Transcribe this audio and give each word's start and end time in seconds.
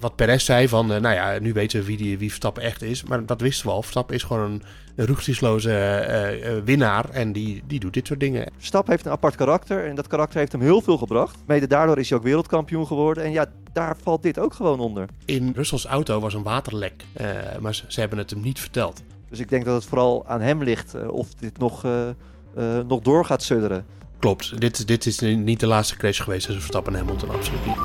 wat 0.00 0.16
Perez 0.16 0.44
zei 0.44 0.68
van, 0.68 0.92
uh, 0.92 1.00
nou 1.00 1.14
ja, 1.14 1.38
nu 1.38 1.52
weten 1.52 1.80
we 1.80 1.86
wie, 1.86 1.96
die, 1.96 2.18
wie 2.18 2.28
Verstappen 2.28 2.62
echt 2.62 2.82
is. 2.82 3.02
Maar 3.02 3.26
dat 3.26 3.40
wisten 3.40 3.66
we 3.66 3.72
al. 3.72 3.82
Verstappen 3.82 4.14
is 4.14 4.22
gewoon 4.22 4.50
een, 4.50 4.62
een 4.96 5.60
uh, 5.66 6.56
uh, 6.56 6.62
winnaar 6.64 7.10
en 7.10 7.32
die, 7.32 7.62
die 7.66 7.80
doet 7.80 7.94
dit 7.94 8.06
soort 8.06 8.20
dingen. 8.20 8.52
Verstappen 8.56 8.92
heeft 8.92 9.06
een 9.06 9.12
apart 9.12 9.36
karakter 9.36 9.86
en 9.86 9.94
dat 9.94 10.06
karakter 10.06 10.38
heeft 10.38 10.52
hem 10.52 10.60
heel 10.60 10.80
veel 10.80 10.98
gebracht. 10.98 11.36
Mede 11.46 11.66
daardoor 11.66 11.98
is 11.98 12.08
hij 12.08 12.18
ook 12.18 12.24
wereldkampioen 12.24 12.86
geworden. 12.86 13.24
En 13.24 13.32
ja, 13.32 13.46
daar 13.72 13.96
valt 14.02 14.22
dit 14.22 14.38
ook 14.38 14.54
gewoon 14.54 14.80
onder. 14.80 15.08
In 15.24 15.52
Russells 15.56 15.84
auto 15.84 16.20
was 16.20 16.34
een 16.34 16.42
waterlek, 16.42 17.04
maar 17.60 17.74
ze, 17.74 17.84
ze, 17.88 18.00
hebben 18.00 18.18
het 18.18 18.30
hem 18.30 18.40
niet 18.40 18.60
verteld. 18.60 19.02
Dus 19.28 19.38
ik 19.38 19.48
denk 19.48 19.64
dat 19.64 19.74
het 19.74 19.84
vooral 19.84 20.26
aan 20.26 20.40
hem 20.40 20.62
ligt 20.62 21.08
of 21.08 21.34
dit 21.34 21.58
nog, 21.58 21.86
nog 22.86 23.00
door 23.00 23.24
gaat 23.24 23.42
sudderen. 23.42 23.86
Klopt, 24.18 24.60
dit, 24.60 24.86
dit 24.86 25.06
is 25.06 25.20
niet 25.20 25.60
de 25.60 25.66
laatste 25.66 25.96
crash 25.96 26.22
geweest 26.22 26.44
tussen 26.44 26.62
Verstappen 26.62 26.92
en 26.92 26.98
Hamilton, 26.98 27.30
absoluut 27.30 27.66
niet. 27.66 27.76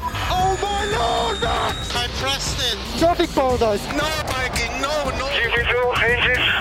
I 1.43 2.07
pressed 2.21 2.59
it! 2.73 2.77
Traffic 2.97 3.29
paradise! 3.33 3.85
No 3.93 4.07
biking, 4.27 4.71
no, 4.81 5.11
no! 5.17 5.25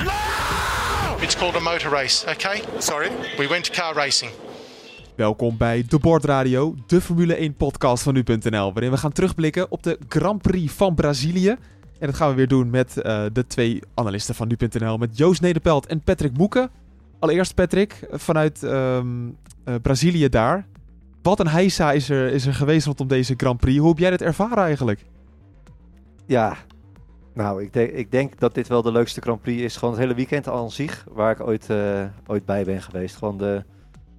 No! 0.05 1.23
It's 1.23 1.37
called 1.37 1.57
a 1.57 1.61
motor 1.61 1.91
race, 1.91 2.25
okay? 2.29 2.63
Sorry? 2.79 3.09
We 3.39 3.49
went 3.49 3.65
to 3.65 3.73
car 3.81 3.95
racing. 3.95 4.31
Welkom 5.15 5.57
bij 5.57 5.85
De 5.89 5.99
Bord 5.99 6.25
Radio, 6.25 6.75
de 6.87 7.01
Formule 7.01 7.35
1 7.35 7.55
podcast 7.55 8.03
van 8.03 8.15
nu.nl, 8.15 8.73
waarin 8.73 8.91
we 8.91 8.97
gaan 8.97 9.13
terugblikken 9.13 9.71
op 9.71 9.83
de 9.83 9.99
Grand 10.09 10.43
Prix 10.43 10.73
van 10.73 10.95
Brazilië. 10.95 11.57
En 11.99 12.07
dat 12.07 12.15
gaan 12.15 12.29
we 12.29 12.35
weer 12.35 12.49
doen 12.49 12.71
met 12.71 12.97
uh, 12.97 13.25
de 13.33 13.47
twee 13.47 13.83
analisten 13.95 14.35
van 14.35 14.49
nu.nl, 14.49 14.97
met 14.97 15.17
Joost 15.17 15.41
Nederpelt 15.41 15.87
en 15.87 16.01
Patrick 16.01 16.37
Moeken. 16.37 16.71
Allereerst 17.19 17.55
Patrick, 17.55 18.07
vanuit 18.11 18.63
um, 18.63 19.37
uh, 19.65 19.75
Brazilië 19.83 20.29
daar. 20.29 20.67
Wat 21.25 21.41
een 21.41 21.49
heisa 21.49 21.93
is 21.93 22.11
er, 22.11 22.33
is 22.33 22.47
er 22.47 22.55
geweest 22.55 22.87
rondom 22.87 23.07
deze 23.09 23.35
Grand 23.37 23.61
Prix. 23.61 23.79
Hoe 23.79 23.89
heb 23.89 23.99
jij 23.99 24.11
dit 24.11 24.23
ervaren 24.23 24.65
eigenlijk? 24.65 25.05
Ja, 26.27 26.57
nou, 27.35 27.63
ik, 27.63 27.73
denk, 27.73 27.91
ik 27.91 28.11
denk 28.11 28.39
dat 28.39 28.55
dit 28.55 28.69
wel 28.69 28.83
de 28.83 28.93
leukste 28.93 29.21
Grand 29.21 29.41
Prix 29.41 29.63
is. 29.63 29.77
Gewoon 29.77 29.95
het 29.95 30.03
hele 30.03 30.15
weekend 30.15 30.49
aan 30.49 30.71
zich, 30.71 31.07
waar 31.11 31.31
ik 31.31 31.41
ooit, 31.41 31.71
uh, 31.71 32.05
ooit 32.27 32.45
bij 32.45 32.65
ben 32.65 32.83
geweest. 32.83 33.17
Gewoon 33.17 33.39
de, 33.39 33.65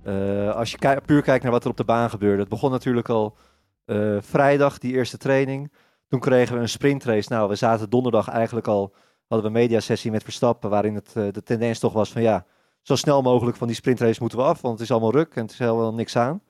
uh, 0.04 0.56
als 0.56 0.72
je 0.72 1.02
puur 1.06 1.22
kijkt 1.22 1.44
naar 1.44 1.52
wat 1.52 1.64
er 1.64 1.70
op 1.70 1.78
de 1.78 1.84
baan 1.84 2.10
gebeurde. 2.10 2.40
Het 2.40 2.50
begon 2.50 2.72
natuurlijk 2.72 3.10
al 3.10 3.38
uh, 3.86 4.18
vrijdag, 4.20 4.78
die 4.78 4.94
eerste 4.94 5.18
training. 5.18 5.72
Toen 6.08 6.20
kregen 6.20 6.56
we 6.56 6.62
een 6.62 6.70
sprintrace. 6.70 7.34
Nou, 7.34 7.50
we 7.50 7.56
zaten 7.56 7.90
donderdag 7.90 8.28
eigenlijk 8.28 8.68
al, 8.68 8.94
hadden 9.28 9.52
we 9.52 9.58
een 9.58 9.64
mediasessie 9.64 10.12
met 10.12 10.24
Verstappen, 10.24 10.70
waarin 10.70 10.96
het, 10.96 11.12
de 11.14 11.44
tendens 11.44 11.80
toch 11.80 11.94
was 11.94 12.12
van 12.12 12.22
ja, 12.22 12.46
zo 12.82 12.96
snel 12.96 13.22
mogelijk 13.22 13.58
van 13.58 13.68
die 13.68 13.76
sprintrace 13.76 14.20
moeten 14.20 14.38
we 14.38 14.44
af, 14.44 14.62
want 14.62 14.74
het 14.74 14.84
is 14.84 14.92
allemaal 14.92 15.12
ruk 15.12 15.36
en 15.36 15.42
het 15.42 15.52
is 15.52 15.60
helemaal 15.60 15.94
niks 15.94 16.16
aan. 16.16 16.42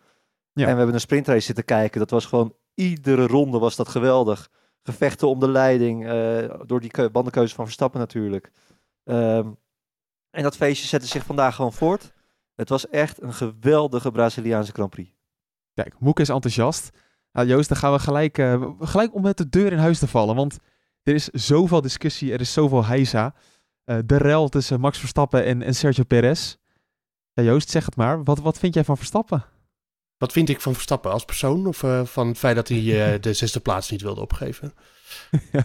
Ja. 0.55 0.65
En 0.65 0.71
we 0.71 0.77
hebben 0.77 0.93
een 0.93 0.99
sprintrace 0.99 1.45
zitten 1.45 1.65
kijken. 1.65 1.99
Dat 1.99 2.09
was 2.09 2.25
gewoon 2.25 2.55
iedere 2.73 3.27
ronde 3.27 3.59
was 3.59 3.75
dat 3.75 3.87
geweldig. 3.87 4.49
Gevechten 4.81 5.27
om 5.27 5.39
de 5.39 5.49
leiding, 5.49 6.05
uh, 6.05 6.53
door 6.65 6.79
die 6.79 7.09
bandenkeuze 7.09 7.55
van 7.55 7.65
Verstappen 7.65 7.99
natuurlijk. 7.99 8.51
Um, 9.03 9.57
en 10.29 10.43
dat 10.43 10.55
feestje 10.55 10.87
zette 10.87 11.07
zich 11.07 11.25
vandaag 11.25 11.55
gewoon 11.55 11.73
voort. 11.73 12.13
Het 12.55 12.69
was 12.69 12.89
echt 12.89 13.21
een 13.21 13.33
geweldige 13.33 14.11
Braziliaanse 14.11 14.71
Grand 14.71 14.89
Prix. 14.89 15.11
Kijk, 15.73 15.99
Moek 15.99 16.19
is 16.19 16.29
enthousiast. 16.29 16.89
Nou, 17.31 17.47
Joost, 17.47 17.69
dan 17.69 17.77
gaan 17.77 17.91
we 17.91 17.99
gelijk, 17.99 18.37
uh, 18.37 18.69
gelijk 18.79 19.13
om 19.13 19.21
met 19.21 19.37
de 19.37 19.49
deur 19.49 19.71
in 19.71 19.77
huis 19.77 19.99
te 19.99 20.07
vallen. 20.07 20.35
Want 20.35 20.57
er 21.03 21.13
is 21.13 21.27
zoveel 21.27 21.81
discussie, 21.81 22.33
er 22.33 22.39
is 22.39 22.53
zoveel 22.53 22.85
heisa. 22.85 23.35
Uh, 23.85 23.97
de 24.05 24.17
rel 24.17 24.49
tussen 24.49 24.79
Max 24.79 24.99
Verstappen 24.99 25.45
en, 25.45 25.61
en 25.61 25.75
Sergio 25.75 26.03
Perez. 26.03 26.55
Ja, 27.33 27.43
Joost, 27.43 27.69
zeg 27.69 27.85
het 27.85 27.95
maar. 27.95 28.23
Wat, 28.23 28.39
wat 28.39 28.59
vind 28.59 28.73
jij 28.73 28.83
van 28.83 28.97
Verstappen? 28.97 29.45
Wat 30.17 30.31
vind 30.31 30.49
ik 30.49 30.61
van 30.61 30.73
Verstappen 30.73 31.11
als 31.11 31.25
persoon? 31.25 31.67
Of 31.67 31.83
uh, 31.83 32.05
van 32.05 32.27
het 32.27 32.37
feit 32.37 32.55
dat 32.55 32.67
hij 32.67 32.77
uh, 32.77 33.13
de 33.21 33.33
zesde 33.33 33.59
plaats 33.59 33.89
niet 33.89 34.01
wilde 34.01 34.21
opgeven? 34.21 34.73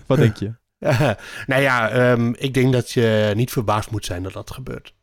wat 0.07 0.19
denk 0.19 0.37
je? 0.37 0.53
nou 1.47 1.63
ja, 1.63 2.11
um, 2.11 2.35
ik 2.39 2.55
denk 2.55 2.73
dat 2.73 2.91
je 2.91 3.33
niet 3.37 3.51
verbaasd 3.51 3.91
moet 3.91 4.05
zijn 4.05 4.23
dat 4.23 4.33
dat 4.33 4.51
gebeurt. 4.51 4.95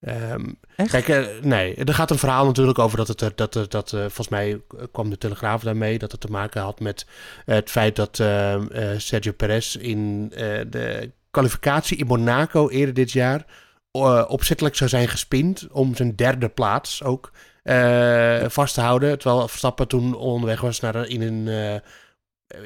Um, 0.00 0.58
kijk, 0.76 1.08
uh, 1.08 1.26
nee, 1.42 1.74
er 1.74 1.94
gaat 1.94 2.10
een 2.10 2.18
verhaal 2.18 2.46
natuurlijk 2.46 2.78
over 2.78 2.96
dat 2.96 3.08
het, 3.08 3.18
dat, 3.18 3.52
dat, 3.52 3.70
dat 3.70 3.92
uh, 3.92 4.00
volgens 4.00 4.28
mij 4.28 4.60
kwam 4.92 5.10
de 5.10 5.18
Telegraaf 5.18 5.62
daarmee, 5.62 5.98
dat 5.98 6.12
het 6.12 6.20
te 6.20 6.30
maken 6.30 6.62
had 6.62 6.80
met 6.80 7.06
het 7.44 7.70
feit 7.70 7.96
dat 7.96 8.18
uh, 8.18 8.62
Sergio 8.96 9.32
Perez 9.32 9.74
in 9.74 10.28
de 10.68 11.12
kwalificatie 11.30 11.96
in 11.96 12.06
Monaco 12.06 12.68
eerder 12.68 12.94
dit 12.94 13.12
jaar 13.12 13.44
opzettelijk 14.28 14.76
zou 14.76 14.90
zijn 14.90 15.08
gespind 15.08 15.68
om 15.70 15.94
zijn 15.94 16.16
derde 16.16 16.48
plaats 16.48 17.02
ook 17.02 17.32
uh, 17.64 18.48
vast 18.48 18.74
te 18.74 18.80
houden. 18.80 19.18
Terwijl 19.18 19.48
Verstappen 19.48 19.88
toen 19.88 20.14
onderweg 20.14 20.60
was 20.60 20.80
naar, 20.80 21.08
in, 21.08 21.22
een, 21.22 21.46
uh, 21.46 21.74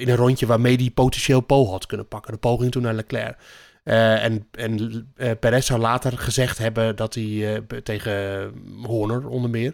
in 0.00 0.09
een 0.09 0.16
rondje 0.16 0.47
waarmee 0.47 0.76
hij 0.76 0.91
potentieel 0.91 1.41
Pol 1.41 1.70
had 1.70 1.86
kunnen 1.86 2.09
pakken. 2.09 2.32
De 2.32 2.38
poging 2.38 2.70
toen 2.70 2.82
naar 2.82 2.94
Leclerc. 2.94 3.38
Uh, 3.84 4.25
en 4.25 4.48
en 4.50 5.12
Perez 5.41 5.66
zou 5.66 5.81
later 5.81 6.19
gezegd 6.19 6.59
hebben 6.59 6.97
dat 6.97 7.14
hij 7.14 7.62
tegen 7.82 8.53
Horner 8.82 9.28
onder 9.28 9.50
meer, 9.50 9.72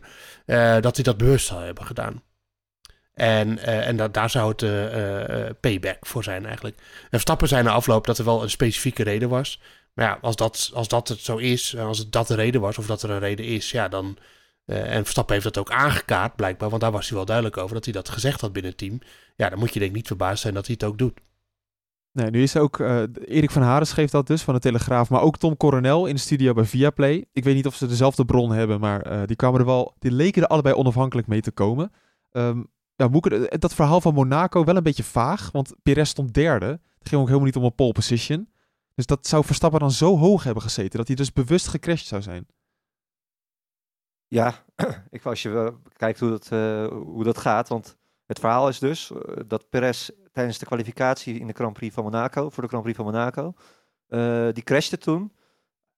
dat 0.81 0.95
hij 0.95 1.05
dat 1.05 1.17
bewust 1.17 1.47
zou 1.47 1.65
hebben 1.65 1.87
gedaan. 1.87 2.23
En, 3.15 3.59
en 3.59 4.13
daar 4.13 4.31
zou 4.31 4.55
het 4.57 5.61
payback 5.61 6.07
voor 6.07 6.25
zijn 6.25 6.47
eigenlijk. 6.47 6.77
En 6.79 7.09
Verstappen 7.11 7.49
zijn 7.49 7.65
na 7.65 7.71
afloop 7.71 8.07
dat 8.07 8.19
er 8.19 8.25
wel 8.25 8.43
een 8.43 8.51
specifieke 8.51 9.03
reden 9.03 9.29
was. 9.29 9.61
Maar 9.95 10.07
ja, 10.07 10.19
als 10.21 10.37
dat, 10.37 10.71
als 10.75 10.89
dat 10.89 11.09
het 11.09 11.21
zo 11.21 11.37
is, 11.37 11.77
als 11.77 11.99
het 11.99 12.13
dat 12.13 12.27
de 12.27 12.35
reden 12.35 12.61
was, 12.61 12.79
of 12.79 12.87
dat 12.87 13.03
er 13.03 13.11
een 13.11 13.19
reden 13.19 13.47
is, 13.47 13.71
ja, 13.71 13.89
dan, 13.89 14.17
en 14.65 15.03
Verstappen 15.03 15.35
heeft 15.35 15.55
dat 15.55 15.59
ook 15.59 15.71
aangekaart, 15.71 16.37
blijkbaar, 16.37 16.69
want 16.69 16.83
daar 16.83 16.93
was 16.93 17.09
hij 17.09 17.17
wel 17.17 17.27
duidelijk 17.27 17.57
over 17.57 17.75
dat 17.75 17.85
hij 17.85 17.93
dat 17.93 18.09
gezegd 18.09 18.41
had 18.41 18.53
binnen 18.53 18.71
het 18.71 18.81
team. 18.81 18.99
Ja, 19.37 19.49
dan 19.49 19.59
moet 19.59 19.73
je 19.73 19.79
denk 19.79 19.91
ik 19.91 19.97
niet 19.97 20.07
verbaasd 20.07 20.43
zijn 20.43 20.55
dat 20.55 20.67
hij 20.67 20.75
het 20.79 20.89
ook 20.89 20.99
doet. 20.99 21.21
Nee, 22.13 22.31
nu 22.31 22.43
is 22.43 22.57
ook 22.57 22.79
uh, 22.79 23.03
Erik 23.25 23.51
van 23.51 23.63
Haren 23.63 23.87
schreef 23.87 24.11
dat 24.11 24.27
dus 24.27 24.43
van 24.43 24.55
de 24.55 24.61
Telegraaf, 24.61 25.11
maar 25.11 25.21
ook 25.21 25.39
Tom 25.39 25.57
Coronel 25.57 26.07
in 26.07 26.15
de 26.15 26.21
studio 26.21 26.53
bij 26.53 26.65
Viaplay. 26.65 27.25
Ik 27.33 27.45
weet 27.45 27.55
niet 27.55 27.67
of 27.67 27.75
ze 27.75 27.87
dezelfde 27.87 28.25
bron 28.25 28.53
hebben, 28.53 28.81
maar 28.81 29.13
uh, 29.13 29.23
die 29.27 29.37
kwamen 29.37 29.61
er 29.61 29.67
wel, 29.67 29.95
die 29.99 30.13
leken 30.13 30.43
er 30.43 30.49
allebei 30.49 30.75
onafhankelijk 30.75 31.27
mee 31.27 31.41
te 31.41 31.51
komen. 31.51 31.93
Um, 32.33 32.67
ja, 32.97 33.09
Moeke, 33.09 33.57
dat 33.59 33.75
verhaal 33.75 34.01
van 34.01 34.15
Monaco 34.15 34.65
wel 34.65 34.77
een 34.77 34.83
beetje 34.83 35.03
vaag, 35.03 35.51
want 35.53 35.75
Perez 35.83 36.11
stond 36.11 36.35
derde. 36.35 36.67
Het 36.99 37.09
ging 37.09 37.21
ook 37.21 37.27
helemaal 37.27 37.47
niet 37.47 37.57
om 37.57 37.65
een 37.65 37.75
pole 37.75 37.93
position. 37.93 38.49
Dus 38.95 39.07
dat 39.07 39.27
zou 39.27 39.45
Verstappen 39.45 39.81
dan 39.81 39.91
zo 39.91 40.19
hoog 40.19 40.45
hebben 40.45 40.63
gezeten 40.63 40.99
dat 40.99 41.07
hij 41.07 41.17
dus 41.17 41.33
bewust 41.33 41.69
gecrashed 41.69 42.07
zou 42.07 42.23
zijn. 42.23 42.47
Ja, 44.29 44.55
ik, 45.11 45.25
als 45.25 45.43
je 45.43 45.75
kijkt 45.97 46.21
hoe 46.21 46.31
dat, 46.31 46.49
uh, 46.53 46.87
hoe 46.87 47.25
dat 47.25 47.39
gaat, 47.39 47.69
want 47.69 47.97
het 48.27 48.39
verhaal 48.39 48.69
is 48.69 48.79
dus 48.79 49.11
uh, 49.11 49.19
dat 49.47 49.69
Perez 49.69 50.11
tijdens 50.33 50.59
de 50.59 50.67
kwalificatie 50.67 51.39
in 51.39 51.47
de 51.47 51.53
Grand 51.53 51.73
Prix 51.73 51.95
van 51.95 52.05
Monaco, 52.05 52.51
voor 52.51 52.63
de 52.63 52.69
Grand 52.69 52.85
Prix 52.85 52.99
van 52.99 53.07
Monaco, 53.07 53.55
uh, 54.09 54.49
die 54.53 54.63
crashte 54.63 54.99
toen. 54.99 55.33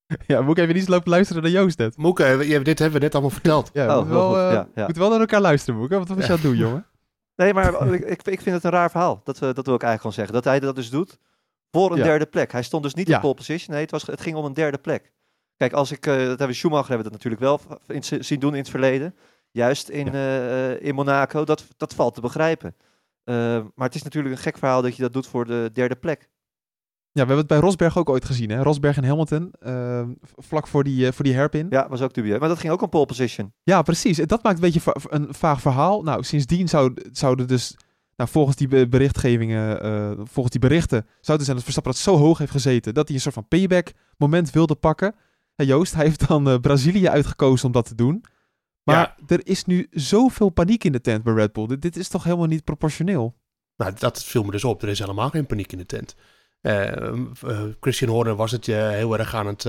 Ja, 0.27 0.41
moet 0.41 0.59
ik 0.59 0.63
even 0.63 0.75
niet 0.75 0.89
lopen 0.89 1.11
luisteren 1.11 1.43
naar 1.43 1.51
Joost 1.51 1.79
net. 1.79 1.97
Moeke, 1.97 2.61
dit 2.63 2.79
hebben 2.79 2.99
we 2.99 3.05
net 3.05 3.13
allemaal 3.13 3.31
verteld. 3.31 3.71
ja, 3.73 3.99
oh, 3.99 4.07
we 4.07 4.15
wel, 4.15 4.39
ja, 4.39 4.69
ja. 4.75 4.85
moeten 4.85 5.03
wel 5.03 5.11
naar 5.11 5.21
elkaar 5.21 5.41
luisteren, 5.41 5.81
Moeke. 5.81 5.99
Wat 5.99 6.09
was 6.09 6.17
je 6.17 6.25
aan 6.25 6.31
het 6.31 6.43
doen, 6.43 6.57
jongen? 6.57 6.87
Nee, 7.37 7.55
maar 7.55 7.93
ik, 7.93 8.23
ik 8.23 8.41
vind 8.41 8.55
het 8.55 8.65
een 8.65 8.71
raar 8.71 8.91
verhaal. 8.91 9.21
Dat, 9.25 9.39
we, 9.39 9.53
dat 9.53 9.67
wil 9.67 9.75
ik 9.75 9.83
eigenlijk 9.83 10.01
gewoon 10.01 10.13
zeggen. 10.13 10.35
Dat 10.35 10.45
hij 10.45 10.61
dat 10.61 10.75
dus 10.75 10.91
doet 10.91 11.19
voor 11.71 11.93
een 11.93 12.03
derde 12.03 12.27
plek. 12.27 12.53
Hij 12.53 12.63
stond 12.63 12.83
dus 12.83 12.95
niet 12.95 13.09
in 13.09 13.21
pole 13.21 13.35
position. 13.35 13.75
Nee, 13.75 13.83
het, 13.83 13.91
was, 13.91 14.07
het 14.07 14.21
ging 14.21 14.37
om 14.37 14.45
een 14.45 14.55
derde 14.55 14.79
plek. 14.79 15.13
Kijk, 15.57 15.73
als 15.73 15.93
ik, 15.93 16.07
uh, 16.07 16.17
dat 16.17 16.39
hebben 16.39 16.57
Schumacher 16.57 16.89
hebben 16.89 17.05
dat 17.05 17.13
natuurlijk 17.13 17.43
wel 17.43 17.61
in, 17.87 18.25
zien 18.25 18.41
doen 18.41 18.53
in 18.53 18.59
het 18.59 18.71
verleden. 18.71 19.15
Juist 19.51 19.89
in, 19.89 20.07
ja. 20.07 20.13
uh, 20.13 20.83
in 20.83 20.95
Monaco, 20.95 21.45
dat, 21.45 21.67
dat 21.77 21.95
valt 21.95 22.15
te 22.15 22.21
begrijpen. 22.21 22.75
Maar 23.25 23.87
het 23.87 23.95
is 23.95 24.03
natuurlijk 24.03 24.35
een 24.35 24.43
gek 24.43 24.59
verhaal 24.59 24.83
dat 24.83 24.97
je 24.97 25.03
dat 25.03 25.13
doet 25.13 25.27
voor 25.27 25.45
de 25.45 25.71
derde 25.73 25.97
plek. 25.97 26.29
Ja, 27.13 27.23
we 27.23 27.29
hebben 27.29 27.37
het 27.37 27.47
bij 27.47 27.59
Rosberg 27.59 27.99
ook 27.99 28.09
ooit 28.09 28.25
gezien, 28.25 28.51
hè? 28.51 28.63
Rosberg 28.63 28.97
en 28.97 29.05
Hamilton, 29.05 29.53
vlak 30.37 30.67
voor 30.67 30.85
die, 30.85 31.13
voor 31.13 31.25
die 31.25 31.35
herpin. 31.35 31.67
Ja, 31.71 31.89
was 31.89 32.03
ook 32.03 32.15
dubieus. 32.15 32.39
Maar 32.39 32.49
dat 32.49 32.59
ging 32.59 32.73
ook 32.73 32.83
om 32.83 32.89
pole 32.89 33.07
position. 33.07 33.53
Ja, 33.63 33.83
precies. 33.83 34.17
Dat 34.17 34.43
maakt 34.43 34.55
een 34.55 34.61
beetje 34.61 34.81
va 34.81 34.95
een 35.09 35.35
vaag 35.35 35.61
verhaal. 35.61 36.03
Nou, 36.03 36.23
sindsdien 36.23 36.69
zou, 36.69 36.95
zouden 37.13 37.47
dus 37.47 37.77
nou, 38.17 38.31
volgens 38.31 38.57
die 38.57 38.89
berichtgevingen, 38.89 39.87
uh, 39.87 40.11
volgens 40.25 40.51
die 40.51 40.61
berichten, 40.61 41.07
zou 41.21 41.37
het 41.37 41.45
zijn 41.45 41.57
dat 41.57 41.65
Verstappen 41.65 41.93
dat 41.93 42.01
zo 42.03 42.17
hoog 42.17 42.39
heeft 42.39 42.51
gezeten 42.51 42.95
dat 42.95 43.07
hij 43.07 43.17
een 43.17 43.23
soort 43.23 43.35
van 43.35 43.49
payback 43.49 43.93
moment 44.17 44.51
wilde 44.51 44.75
pakken. 44.75 45.15
En 45.57 45.67
Joost, 45.67 45.95
hij 45.95 46.05
heeft 46.05 46.29
dan 46.29 46.49
uh, 46.49 46.59
Brazilië 46.59 47.09
uitgekozen 47.09 47.67
om 47.67 47.73
dat 47.73 47.87
te 47.87 47.95
doen. 47.95 48.25
Maar 48.83 48.97
ja. 48.97 49.17
er 49.27 49.47
is 49.47 49.65
nu 49.65 49.87
zoveel 49.91 50.49
paniek 50.49 50.85
in 50.85 50.93
de 50.93 51.01
tent 51.01 51.23
bij 51.23 51.35
Red 51.35 51.53
Bull. 51.53 51.67
Dit, 51.67 51.83
dit, 51.83 51.97
is 51.97 52.09
toch 52.09 52.25
helemaal 52.25 52.47
niet 52.47 52.65
proportioneel? 52.65 53.37
Nou, 53.77 53.93
dat 53.99 54.25
viel 54.25 54.43
me 54.43 54.51
dus 54.51 54.65
op. 54.65 54.83
Er 54.83 54.89
is 54.89 54.99
helemaal 54.99 55.31
geen 55.31 55.47
paniek 55.47 55.73
in 55.73 55.79
de 55.79 55.87
tent. 55.87 56.15
Uh, 56.63 56.93
Christian 57.81 58.11
Horner 58.11 58.37
was 58.37 58.53
het 58.53 58.67
heel 58.67 59.19
erg 59.19 59.35
aan 59.35 59.47
het 59.47 59.67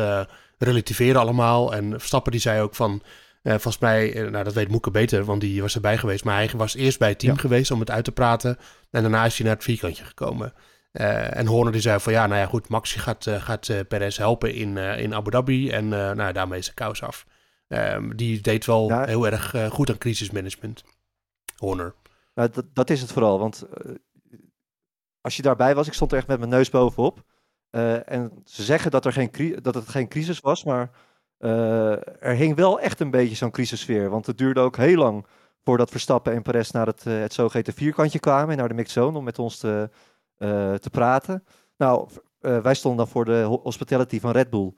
relativeren 0.58 1.22
allemaal. 1.22 1.74
En 1.74 1.90
Verstappen 1.90 2.32
die 2.32 2.42
zei 2.42 2.62
ook 2.62 2.76
van... 2.76 3.02
Uh, 3.48 3.54
volgens 3.54 3.78
mij, 3.78 4.16
uh, 4.16 4.30
nou 4.30 4.44
dat 4.44 4.54
weet 4.54 4.70
Moeke 4.70 4.92
beter, 4.92 5.24
want 5.24 5.42
die 5.42 5.62
was 5.62 5.76
erbij 5.76 5.98
geweest. 5.98 6.24
Maar 6.24 6.36
hij 6.36 6.50
was 6.56 6.76
eerst 6.76 7.00
bij 7.00 7.10
het 7.10 7.20
team 7.20 7.34
ja. 7.34 7.40
geweest 7.40 7.72
om 7.72 7.80
het 7.80 7.92
uit 7.92 8.04
te 8.04 8.12
praten. 8.12 8.58
En 8.90 9.02
daarna 9.02 9.26
is 9.26 9.38
hij 9.38 9.46
naar 9.46 9.56
het 9.56 9.64
vierkantje 9.64 10.04
gekomen. 10.04 10.54
Uh, 10.92 11.38
en 11.38 11.46
Horner 11.46 11.72
die 11.72 11.82
zei 11.82 12.00
van 12.00 12.14
ja, 12.14 12.28
nou 12.28 12.40
ja 12.40 12.46
goed, 12.46 12.70
Max 12.70 12.94
gaat, 12.94 13.28
gaat 13.30 13.88
Perez 13.88 14.18
helpen 14.18 14.54
in, 14.54 14.78
in 14.78 15.16
Abu 15.16 15.32
Dhabi. 15.32 15.70
En 15.70 15.88
nou, 15.88 16.32
daarmee 16.32 16.60
is 16.60 16.66
de 16.66 16.74
kous 16.74 17.04
af. 17.04 17.26
Um, 17.68 18.16
die 18.16 18.42
deed 18.42 18.66
wel 18.66 18.88
ja. 18.88 19.06
heel 19.06 19.28
erg 19.28 19.56
goed 19.70 19.90
aan 19.90 19.98
crisismanagement. 19.98 20.84
Horner. 21.58 21.96
Nou, 22.34 22.50
dat, 22.52 22.66
dat 22.74 22.90
is 22.90 23.02
het 23.02 23.12
vooral, 23.12 23.40
want 23.40 23.68
als 25.22 25.36
je 25.36 25.42
daarbij 25.42 25.76
was, 25.76 25.88
ik 25.88 25.94
stond 25.94 26.12
er 26.12 26.18
echt 26.18 26.28
met 26.28 26.40
mijn 26.40 26.52
neus 26.52 26.70
bovenop. 26.70 27.24
En 28.06 28.42
ze 28.46 28.64
zeggen 28.64 28.92
dat, 28.92 29.06
er 29.06 29.14
geen 29.14 29.60
dat 29.62 29.76
het 29.76 29.90
geen 29.90 30.08
crisis 30.08 30.40
was, 30.40 30.64
maar 30.64 30.90
er 32.20 32.36
hing 32.36 32.56
wel 32.56 32.80
echt 32.80 33.00
een 33.00 33.12
beetje 33.12 33.36
zo'n 33.36 33.52
crisissfeer. 33.52 34.10
Want 34.10 34.26
het 34.26 34.38
duurde 34.38 34.60
ook 34.60 34.78
heel 34.78 34.98
lang 34.98 35.26
voordat 35.64 35.90
Verstappen 35.90 36.34
en 36.34 36.42
Perez 36.42 36.70
naar 36.70 36.86
het, 36.86 37.04
het 37.04 37.34
zogeheten 37.34 37.74
vierkantje 37.74 38.20
kwamen, 38.20 38.58
naar 38.58 38.68
de 38.68 38.74
mixed 38.74 39.04
zone, 39.04 39.18
om 39.18 39.24
met 39.24 39.40
ons 39.40 39.58
te, 39.58 39.90
te 40.80 40.90
praten. 40.92 41.44
Nou, 41.78 42.08
wij 42.40 42.74
stonden 42.74 43.00
dan 43.00 43.08
voor 43.14 43.26
de 43.26 43.60
hospitality 43.64 44.20
van 44.20 44.32
Red 44.32 44.50
Bull 44.50 44.74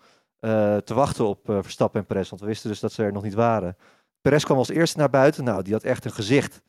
te 0.83 0.93
wachten 0.93 1.27
op 1.27 1.39
Verstappen 1.43 1.99
en 1.99 2.05
Perez, 2.05 2.29
want 2.29 2.41
we 2.41 2.47
wisten 2.47 2.69
dus 2.69 2.79
dat 2.79 2.91
ze 2.91 3.03
er 3.03 3.11
nog 3.11 3.23
niet 3.23 3.33
waren. 3.33 3.77
Perez 4.21 4.43
kwam 4.43 4.57
als 4.57 4.69
eerste 4.69 4.97
naar 4.97 5.09
buiten. 5.09 5.43
Nou, 5.43 5.63
die 5.63 5.73
had 5.73 5.83
echt 5.83 6.05
een 6.05 6.11
gezicht. 6.11 6.61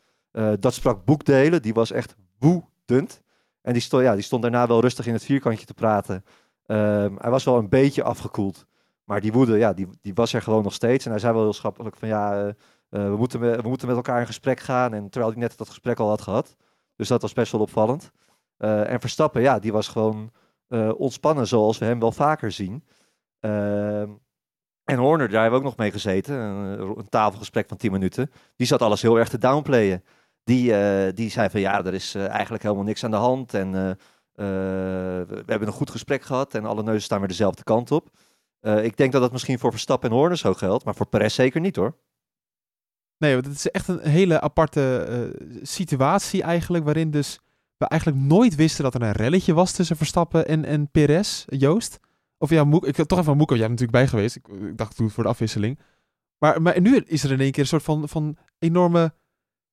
dat 0.60 0.74
sprak 0.74 1.04
boekdelen. 1.04 1.62
Die 1.62 1.74
was 1.74 1.90
echt 1.90 2.14
woedend. 2.38 3.22
En 3.62 3.72
die 3.72 3.82
stond, 3.82 4.02
ja, 4.02 4.14
die 4.14 4.22
stond 4.22 4.42
daarna 4.42 4.66
wel 4.66 4.80
rustig 4.80 5.06
in 5.06 5.12
het 5.12 5.24
vierkantje 5.24 5.66
te 5.66 5.74
praten. 5.74 6.24
Um, 6.66 7.16
hij 7.18 7.30
was 7.30 7.44
wel 7.44 7.58
een 7.58 7.68
beetje 7.68 8.02
afgekoeld. 8.02 8.66
Maar 9.04 9.20
die 9.20 9.32
woede, 9.32 9.58
ja, 9.58 9.72
die, 9.72 9.88
die 10.00 10.14
was 10.14 10.32
er 10.32 10.42
gewoon 10.42 10.62
nog 10.62 10.72
steeds. 10.72 11.04
En 11.04 11.10
hij 11.10 11.20
zei 11.20 11.32
wel 11.32 11.42
heel 11.42 11.52
schappelijk 11.52 11.96
van 11.96 12.08
ja, 12.08 12.54
we, 12.88 13.14
moeten 13.16 13.40
we 13.40 13.68
moeten 13.68 13.86
met 13.88 13.96
elkaar 13.96 14.20
in 14.20 14.26
gesprek 14.26 14.60
gaan. 14.60 14.94
En 14.94 15.10
terwijl 15.10 15.32
hij 15.32 15.40
net 15.40 15.58
dat 15.58 15.68
gesprek 15.68 15.98
al 15.98 16.08
had 16.08 16.20
gehad. 16.20 16.56
Dus 16.96 17.08
dat 17.08 17.22
was 17.22 17.32
best 17.32 17.52
wel 17.52 17.60
opvallend. 17.60 18.10
Uh, 18.60 18.90
en 18.90 19.00
Verstappen, 19.00 19.42
ja, 19.42 19.58
die 19.58 19.72
was 19.72 19.88
gewoon 19.88 20.30
uh, 20.68 20.92
ontspannen 20.96 21.46
zoals 21.46 21.78
we 21.78 21.84
hem 21.84 22.00
wel 22.00 22.12
vaker 22.12 22.52
zien. 22.52 22.84
Ehm, 23.40 24.10
en 24.84 24.98
Horner, 24.98 25.28
daar 25.28 25.42
hebben 25.42 25.60
we 25.60 25.66
ook 25.66 25.70
nog 25.70 25.76
mee 25.76 25.90
gezeten. 25.90 26.34
Een, 26.34 26.98
een 26.98 27.08
tafelgesprek 27.08 27.68
van 27.68 27.76
10 27.76 27.92
minuten. 27.92 28.30
Die 28.56 28.66
zat 28.66 28.82
alles 28.82 29.02
heel 29.02 29.18
erg 29.18 29.28
te 29.28 29.38
downplayen. 29.38 30.04
Die, 30.44 30.70
uh, 30.72 31.12
die 31.14 31.30
zei 31.30 31.50
van 31.50 31.60
ja, 31.60 31.84
er 31.84 31.94
is 31.94 32.14
eigenlijk 32.14 32.62
helemaal 32.62 32.84
niks 32.84 33.04
aan 33.04 33.10
de 33.10 33.16
hand. 33.16 33.54
En 33.54 33.72
we 34.34 35.42
hebben 35.46 35.68
een 35.68 35.74
goed 35.74 35.90
gesprek 35.90 36.22
gehad 36.22 36.54
en 36.54 36.64
alle 36.64 36.82
neuzen 36.82 37.02
staan 37.02 37.18
weer 37.18 37.28
dezelfde 37.28 37.62
kant 37.62 37.90
op. 37.90 38.10
ik 38.60 38.96
denk 38.96 39.12
dat 39.12 39.22
dat 39.22 39.32
misschien 39.32 39.58
voor 39.58 39.70
Verstappen 39.70 40.10
en 40.10 40.16
Horner 40.16 40.38
zo 40.38 40.54
geldt, 40.54 40.84
maar 40.84 40.94
voor 40.94 41.06
Perez 41.06 41.34
zeker 41.34 41.60
niet 41.60 41.76
hoor. 41.76 41.96
Nee, 43.18 43.36
het 43.36 43.46
is 43.46 43.70
echt 43.70 43.88
een 43.88 44.00
hele 44.00 44.40
aparte 44.40 45.32
situatie 45.62 46.42
eigenlijk, 46.42 46.84
waarin 46.84 47.10
dus 47.10 47.40
we 47.80 47.86
eigenlijk 47.86 48.22
nooit 48.22 48.54
wisten 48.54 48.84
dat 48.84 48.94
er 48.94 49.02
een 49.02 49.12
relletje 49.12 49.54
was 49.54 49.72
tussen 49.72 49.96
Verstappen 49.96 50.46
en, 50.46 50.64
en 50.64 50.90
Perez, 50.90 51.44
Joost. 51.46 52.00
Of 52.38 52.50
ja, 52.50 52.64
Moek, 52.64 52.86
ik 52.86 52.96
had 52.96 53.08
toch 53.08 53.18
even 53.18 53.36
Moeko, 53.36 53.54
jij 53.56 53.68
natuurlijk 53.68 53.92
bij 53.92 54.06
geweest. 54.06 54.36
Ik, 54.36 54.48
ik 54.48 54.76
dacht 54.76 54.96
toen 54.96 55.10
voor 55.10 55.22
de 55.22 55.28
afwisseling. 55.28 55.78
Maar, 56.38 56.62
maar 56.62 56.80
nu 56.80 56.96
is 56.96 57.24
er 57.24 57.32
in 57.32 57.40
één 57.40 57.50
keer 57.50 57.62
een 57.62 57.68
soort 57.68 57.82
van, 57.82 58.08
van 58.08 58.36
enorme 58.58 59.14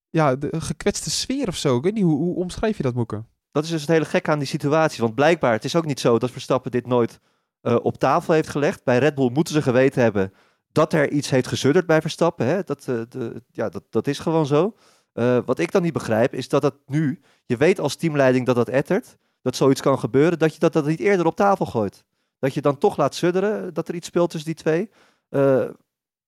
ja, 0.10 0.36
de 0.36 0.62
gekwetste 0.62 1.10
sfeer 1.10 1.48
of 1.48 1.56
zo. 1.56 1.78
Ik 1.78 1.84
weet 1.84 1.94
niet, 1.94 2.04
hoe, 2.04 2.18
hoe 2.18 2.36
omschrijf 2.36 2.78
je 2.78 2.84
dat, 2.84 2.94
Moeke? 2.94 3.24
Dat 3.52 3.64
is 3.64 3.70
dus 3.70 3.82
het 3.82 3.90
hele 3.90 4.06
gek 4.06 4.30
aan 4.30 4.40
die 4.40 4.48
situatie. 4.48 5.02
Want 5.02 5.16
blijkbaar, 5.16 5.52
het 5.52 5.66
is 5.66 5.76
ook 5.76 5.86
niet 5.86 6.00
zo 6.00 6.20
dat 6.20 6.32
Verstappen 6.32 6.72
dit 6.72 6.88
nooit 6.88 7.20
uh, 7.62 7.76
op 7.82 7.98
tafel 7.98 8.34
heeft 8.34 8.50
gelegd. 8.50 8.84
Bij 8.84 8.98
Red 8.98 9.16
Bull 9.16 9.30
moeten 9.32 9.54
ze 9.54 9.62
geweten 9.62 10.02
hebben 10.02 10.34
dat 10.72 10.94
er 10.94 11.12
iets 11.12 11.30
heeft 11.30 11.48
gezudderd 11.48 11.86
bij 11.86 12.02
Verstappen. 12.02 12.46
Hè? 12.46 12.64
Dat, 12.64 12.88
uh, 12.90 13.02
de, 13.10 13.44
ja, 13.52 13.70
dat, 13.70 13.84
dat 13.90 14.08
is 14.08 14.20
gewoon 14.20 14.46
zo. 14.46 14.76
Uh, 15.20 15.40
wat 15.46 15.60
ik 15.60 15.72
dan 15.72 15.82
niet 15.82 15.94
begrijp, 15.94 16.34
is 16.34 16.50
dat 16.50 16.64
het 16.64 16.76
nu... 16.86 17.22
Je 17.46 17.58
weet 17.58 17.80
als 17.80 17.96
teamleiding 17.96 18.46
dat 18.46 18.56
dat 18.56 18.70
ettert, 18.70 19.18
dat 19.42 19.56
zoiets 19.56 19.82
kan 19.82 20.00
gebeuren, 20.00 20.40
dat 20.40 20.54
je 20.54 20.60
dat, 20.60 20.74
dat 20.74 20.86
niet 20.86 21.00
eerder 21.00 21.26
op 21.26 21.36
tafel 21.36 21.66
gooit. 21.66 22.06
Dat 22.40 22.54
je 22.54 22.62
dan 22.62 22.78
toch 22.78 22.98
laat 22.98 23.16
sudderen 23.16 23.74
dat 23.74 23.88
er 23.88 23.96
iets 23.96 24.08
speelt 24.08 24.30
tussen 24.30 24.54
die 24.54 24.64
twee. 24.64 24.90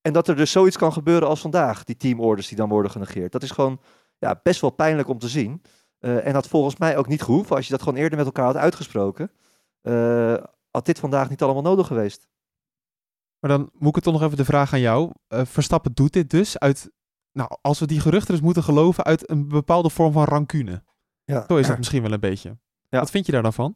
En 0.02 0.14
dat 0.14 0.28
er 0.28 0.36
dus 0.36 0.52
zoiets 0.52 0.78
kan 0.78 0.94
gebeuren 0.94 1.28
als 1.28 1.42
vandaag, 1.42 1.84
die 1.84 1.98
teamorders 1.98 2.48
die 2.48 2.58
dan 2.58 2.70
worden 2.70 2.92
genegeerd. 2.92 3.32
Dat 3.32 3.44
is 3.44 3.52
gewoon 3.52 3.82
ja, 4.18 4.40
best 4.44 4.62
wel 4.62 4.70
pijnlijk 4.70 5.08
om 5.08 5.20
te 5.20 5.28
zien. 5.28 5.62
Uh, 6.00 6.28
en 6.28 6.34
had 6.34 6.48
volgens 6.48 6.78
mij 6.78 6.98
ook 6.98 7.08
niet 7.08 7.22
gehoeven 7.22 7.56
als 7.56 7.66
je 7.66 7.72
dat 7.72 7.82
gewoon 7.82 8.00
eerder 8.00 8.18
met 8.18 8.26
elkaar 8.26 8.46
had 8.46 8.56
uitgesproken. 8.56 9.32
Uh, 9.82 10.34
had 10.72 10.86
dit 10.86 11.00
vandaag 11.00 11.30
niet 11.30 11.42
allemaal 11.42 11.62
nodig 11.62 11.88
geweest. 11.88 12.28
Maar 13.40 13.50
dan 13.52 13.70
moet 13.74 13.98
ik 13.98 14.04
toch 14.04 14.14
nog 14.14 14.24
even 14.24 14.38
de 14.38 14.46
vraag 14.46 14.74
aan 14.74 14.80
jou. 14.80 15.12
Verstappen 15.28 15.94
doet 15.94 16.14
dit 16.14 16.30
dus 16.30 16.60
uit, 16.60 16.92
nou, 17.32 17.58
als 17.62 17.80
we 17.80 17.86
die 17.86 18.00
geruchten 18.00 18.34
dus 18.34 18.44
moeten 18.44 18.64
geloven, 18.64 19.04
uit 19.04 19.30
een 19.30 19.48
bepaalde 19.48 19.90
vorm 19.90 20.12
van 20.12 20.24
rancune. 20.24 20.84
Ja. 21.24 21.46
Zo 21.48 21.58
is 21.58 21.68
dat 21.68 21.78
misschien 21.78 22.02
wel 22.02 22.12
een 22.12 22.20
beetje. 22.20 22.58
Ja. 22.88 23.00
Wat 23.00 23.12
vind 23.12 23.26
je 23.26 23.32
daar 23.32 23.44
dan 23.44 23.54
van? 23.54 23.76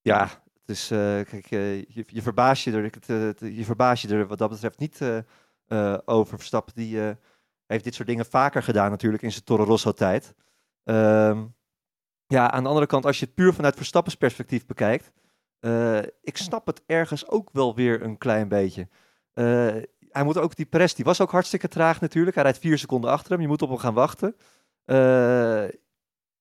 Ja, 0.00 0.42
dus 0.64 0.90
uh, 0.90 0.98
kijk, 0.98 1.50
uh, 1.50 1.82
je, 1.82 2.04
je 2.06 2.22
verbaas 2.22 2.64
je 2.64 2.72
er, 2.72 3.54
je 3.54 3.64
verbaas 3.64 4.02
je 4.02 4.08
er 4.08 4.26
wat 4.26 4.38
dat 4.38 4.50
betreft 4.50 4.78
niet 4.78 5.24
over. 6.04 6.38
Verstappen 6.38 6.74
die 6.74 7.00
heeft 7.66 7.84
dit 7.84 7.94
soort 7.94 8.08
dingen 8.08 8.26
vaker 8.26 8.62
gedaan 8.62 8.90
natuurlijk 8.90 9.22
in 9.22 9.32
zijn 9.32 9.44
Toro 9.44 9.64
Rosso 9.64 9.92
tijd. 9.92 10.34
Um, 10.84 11.54
ja, 12.26 12.50
aan 12.50 12.62
de 12.62 12.68
andere 12.68 12.86
kant, 12.86 13.06
als 13.06 13.18
je 13.18 13.24
het 13.24 13.34
puur 13.34 13.54
vanuit 13.54 13.76
Verstappens 13.76 14.14
perspectief 14.14 14.66
bekijkt, 14.66 15.12
ik 16.20 16.36
snap 16.36 16.66
het 16.66 16.82
ergens 16.86 17.28
ook 17.28 17.50
wel 17.52 17.74
weer 17.74 18.02
een 18.02 18.18
klein 18.18 18.48
beetje. 18.48 18.88
Hij 20.16 20.24
moet 20.24 20.38
ook, 20.38 20.56
die 20.56 20.66
press, 20.66 20.94
die 20.94 21.04
was 21.04 21.20
ook 21.20 21.30
hartstikke 21.30 21.68
traag 21.68 22.00
natuurlijk. 22.00 22.34
Hij 22.34 22.44
rijdt 22.44 22.58
vier 22.58 22.78
seconden 22.78 23.10
achter 23.10 23.32
hem, 23.32 23.40
je 23.40 23.48
moet 23.48 23.62
op 23.62 23.68
hem 23.68 23.78
gaan 23.78 23.94
wachten. 23.94 24.36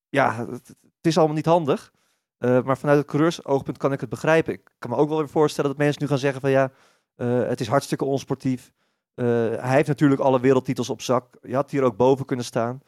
ja, 0.10 0.48
het, 0.50 0.76
is 1.02 1.18
allemaal 1.18 1.36
niet 1.36 1.46
handig. 1.46 1.94
Uh, 2.40 2.64
maar 2.64 2.78
vanuit 2.78 2.98
het 2.98 3.08
coureursoogpunt 3.08 3.78
kan 3.78 3.92
ik 3.92 4.00
het 4.00 4.10
begrijpen. 4.10 4.54
Ik 4.54 4.76
kan 4.80 4.90
me 4.90 4.96
ook 4.96 5.10
wel 5.10 5.18
weer 5.18 5.30
voorstellen 5.30 5.70
dat 5.70 5.80
mensen 5.80 6.02
nu 6.02 6.08
gaan 6.08 6.18
zeggen 6.18 6.42
van 6.42 6.50
ja, 6.50 6.72
uh, 7.16 7.48
het 7.48 7.60
is 7.60 7.68
hartstikke 7.68 8.06
onsportief. 8.06 8.72
Hij 9.16 9.76
heeft 9.76 9.88
natuurlijk 9.88 10.22
alle 10.22 10.40
wereldtitels 10.40 10.90
op 10.90 11.02
zak. 11.02 11.38
Je 11.42 11.56
had 11.56 11.72
hier 11.72 11.84
ook 11.84 11.98
boven 11.98 12.26
kunnen 12.26 12.46
staan. 12.46 12.82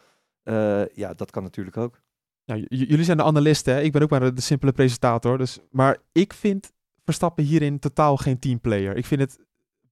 ja, 0.94 1.14
dat 1.16 1.32
kan 1.32 1.44
natuurlijk 1.44 1.78
ook. 1.78 2.02
Jullie 2.68 3.04
zijn 3.04 3.18
de 3.18 3.24
analisten, 3.24 3.74
hè? 3.74 3.82
ik 3.82 3.92
ben 3.92 4.02
ook 4.02 4.10
maar 4.10 4.34
de, 4.34 4.42
simpele 4.42 4.72
presentator. 4.72 5.38
Dus, 5.38 5.60
maar 5.72 5.98
ik 6.12 6.34
vind 6.34 6.72
Verstappen 7.08 7.44
hierin 7.44 7.80
totaal 7.80 8.18
geen 8.18 8.40
teamplayer. 8.40 8.96
Ik 8.96 9.06
vind 9.06 9.22
het 9.22 9.40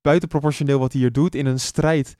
buitenproportioneel 0.05 0.79
wat 0.79 0.91
hij 0.91 1.01
hier 1.01 1.11
doet 1.11 1.35
in 1.35 1.45
een 1.45 1.59
strijd 1.59 2.17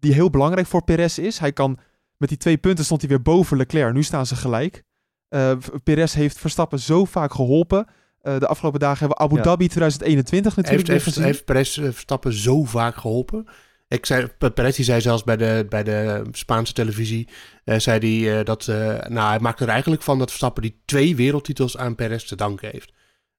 die 0.00 0.12
heel 0.12 0.30
belangrijk 0.30 0.66
voor 0.66 0.84
Perez 0.84 1.18
is. 1.18 1.38
Hij 1.38 1.52
kan 1.52 1.78
met 2.16 2.28
die 2.28 2.38
twee 2.38 2.56
punten 2.56 2.84
stond 2.84 3.00
hij 3.00 3.10
weer 3.10 3.22
boven 3.22 3.56
Leclerc. 3.56 3.92
Nu 3.92 4.02
staan 4.02 4.26
ze 4.26 4.36
gelijk. 4.36 4.82
Uh, 5.30 5.52
Perez 5.84 6.14
heeft 6.14 6.38
Verstappen 6.38 6.78
zo 6.78 7.04
vaak 7.04 7.34
geholpen. 7.34 7.86
Uh, 8.22 8.38
de 8.38 8.46
afgelopen 8.46 8.80
dagen 8.80 8.98
hebben 8.98 9.16
we 9.16 9.22
Abu 9.22 9.42
Dhabi 9.42 9.68
2021 9.68 10.56
natuurlijk 10.56 10.88
heeft, 10.88 11.04
heeft, 11.04 11.18
heeft 11.18 11.44
Perez 11.44 11.78
eh, 11.78 11.84
Verstappen 11.84 12.32
zo 12.32 12.64
vaak 12.64 12.96
geholpen? 12.96 13.46
Ik 13.88 14.06
zei, 14.06 14.26
Perez 14.54 14.76
die 14.76 14.84
zei 14.84 15.00
zelfs 15.00 15.24
bij 15.24 15.36
de, 15.36 15.66
bij 15.68 15.82
de 15.82 16.22
Spaanse 16.32 16.72
televisie, 16.72 17.28
uh, 17.64 17.78
zei 17.78 18.24
hij 18.24 18.44
dat, 18.44 18.66
nou 19.08 19.28
hij 19.28 19.38
maakt 19.38 19.60
er 19.60 19.68
eigenlijk 19.68 20.02
van 20.02 20.18
dat 20.18 20.28
Verstappen 20.28 20.62
die 20.62 20.82
twee 20.84 21.16
wereldtitels 21.16 21.76
aan 21.76 21.94
Perez 21.94 22.24
te 22.24 22.36
danken 22.36 22.70
heeft. 22.70 22.92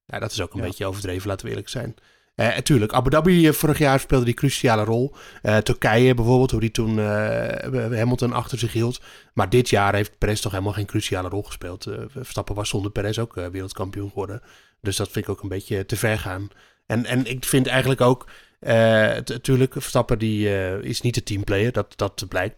Ja, 0.05 0.19
dat 0.19 0.31
is 0.31 0.41
ook 0.41 0.53
een 0.53 0.59
ja. 0.59 0.65
beetje 0.65 0.85
overdreven, 0.85 1.27
laten 1.27 1.45
we 1.45 1.51
eerlijk 1.51 1.69
zijn. 1.69 1.95
Uh, 2.37 2.57
tuurlijk, 2.57 2.93
Abu 2.93 3.09
Dhabi 3.09 3.53
vorig 3.53 3.77
jaar 3.77 3.99
speelde 3.99 4.25
die 4.25 4.33
cruciale 4.33 4.83
rol. 4.83 5.15
Uh, 5.43 5.57
Turkije 5.57 6.13
bijvoorbeeld, 6.13 6.51
hoe 6.51 6.59
die 6.59 6.71
toen 6.71 6.97
uh, 6.97 7.07
Hamilton 7.73 8.33
achter 8.33 8.57
zich 8.59 8.73
hield. 8.73 9.01
Maar 9.33 9.49
dit 9.49 9.69
jaar 9.69 9.93
heeft 9.93 10.17
Perez 10.17 10.39
toch 10.39 10.51
helemaal 10.51 10.73
geen 10.73 10.85
cruciale 10.85 11.29
rol 11.29 11.43
gespeeld. 11.43 11.87
Verstappen 12.07 12.55
was 12.55 12.69
zonder 12.69 12.91
Perez 12.91 13.17
ook 13.17 13.33
wereldkampioen 13.33 14.09
geworden. 14.09 14.41
Dus 14.81 14.95
dat 14.95 15.09
vind 15.09 15.25
ik 15.25 15.31
ook 15.31 15.41
een 15.41 15.49
beetje 15.49 15.85
te 15.85 15.95
ver 15.95 16.19
gaan. 16.19 16.49
En, 16.85 17.05
en 17.05 17.25
ik 17.25 17.45
vind 17.45 17.67
eigenlijk 17.67 18.01
ook, 18.01 18.29
natuurlijk, 18.59 19.73
Verstappen 19.73 20.19
die, 20.19 20.49
is 20.81 21.01
niet 21.01 21.15
de 21.15 21.23
teamplayer. 21.23 21.71
Dat, 21.71 21.93
dat 21.95 22.25
blijkt. 22.29 22.57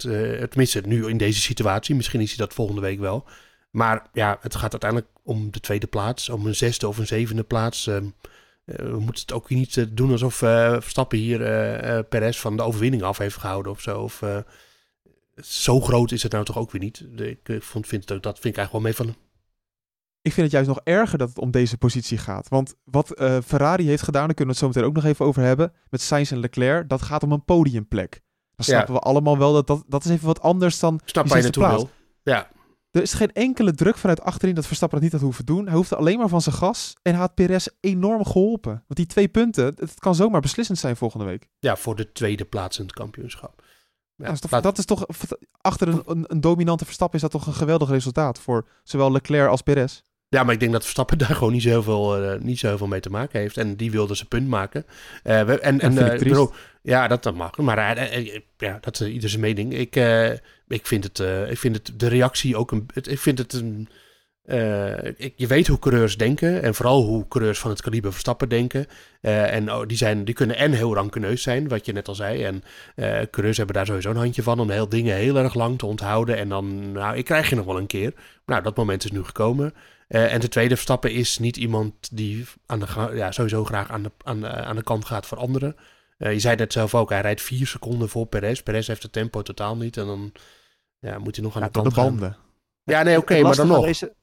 tenminste, 0.50 0.82
nu 0.86 1.08
in 1.08 1.18
deze 1.18 1.42
situatie. 1.42 1.96
Misschien 1.96 2.22
is 2.22 2.30
hij 2.30 2.46
dat 2.46 2.54
volgende 2.54 2.82
week 2.82 3.00
wel. 3.00 3.26
Maar 3.72 4.08
ja, 4.14 4.38
het 4.42 4.56
gaat 4.56 4.72
uiteindelijk 4.72 5.12
om 5.24 5.52
de 5.52 5.60
tweede 5.60 5.88
plaats. 5.88 6.30
Om 6.30 6.46
een 6.46 6.56
zesde 6.56 6.88
of 6.88 6.98
een 6.98 7.08
zevende 7.08 7.44
plaats. 7.44 7.88
Ehm, 7.88 7.96
eh, 7.96 8.10
we 8.76 9.00
moeten 9.00 9.22
het 9.22 9.34
ook 9.34 9.50
niet 9.50 9.78
eh, 9.78 9.86
doen 9.90 10.12
alsof 10.12 10.42
uh, 10.42 10.72
Verstappen 10.72 11.18
hier 11.18 11.40
Perez 12.04 12.40
van 12.40 12.58
de 12.58 12.64
overwinning 12.64 13.04
af 13.04 13.18
heeft 13.18 13.38
gehouden 13.38 13.72
of 13.72 13.82
zo. 13.82 14.02
Of, 14.02 14.24
zo 15.36 15.80
groot 15.80 16.12
is 16.12 16.24
het 16.24 16.32
nou 16.32 16.46
toch 16.46 16.58
ook 16.58 16.72
weer 16.72 16.82
niet. 16.82 17.06
Ik 17.18 17.64
vond, 17.64 17.88
vind 17.88 18.10
het, 18.10 18.24
dat 18.24 18.40
vind 18.40 18.56
ik 18.56 18.58
eigenlijk 18.58 18.72
wel 18.72 18.82
mee 18.82 18.94
van 18.94 19.08
Ik 20.22 20.34
vind 20.34 20.46
het 20.46 20.52
juist 20.52 20.68
nog 20.68 20.80
erger 20.84 21.18
dat 21.18 21.30
het 21.30 21.38
om 21.38 21.52
deze 21.52 21.78
positie 21.78 22.18
gaat. 22.18 22.50
Want 22.50 22.76
wat 22.84 23.12
Ferrari 23.46 23.86
heeft 23.88 24.04
gedaan, 24.04 24.26
daar 24.26 24.36
kunnen 24.36 24.56
we 24.56 24.60
het 24.60 24.60
zo 24.60 24.68
meteen 24.68 24.84
ook 24.84 25.04
nog 25.04 25.12
even 25.12 25.26
over 25.26 25.42
hebben. 25.42 25.74
Met 25.90 26.02
Sainz 26.02 26.32
en 26.32 26.40
Leclerc, 26.40 26.90
dat 26.90 27.02
gaat 27.02 27.24
om 27.24 27.32
een 27.32 27.46
podiumplek. 27.46 28.22
Dan 28.56 28.66
snappen 28.66 28.94
we 28.94 29.00
allemaal 29.00 29.38
wel 29.38 29.54
dat, 29.54 29.68
dat 29.68 29.84
dat 29.88 30.06
is 30.06 30.12
even 30.12 30.26
wat 30.26 30.42
anders 30.42 30.80
dan 30.80 31.00
Snap 31.06 31.28
waar 31.28 31.38
je 31.38 31.44
naartoe 31.44 31.68
wil. 31.68 31.90
Ja. 32.24 32.50
Er 32.92 33.02
is 33.02 33.14
geen 33.14 33.32
enkele 33.32 33.74
druk 33.74 33.98
vanuit 33.98 34.22
achterin 34.22 34.56
dat 34.56 34.66
Verstappen 34.66 34.98
dat 34.98 35.06
niet 35.12 35.18
had 35.18 35.28
hoeven 35.28 35.46
doen. 35.46 35.66
Hij 35.66 35.76
hoefde 35.76 35.96
alleen 35.96 36.18
maar 36.18 36.30
van 36.30 36.42
zijn 36.42 36.56
gas 36.56 36.94
en 37.02 37.16
had 37.16 37.34
Perez 37.34 37.68
enorm 37.80 38.26
geholpen. 38.26 38.72
Want 38.72 38.96
die 38.96 39.06
twee 39.06 39.28
punten, 39.28 39.66
het 39.66 40.00
kan 40.00 40.16
zomaar 40.16 40.42
beslissend 40.42 40.78
zijn 40.78 40.96
volgende 40.96 41.26
week. 41.26 41.48
Ja, 41.60 41.76
voor 41.76 41.96
de 41.96 42.12
tweede 42.12 42.46
plaats 42.46 42.80
in 42.80 42.86
het 42.86 42.94
kampioenschap. 42.94 43.64
Ja, 44.16 44.26
dat, 44.26 44.34
is 44.34 44.40
toch, 44.40 44.62
dat, 44.62 44.78
is 44.78 44.86
toch, 44.86 45.06
achter 45.62 45.88
een, 45.88 46.02
een, 46.06 46.24
een, 46.28 46.42
dominante 46.42 46.86
Verstappen 46.86 47.16
is 47.16 47.22
dat 47.22 47.32
toch 47.32 47.48
een 47.48 47.54
geweldig 47.54 47.90
resultaat 47.90 48.40
voor 48.40 48.68
zowel 48.84 49.12
Leclerc 49.12 49.50
als 49.50 49.62
Perez. 49.62 50.02
Ja, 50.30 50.44
maar 50.44 50.54
ik 50.54 50.60
denk 50.60 50.72
dat 50.72 50.82
Verstappen 50.82 51.18
daar 51.28 51.36
gewoon 51.36 51.54
niet 51.54 51.62
zoveel, 51.62 52.24
uh, 52.24 52.40
niet 52.40 52.60
zoveel 52.60 52.88
mee 52.88 53.00
te 53.00 53.10
maken 53.10 53.40
heeft. 53.40 53.58
En 53.58 53.76
die 53.76 53.92
wilde 53.92 54.16
zijn 54.16 54.28
punt 54.28 54.48
maken. 54.48 54.86
Uh, 55.24 55.44
we, 55.44 55.60
en 55.60 55.80
en 55.80 55.94
uh, 55.94 56.48
Ja, 56.82 57.08
dat, 57.08 57.24
dat 57.24 57.36
mag. 57.36 57.58
Maar 57.58 57.98
ja, 58.58 58.78
dat 58.82 59.00
is 59.02 59.08
ieder 59.08 59.30
zijn 59.30 59.42
mening. 59.42 59.74
Ik, 59.74 59.96
ik, 60.68 60.88
vind 60.88 61.04
het, 61.04 61.20
ik 61.50 61.58
vind 61.58 61.76
het 61.76 62.00
de 62.00 62.08
reactie 62.08 62.58
ook 62.58 62.72
een. 62.72 62.86
Ik 62.94 63.20
vind 63.20 63.38
het 63.38 63.54
een 63.54 63.90
je 65.36 65.48
weet 65.48 65.68
hoe 65.68 65.80
coureurs 65.80 66.18
denken 66.18 66.62
en 66.62 66.76
vooral 66.76 67.04
hoe 67.04 67.28
coureurs 67.28 67.60
van 67.60 67.70
het 67.70 67.82
kaliber 67.82 68.12
Verstappen 68.12 68.50
denken. 68.50 68.86
En 69.22 69.72
oh, 69.72 69.88
die, 69.88 69.98
zijn, 69.98 70.26
die 70.26 70.36
kunnen 70.36 70.58
en 70.58 70.72
heel 70.72 70.94
rankeneus 70.94 71.42
zijn, 71.42 71.68
wat 71.68 71.86
je 71.86 71.94
net 71.94 72.08
al 72.08 72.16
zei. 72.16 72.44
En 72.44 72.64
uh, 72.96 73.22
coureurs 73.32 73.58
hebben 73.58 73.76
daar 73.76 73.86
sowieso 73.86 74.10
een 74.10 74.16
handje 74.16 74.44
van 74.44 74.60
om 74.60 74.70
heel 74.70 74.90
dingen 74.90 75.16
heel 75.16 75.38
erg 75.38 75.54
lang 75.54 75.78
te 75.78 75.86
onthouden. 75.86 76.38
En 76.38 76.50
dan, 76.50 76.92
nou, 76.92 77.18
ik 77.18 77.26
krijg 77.26 77.50
je 77.50 77.56
nog 77.56 77.66
wel 77.66 77.78
een 77.78 77.88
keer. 77.88 78.14
Nou, 78.46 78.64
dat 78.64 78.78
moment 78.78 79.04
is 79.04 79.12
nu 79.12 79.24
gekomen. 79.24 79.74
en 80.08 80.40
de 80.40 80.48
tweede 80.48 80.76
Verstappen 80.76 81.12
is 81.12 81.38
niet 81.38 81.58
iemand 81.58 81.94
die 82.12 82.46
aan 82.66 82.80
de, 82.80 83.12
ja, 83.14 83.32
sowieso 83.32 83.66
graag 83.66 83.90
aan 83.90 84.04
de, 84.04 84.12
aan, 84.24 84.48
aan 84.48 84.76
de 84.76 84.84
kant 84.84 85.06
gaat 85.06 85.26
voor 85.26 85.38
anderen. 85.38 85.76
Je 86.28 86.40
zei 86.40 86.56
net 86.56 86.74
zelf 86.74 86.96
ook, 86.96 87.10
hij 87.10 87.22
rijdt 87.22 87.42
vier 87.42 87.68
seconden 87.68 88.10
voor 88.10 88.26
Perez. 88.26 88.62
Perez 88.62 88.88
heeft 88.88 89.04
het 89.04 89.12
tempo 89.12 89.42
totaal 89.42 89.78
niet 89.78 89.98
en 89.98 90.06
dan 90.06 90.32
ja, 91.00 91.18
moet 91.18 91.36
hij 91.36 91.46
nog 91.46 91.56
aan 91.56 91.62
ja, 91.62 91.68
de 91.68 91.74
kant 91.74 91.90
de 91.90 92.02
banden. 92.02 92.32
Gaan. 92.32 92.42
Ja, 92.84 93.04
nee, 93.04 93.18
oké, 93.18 93.42
maar 93.42 93.56
dan 93.56 93.68
nog. 93.68 93.86
Deze, 93.86 94.16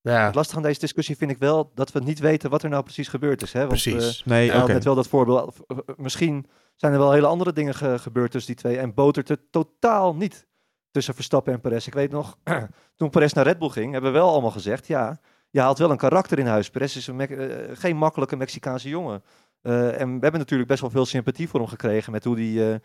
ja. 0.00 0.26
Het 0.26 0.34
lastige 0.34 0.58
aan 0.58 0.64
deze 0.64 0.80
discussie 0.80 1.16
vind 1.16 1.30
ik 1.30 1.38
wel 1.38 1.70
dat 1.74 1.92
we 1.92 2.00
niet 2.00 2.18
weten 2.18 2.50
wat 2.50 2.62
er 2.62 2.68
nou 2.68 2.82
precies 2.82 3.08
gebeurd 3.08 3.42
is. 3.42 3.52
Hè? 3.52 3.58
Want, 3.58 3.70
precies. 3.70 4.20
Uh, 4.20 4.26
nee. 4.26 4.54
Okay. 4.54 4.66
net 4.66 4.84
wel 4.84 4.94
dat 4.94 5.08
voorbeeld. 5.08 5.56
Misschien 5.96 6.46
zijn 6.76 6.92
er 6.92 6.98
wel 6.98 7.12
hele 7.12 7.26
andere 7.26 7.52
dingen 7.52 7.74
ge 7.74 7.98
gebeurd 7.98 8.30
tussen 8.30 8.54
die 8.54 8.62
twee. 8.62 8.78
En 8.78 8.94
botert 8.94 9.28
het 9.28 9.40
totaal 9.50 10.14
niet 10.14 10.46
tussen 10.90 11.14
Verstappen 11.14 11.52
en 11.52 11.60
Perez. 11.60 11.86
Ik 11.86 11.94
weet 11.94 12.10
nog, 12.10 12.38
toen 12.96 13.10
Perez 13.10 13.32
naar 13.32 13.44
Red 13.44 13.58
Bull 13.58 13.68
ging, 13.68 13.92
hebben 13.92 14.12
we 14.12 14.18
wel 14.18 14.30
allemaal 14.30 14.50
gezegd... 14.50 14.86
ja, 14.86 15.20
je 15.50 15.60
haalt 15.60 15.78
wel 15.78 15.90
een 15.90 15.96
karakter 15.96 16.38
in 16.38 16.46
huis. 16.46 16.70
Perez 16.70 16.96
is 16.96 17.06
een 17.06 17.32
uh, 17.32 17.76
geen 17.76 17.96
makkelijke 17.96 18.36
Mexicaanse 18.36 18.88
jongen. 18.88 19.22
Uh, 19.62 20.00
en 20.00 20.06
we 20.14 20.22
hebben 20.22 20.40
natuurlijk 20.40 20.68
best 20.68 20.80
wel 20.80 20.90
veel 20.90 21.06
sympathie 21.06 21.48
voor 21.48 21.60
hem 21.60 21.68
gekregen... 21.68 22.12
met 22.12 22.24
hoe 22.24 22.36
hij 22.40 22.80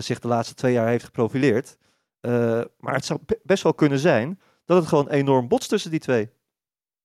zich 0.00 0.18
de 0.18 0.28
laatste 0.28 0.54
twee 0.54 0.72
jaar 0.72 0.88
heeft 0.88 1.04
geprofileerd. 1.04 1.78
maar 2.78 2.94
het 2.94 3.04
zou 3.04 3.20
best 3.42 3.62
wel 3.62 3.74
kunnen 3.74 3.98
zijn 3.98 4.40
dat 4.64 4.76
het 4.76 4.86
gewoon 4.86 5.08
enorm 5.08 5.48
botst 5.48 5.68
tussen 5.68 5.90
die 5.90 6.00
twee. 6.00 6.30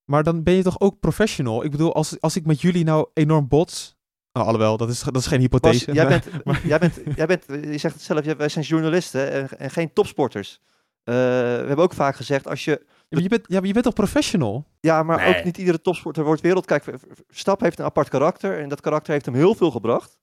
Maar 0.10 0.24
dan 0.24 0.44
ben 0.44 0.54
je 0.54 0.64
toch 0.64 0.80
ook 0.80 1.00
professional? 1.00 1.64
Ik 1.64 1.72
bedoel, 1.72 1.94
als, 1.94 2.22
als 2.22 2.36
ik 2.36 2.46
met 2.46 2.62
jullie 2.62 2.84
nou 2.84 3.10
enorm 3.14 3.48
bots... 3.48 3.98
Oh, 4.32 4.44
alhoewel, 4.44 4.78
dat 4.78 4.90
is, 4.90 5.02
dat 5.02 5.16
is 5.16 5.28
geen 5.28 5.40
hypothese. 5.40 5.86
Bas, 5.86 5.96
jij, 5.96 6.08
bent, 6.08 6.26
jij, 6.64 6.80
bent, 6.80 7.00
jij 7.16 7.26
bent, 7.26 7.46
je 7.48 7.78
zegt 7.78 7.94
het 7.94 8.04
zelf, 8.04 8.26
wij 8.26 8.50
zijn 8.50 8.66
journalisten 8.66 9.32
en, 9.32 9.60
en 9.60 9.70
geen 9.70 9.94
topsporters. 9.94 10.60
Uh, 10.64 11.16
we 11.16 11.66
hebben 11.66 11.78
ook 11.78 11.94
vaak 11.94 12.16
gezegd, 12.16 12.48
als 12.48 12.66
je... 12.66 12.72
Ja, 12.72 12.96
maar 13.10 13.22
je, 13.22 13.30
bent, 13.30 13.46
ja, 13.48 13.58
maar 13.58 13.68
je 13.68 13.74
bent 13.74 13.86
toch 13.86 13.94
professional? 13.94 14.66
Ja, 14.80 15.04
maar 15.04 15.18
nee. 15.18 15.38
ook 15.38 15.44
niet 15.44 15.58
iedere 15.58 15.82
topsporter 15.82 16.24
wordt 16.24 16.42
wereld. 16.42 16.66
Kijk, 16.66 16.86
Stap 17.30 17.60
heeft 17.60 17.80
een 17.80 17.86
apart 17.86 18.10
karakter 18.10 18.60
en 18.60 18.70
dat 18.70 18.82
karakter 18.82 19.14
heeft 19.14 19.26
hem 19.26 19.36
heel 19.36 19.56
veel 19.56 19.72
gebracht. 19.72 20.20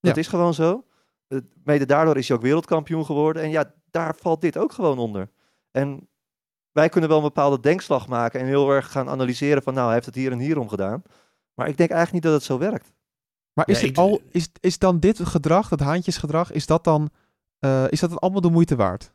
Dat 0.00 0.14
ja. 0.14 0.20
is 0.20 0.28
gewoon 0.28 0.54
zo. 0.54 0.84
Mede 1.64 1.86
daardoor 1.86 2.16
is 2.16 2.28
hij 2.28 2.36
ook 2.36 2.42
wereldkampioen 2.42 3.04
geworden. 3.04 3.42
En 3.42 3.50
ja, 3.50 3.74
daar 3.90 4.16
valt 4.16 4.40
dit 4.40 4.56
ook 4.56 4.72
gewoon 4.72 4.98
onder. 4.98 5.30
En 5.70 6.08
wij 6.72 6.88
kunnen 6.88 7.10
wel 7.10 7.18
een 7.18 7.24
bepaalde 7.24 7.60
denkslag 7.60 8.08
maken 8.08 8.40
en 8.40 8.46
heel 8.46 8.70
erg 8.70 8.90
gaan 8.90 9.08
analyseren 9.08 9.62
van 9.62 9.74
nou, 9.74 9.84
hij 9.84 9.94
heeft 9.94 10.06
het 10.06 10.14
hier 10.14 10.32
en 10.32 10.38
hier 10.38 10.58
om 10.58 10.68
gedaan. 10.68 11.02
Maar 11.54 11.68
ik 11.68 11.76
denk 11.76 11.90
eigenlijk 11.90 12.12
niet 12.12 12.32
dat 12.32 12.40
het 12.40 12.50
zo 12.50 12.58
werkt. 12.58 12.92
Maar 13.52 13.68
is, 13.68 13.80
het 13.80 13.98
al, 13.98 14.20
is, 14.30 14.48
is 14.60 14.78
dan 14.78 15.00
dit 15.00 15.20
gedrag, 15.20 15.68
dat 15.68 15.80
haantjesgedrag, 15.80 16.52
is 16.52 16.66
dat 16.66 16.84
dan, 16.84 17.10
uh, 17.60 17.84
is 17.88 18.00
dat 18.00 18.10
dan 18.10 18.18
allemaal 18.18 18.40
de 18.40 18.50
moeite 18.50 18.76
waard? 18.76 19.12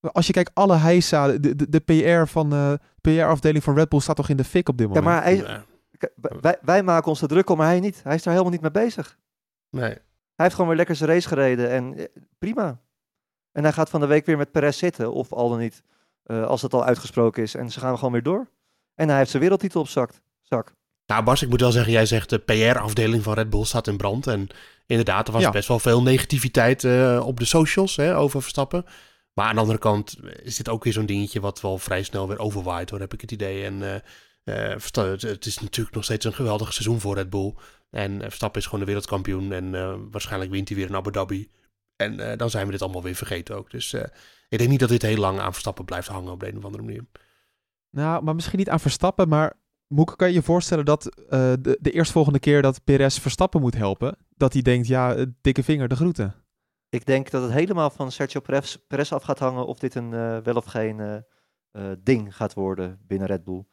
Als 0.00 0.26
je 0.26 0.32
kijkt, 0.32 0.50
alle 0.54 0.76
heisa, 0.76 1.26
de, 1.26 1.56
de, 1.56 1.68
de 1.68 1.80
PR 1.80 2.30
van 2.30 2.50
de 2.50 2.78
uh, 3.04 3.22
PR-afdeling 3.22 3.64
van 3.64 3.74
Red 3.74 3.88
Bull 3.88 4.00
staat 4.00 4.16
toch 4.16 4.28
in 4.28 4.36
de 4.36 4.44
fik 4.44 4.68
op 4.68 4.78
dit 4.78 4.86
moment? 4.86 5.04
Ja, 5.04 5.10
maar 5.10 5.22
hij, 5.22 5.64
wij, 6.40 6.58
wij 6.62 6.82
maken 6.82 7.08
ons 7.08 7.22
er 7.22 7.28
druk 7.28 7.50
om, 7.50 7.56
maar 7.56 7.66
hij 7.66 7.80
niet. 7.80 8.00
Hij 8.02 8.14
is 8.14 8.22
daar 8.22 8.32
helemaal 8.32 8.52
niet 8.52 8.62
mee 8.62 8.84
bezig. 8.84 9.18
Nee. 9.70 9.90
Hij 9.90 10.48
heeft 10.48 10.54
gewoon 10.54 10.68
weer 10.68 10.76
lekker 10.76 10.96
zijn 10.96 11.10
race 11.10 11.28
gereden 11.28 11.70
en 11.70 11.98
eh, 11.98 12.04
prima. 12.38 12.80
En 13.52 13.62
hij 13.62 13.72
gaat 13.72 13.90
van 13.90 14.00
de 14.00 14.06
week 14.06 14.26
weer 14.26 14.36
met 14.36 14.52
Perez 14.52 14.78
zitten, 14.78 15.12
of 15.12 15.32
al 15.32 15.48
dan 15.48 15.58
niet 15.58 15.82
uh, 16.26 16.44
als 16.44 16.62
het 16.62 16.74
al 16.74 16.84
uitgesproken 16.84 17.42
is. 17.42 17.54
En 17.54 17.70
ze 17.70 17.80
gaan 17.80 17.96
gewoon 17.96 18.12
weer 18.12 18.22
door. 18.22 18.50
En 18.94 19.08
hij 19.08 19.18
heeft 19.18 19.30
zijn 19.30 19.42
wereldtitel 19.42 19.80
op 19.80 19.88
zak. 19.88 20.12
zak. 20.40 20.74
Nou 21.06 21.24
Bas, 21.24 21.42
ik 21.42 21.48
moet 21.48 21.60
wel 21.60 21.72
zeggen, 21.72 21.92
jij 21.92 22.06
zegt 22.06 22.30
de 22.30 22.38
PR-afdeling 22.38 23.22
van 23.22 23.34
Red 23.34 23.50
Bull 23.50 23.64
staat 23.64 23.86
in 23.86 23.96
brand. 23.96 24.26
En 24.26 24.48
inderdaad, 24.86 25.26
er 25.26 25.32
was 25.32 25.42
ja. 25.42 25.50
best 25.50 25.68
wel 25.68 25.78
veel 25.78 26.02
negativiteit 26.02 26.82
uh, 26.82 27.22
op 27.26 27.38
de 27.38 27.44
socials 27.44 27.96
hè, 27.96 28.16
over 28.16 28.42
Verstappen. 28.42 28.84
Maar 29.34 29.46
aan 29.48 29.54
de 29.54 29.60
andere 29.60 29.78
kant 29.78 30.16
is 30.42 30.56
dit 30.56 30.68
ook 30.68 30.84
weer 30.84 30.92
zo'n 30.92 31.06
dingetje 31.06 31.40
wat 31.40 31.60
wel 31.60 31.78
vrij 31.78 32.02
snel 32.02 32.28
weer 32.28 32.38
overwaait 32.38 32.90
hoor, 32.90 33.00
heb 33.00 33.12
ik 33.12 33.20
het 33.20 33.32
idee. 33.32 33.64
En 33.64 33.74
uh, 33.74 34.74
het 35.20 35.46
is 35.46 35.58
natuurlijk 35.58 35.94
nog 35.94 36.04
steeds 36.04 36.24
een 36.24 36.32
geweldig 36.32 36.72
seizoen 36.72 37.00
voor 37.00 37.14
Red 37.14 37.30
Bull. 37.30 37.54
En 37.90 38.20
Verstappen 38.20 38.60
is 38.60 38.64
gewoon 38.64 38.80
de 38.80 38.86
wereldkampioen 38.86 39.52
en 39.52 39.70
waarschijnlijk 40.10 40.50
wint 40.50 40.68
hij 40.68 40.76
weer 40.76 40.86
in 40.86 40.96
Abu 40.96 41.10
Dhabi. 41.10 41.50
En 41.96 42.38
dan 42.38 42.50
zijn 42.50 42.66
we 42.66 42.72
dit 42.72 42.82
allemaal 42.82 43.02
weer 43.02 43.14
vergeten 43.14 43.56
ook. 43.56 43.70
Dus 43.70 43.94
ik 44.48 44.58
denk 44.58 44.70
niet 44.70 44.80
dat 44.80 44.88
dit 44.88 45.02
heel 45.02 45.16
lang 45.16 45.38
aan 45.38 45.52
Verstappen 45.52 45.84
blijft 45.84 46.08
hangen 46.08 46.32
op 46.32 46.40
de 46.40 46.48
een 46.48 46.56
of 46.56 46.64
andere 46.64 46.82
manier. 46.82 47.04
Nou, 47.90 48.22
maar 48.22 48.34
misschien 48.34 48.58
niet 48.58 48.68
aan 48.68 48.80
Verstappen, 48.80 49.28
maar 49.28 49.58
Moeke, 49.86 50.16
kan 50.16 50.28
je 50.28 50.34
je 50.34 50.42
voorstellen 50.42 50.84
dat 50.84 51.02
de, 51.28 51.78
de 51.80 51.90
eerstvolgende 51.90 52.38
keer 52.38 52.62
dat 52.62 52.84
Perez 52.84 53.18
Verstappen 53.18 53.60
moet 53.60 53.74
helpen, 53.74 54.16
dat 54.36 54.52
hij 54.52 54.62
denkt, 54.62 54.86
ja, 54.86 55.26
dikke 55.40 55.62
vinger, 55.62 55.88
de 55.88 55.96
groeten? 55.96 56.34
Ik 56.90 57.06
denk 57.06 57.30
dat 57.30 57.42
het 57.42 57.52
helemaal 57.52 57.90
van 57.90 58.12
Sergio 58.12 58.40
Perez, 58.86 59.12
af 59.12 59.22
gaat 59.22 59.38
hangen 59.38 59.66
of 59.66 59.78
dit 59.78 59.94
een 59.94 60.12
uh, 60.12 60.38
wel 60.38 60.54
of 60.54 60.64
geen 60.64 60.98
uh, 61.72 61.92
ding 61.98 62.36
gaat 62.36 62.54
worden 62.54 63.00
binnen 63.06 63.28
Red 63.28 63.44
Bull. 63.44 63.64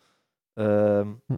Ehm, 0.54 1.14
hm. 1.26 1.36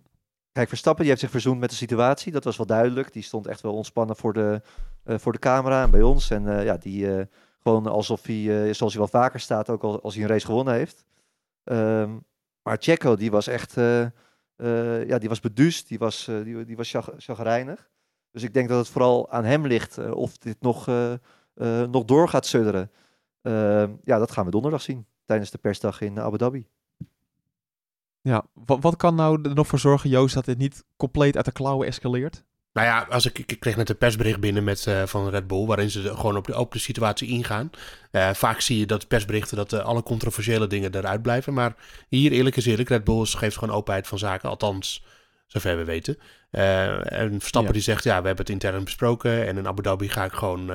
Kijk, 0.52 0.68
Verstappen 0.68 1.02
die 1.02 1.10
heeft 1.10 1.24
zich 1.24 1.32
verzoend 1.32 1.60
met 1.60 1.70
de 1.70 1.76
situatie, 1.76 2.32
dat 2.32 2.44
was 2.44 2.58
wel 2.58 2.66
duidelijk. 2.66 3.14
Die 3.14 3.24
stond 3.24 3.48
echt 3.48 3.62
wel 3.62 3.76
ontspannen 3.76 4.16
voor 4.16 4.34
de, 4.34 4.62
voor 5.06 5.32
de 5.32 5.40
camera 5.40 5.84
en 5.84 5.92
bij 5.92 6.02
ons. 6.02 6.30
En 6.30 6.64
ja, 6.64 6.78
die 6.78 7.28
gewoon 7.60 7.88
alsof 7.88 8.26
hij, 8.26 8.74
zoals 8.74 8.94
hij 8.94 9.02
wel 9.02 9.22
vaker 9.22 9.40
staat, 9.40 9.70
ook 9.70 9.84
al, 9.84 10.02
als 10.02 10.14
hij 10.14 10.24
een 10.24 10.30
race 10.30 10.46
gewonnen 10.46 10.74
heeft. 10.74 11.06
Um, 11.64 12.26
maar 12.62 12.78
Checo, 12.80 13.16
die 13.16 13.32
was 13.32 13.48
echt, 13.48 13.74
ja, 13.76 15.18
die 15.18 15.30
was 15.30 15.40
beduust, 15.40 15.88
die 15.88 15.98
was, 15.98 16.26
die, 16.26 16.66
die 16.66 16.78
was 16.78 16.96
chagrijnig. 17.18 17.90
Dus 18.32 18.44
ik 18.44 18.54
denk 18.54 18.70
dat 18.70 18.78
het 18.78 18.90
vooral 18.90 19.32
aan 19.32 19.46
hem 19.46 19.68
ligt 19.68 19.98
of 20.12 20.38
dit 20.38 20.62
nog, 20.62 20.88
nog 21.92 22.06
door 22.06 22.30
gaat 22.30 22.46
sudderen. 22.46 22.92
Ehm, 23.42 23.92
ja, 24.04 24.18
dat 24.18 24.32
gaan 24.32 24.46
we 24.46 24.52
donderdag 24.52 24.82
zien 24.82 25.06
tijdens 25.26 25.52
de 25.52 25.58
persdag 25.58 26.02
in 26.02 26.20
Abu 26.20 26.38
Dhabi. 26.38 26.68
Ja, 28.22 28.46
wat, 28.54 28.82
wat 28.82 28.96
kan 28.96 29.16
nou 29.16 29.42
er 29.42 29.56
nog 29.56 29.68
voor 29.68 29.80
zorgen, 29.80 30.10
Joost, 30.10 30.34
dat 30.34 30.46
dit 30.46 30.58
niet 30.58 30.84
compleet 30.98 31.36
uit 31.36 31.46
de 31.46 31.52
klauwen 31.52 31.88
escaleert? 31.88 32.44
Nou 32.74 32.88
ja, 32.88 33.08
als 33.10 33.26
ik, 33.26 33.40
ik 33.40 33.60
kreeg 33.60 33.76
net 33.76 33.90
een 33.90 33.98
persbericht 33.98 34.40
binnen 34.40 34.64
met, 34.64 34.86
uh, 34.86 35.04
van 35.04 35.30
Red 35.30 35.48
Bull, 35.48 35.66
waarin 35.66 35.90
ze 35.90 36.16
gewoon 36.16 36.38
op 36.38 36.48
de, 36.48 36.60
op 36.60 36.72
de 36.72 36.80
situatie 36.80 37.28
ingaan. 37.28 37.70
Uh, 38.12 38.34
vaak 38.34 38.62
zie 38.62 38.80
je 38.80 38.86
dat 38.86 39.08
persberichten 39.08 39.58
dat 39.58 39.74
uh, 39.74 39.80
alle 39.80 40.04
controversiële 40.04 40.68
dingen 40.68 40.96
eruit 40.96 41.22
blijven. 41.22 41.54
Maar 41.54 41.76
hier, 42.08 42.32
eerlijk 42.32 42.56
is 42.56 42.66
eerlijk, 42.66 42.90
Red 42.90 43.04
Bull 43.04 43.26
geeft 43.26 43.58
gewoon 43.58 43.76
openheid 43.76 44.08
van 44.08 44.18
zaken, 44.18 44.50
althans, 44.50 45.04
zover 45.50 45.78
we 45.78 45.84
weten. 45.84 46.18
en 46.50 47.40
Verstappen 47.40 47.72
ja. 47.72 47.76
die 47.76 47.82
zegt, 47.82 48.04
ja, 48.04 48.22
we 48.22 48.28
hebben 48.28 48.46
het 48.46 48.50
intern 48.50 48.84
besproken 48.84 49.48
en 49.48 49.58
in 49.58 49.68
Abu 49.68 49.82
Dhabi 49.82 50.10
ga 50.10 50.26
ik 50.26 50.32
gewoon 50.32 50.72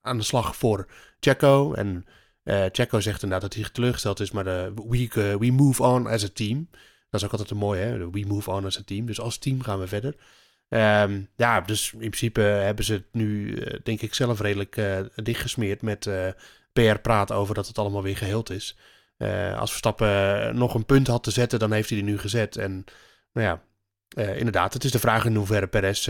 aan 0.00 0.16
de 0.16 0.22
slag 0.22 0.56
voor 0.56 0.86
Checo. 1.20 1.72
En 1.72 2.04
Checo 2.44 3.00
zegt 3.00 3.22
inderdaad 3.22 3.50
dat 3.50 3.60
hij 3.60 3.70
teleurgesteld 3.72 4.20
is, 4.20 4.30
maar 4.30 4.44
we, 4.44 5.36
we 5.38 5.50
move 5.52 5.82
on 5.82 6.06
as 6.06 6.24
a 6.24 6.28
team. 6.32 6.68
Dat 7.10 7.20
is 7.20 7.26
ook 7.26 7.32
altijd 7.32 7.50
een 7.50 7.56
mooi, 7.56 7.80
hè? 7.80 8.10
We 8.10 8.24
move 8.26 8.50
on 8.50 8.64
as 8.64 8.78
a 8.78 8.82
team. 8.84 9.06
Dus 9.06 9.20
als 9.20 9.38
team 9.38 9.62
gaan 9.62 9.78
we 9.78 9.86
verder. 9.86 10.14
Um, 10.68 11.28
ja, 11.36 11.60
dus 11.60 11.92
in 11.92 11.98
principe 11.98 12.40
hebben 12.40 12.84
ze 12.84 12.92
het 12.92 13.06
nu, 13.12 13.46
uh, 13.46 13.78
denk 13.82 14.00
ik, 14.00 14.14
zelf 14.14 14.40
redelijk 14.40 14.76
uh, 14.76 14.98
dichtgesmeerd 15.14 15.82
met 15.82 16.06
uh, 16.06 16.28
PR-praat 16.72 17.32
over 17.32 17.54
dat 17.54 17.66
het 17.66 17.78
allemaal 17.78 18.02
weer 18.02 18.16
geheeld 18.16 18.50
is. 18.50 18.76
als 19.56 19.70
Verstappen 19.70 20.56
nog 20.56 20.74
een 20.74 20.86
punt 20.86 21.06
had 21.06 21.22
te 21.22 21.30
zetten, 21.30 21.58
dan 21.58 21.72
heeft 21.72 21.88
hij 21.88 21.98
die 21.98 22.08
nu 22.08 22.18
gezet. 22.18 22.56
En 22.56 22.84
nou 23.36 23.46
ja, 23.46 23.62
inderdaad, 24.22 24.72
het 24.72 24.84
is 24.84 24.90
de 24.90 24.98
vraag 24.98 25.24
in 25.24 25.34
hoeverre 25.34 25.66
Perez 25.66 26.08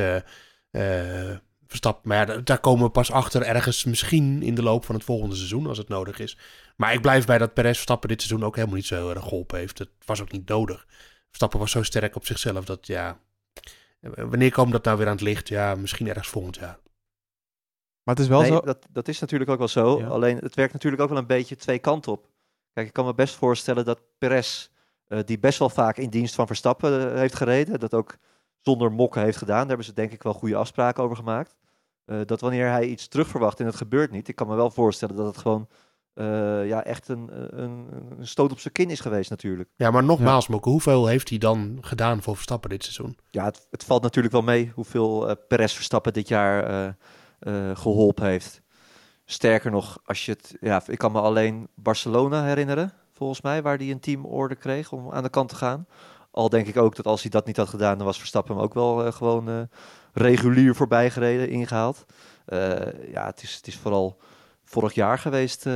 Verstappen. 1.67 2.09
Maar 2.09 2.29
ja, 2.29 2.37
daar 2.37 2.61
komen 2.61 2.85
we 2.85 2.91
pas 2.91 3.11
achter 3.11 3.43
ergens 3.43 3.85
misschien 3.85 4.43
in 4.43 4.55
de 4.55 4.63
loop 4.63 4.85
van 4.85 4.95
het 4.95 5.05
volgende 5.05 5.37
seizoen, 5.37 5.67
als 5.67 5.79
het 5.79 5.89
nodig 5.89 6.19
is. 6.19 6.39
Maar 6.77 6.93
ik 6.93 7.01
blijf 7.01 7.27
bij 7.27 7.39
dat 7.39 7.55
Perez 7.55 7.75
Verstappen 7.75 8.09
dit 8.09 8.23
seizoen 8.23 8.47
ook 8.47 8.55
helemaal 8.55 8.77
niet 8.77 8.87
zo 8.87 8.95
heel 8.95 9.11
erg 9.11 9.23
geholpen 9.23 9.59
heeft. 9.59 9.79
Het 9.79 9.91
was 10.05 10.21
ook 10.21 10.33
niet 10.33 10.49
nodig. 10.49 10.87
Verstappen 11.27 11.59
was 11.59 11.71
zo 11.71 11.83
sterk 11.83 12.17
op 12.17 12.27
zichzelf 12.27 12.65
dat 12.65 12.87
ja, 12.87 13.21
Wanneer 14.15 14.53
komt 14.53 14.73
dat 14.73 14.85
nou 14.85 14.99
weer 14.99 15.07
aan 15.07 15.13
het 15.13 15.21
licht? 15.21 15.49
Ja, 15.49 15.75
misschien 15.75 16.09
ergens 16.09 16.29
volgend 16.29 16.57
jaar. 16.57 16.79
Maar 18.03 18.15
het 18.15 18.25
is 18.25 18.29
wel 18.29 18.45
zo... 18.45 18.61
Dat, 18.61 18.87
dat 18.91 19.09
is 19.09 19.19
natuurlijk 19.19 19.51
ook 19.51 19.59
wel 19.59 19.69
zo. 19.69 20.03
Alleen 20.03 20.39
het 20.39 20.55
werkt 20.55 20.73
natuurlijk 20.73 21.03
ook 21.03 21.09
wel 21.09 21.19
een 21.19 21.27
beetje 21.27 21.57
twee 21.57 21.79
kanten 21.79 22.13
op. 22.13 22.29
Kijk, 22.73 22.87
ik 22.87 22.93
kan 22.93 23.05
me 23.05 23.15
best 23.15 23.35
voorstellen 23.35 23.85
dat 23.85 24.01
Perez, 24.19 24.69
uh, 25.09 25.19
die 25.25 25.39
best 25.39 25.59
wel 25.59 25.69
vaak 25.69 25.97
in 25.97 26.11
dienst 26.11 26.35
van 26.35 26.47
Verstappen 26.47 27.13
uh, 27.13 27.19
heeft 27.19 27.35
gereden, 27.35 27.81
dat 27.81 27.95
ook 27.95 28.17
zonder 28.61 28.93
mokken 28.93 29.23
heeft 29.23 29.39
gedaan. 29.39 29.59
Daar 29.59 29.67
hebben 29.67 29.87
ze 29.87 29.93
denk 29.93 30.13
ik 30.13 30.23
wel 30.23 30.35
goede 30.35 30.57
afspraken 30.57 31.03
over 31.03 31.17
gemaakt. 31.17 31.57
Uh, 32.07 32.21
dat 32.25 32.41
wanneer 32.41 32.69
hij 32.69 32.87
iets 32.87 33.09
terugverwacht 33.09 33.61
en 33.61 33.67
het 33.67 33.77
gebeurt 33.77 34.11
niet, 34.11 34.29
ik 34.29 34.37
kan 34.37 34.47
me 34.47 34.55
wel 34.55 34.71
voorstellen 34.71 35.17
dat 35.17 35.27
het 35.27 35.39
gewoon 35.39 35.69
eh, 36.17 36.67
ja, 36.67 36.85
echt 36.85 37.09
een, 37.09 37.29
een, 37.63 37.89
een 38.19 38.27
stoot 38.27 38.53
op 38.53 38.59
zijn 38.59 38.75
kin 38.75 38.91
is 38.91 39.01
geweest 39.01 39.31
natuurlijk. 39.31 39.69
Ja, 39.77 39.91
maar 39.91 40.05
nogmaals, 40.05 40.49
Mokke, 40.49 40.69
hoeveel 40.69 41.07
heeft 41.07 41.29
hij 41.29 41.39
dan 41.39 41.79
gedaan 41.81 42.23
voor 42.23 42.35
Verstappen 42.35 42.71
dit 42.71 42.83
seizoen? 42.83 43.19
Ja, 43.31 43.45
het, 43.45 43.67
het 43.71 43.85
valt 43.85 44.03
natuurlijk 44.03 44.35
wel 44.35 44.43
mee 44.43 44.73
hoeveel 44.75 45.29
uh, 45.29 45.35
Perez 45.49 45.75
Verstappen 45.75 46.13
dit 46.13 46.29
jaar 46.29 46.95
uh, 47.41 47.71
geholpen 47.77 48.27
heeft. 48.27 48.63
Sterker 49.25 49.71
nog, 49.71 49.99
als 50.05 50.25
je 50.25 50.33
het, 50.33 50.57
ja, 50.61 50.83
ik 50.87 50.99
kan 50.99 51.13
me 51.13 51.21
alleen 51.21 51.69
Barcelona 51.75 52.45
herinneren, 52.45 52.93
volgens 53.17 53.41
mij, 53.41 53.63
waar 53.63 53.77
hij 53.77 53.91
een 53.91 54.01
teamorde 54.01 54.55
kreeg 54.55 54.93
om 54.93 55.13
aan 55.13 55.23
de 55.23 55.29
kant 55.29 55.49
te 55.49 55.55
gaan. 55.55 55.87
Al 56.31 56.49
denk 56.49 56.67
ik 56.67 56.77
ook 56.77 56.97
dat 56.97 57.07
als 57.07 57.23
hij 57.23 57.31
dat 57.31 57.47
niet 57.47 57.57
had 57.57 57.69
gedaan, 57.69 57.97
dan 57.97 58.07
was 58.07 58.19
Verstappen 58.19 58.55
hem 58.55 58.65
ook 58.65 58.75
wel 58.75 59.13
gewoon 59.13 59.69
regulier 60.13 60.75
voorbij 60.75 61.11
gereden, 61.11 61.49
ingehaald. 61.49 62.05
ja, 63.13 63.27
het 63.27 63.43
is, 63.43 63.55
het 63.55 63.67
is 63.67 63.77
vooral 63.77 64.21
vorig 64.65 64.93
jaar 64.93 65.19
geweest, 65.19 65.67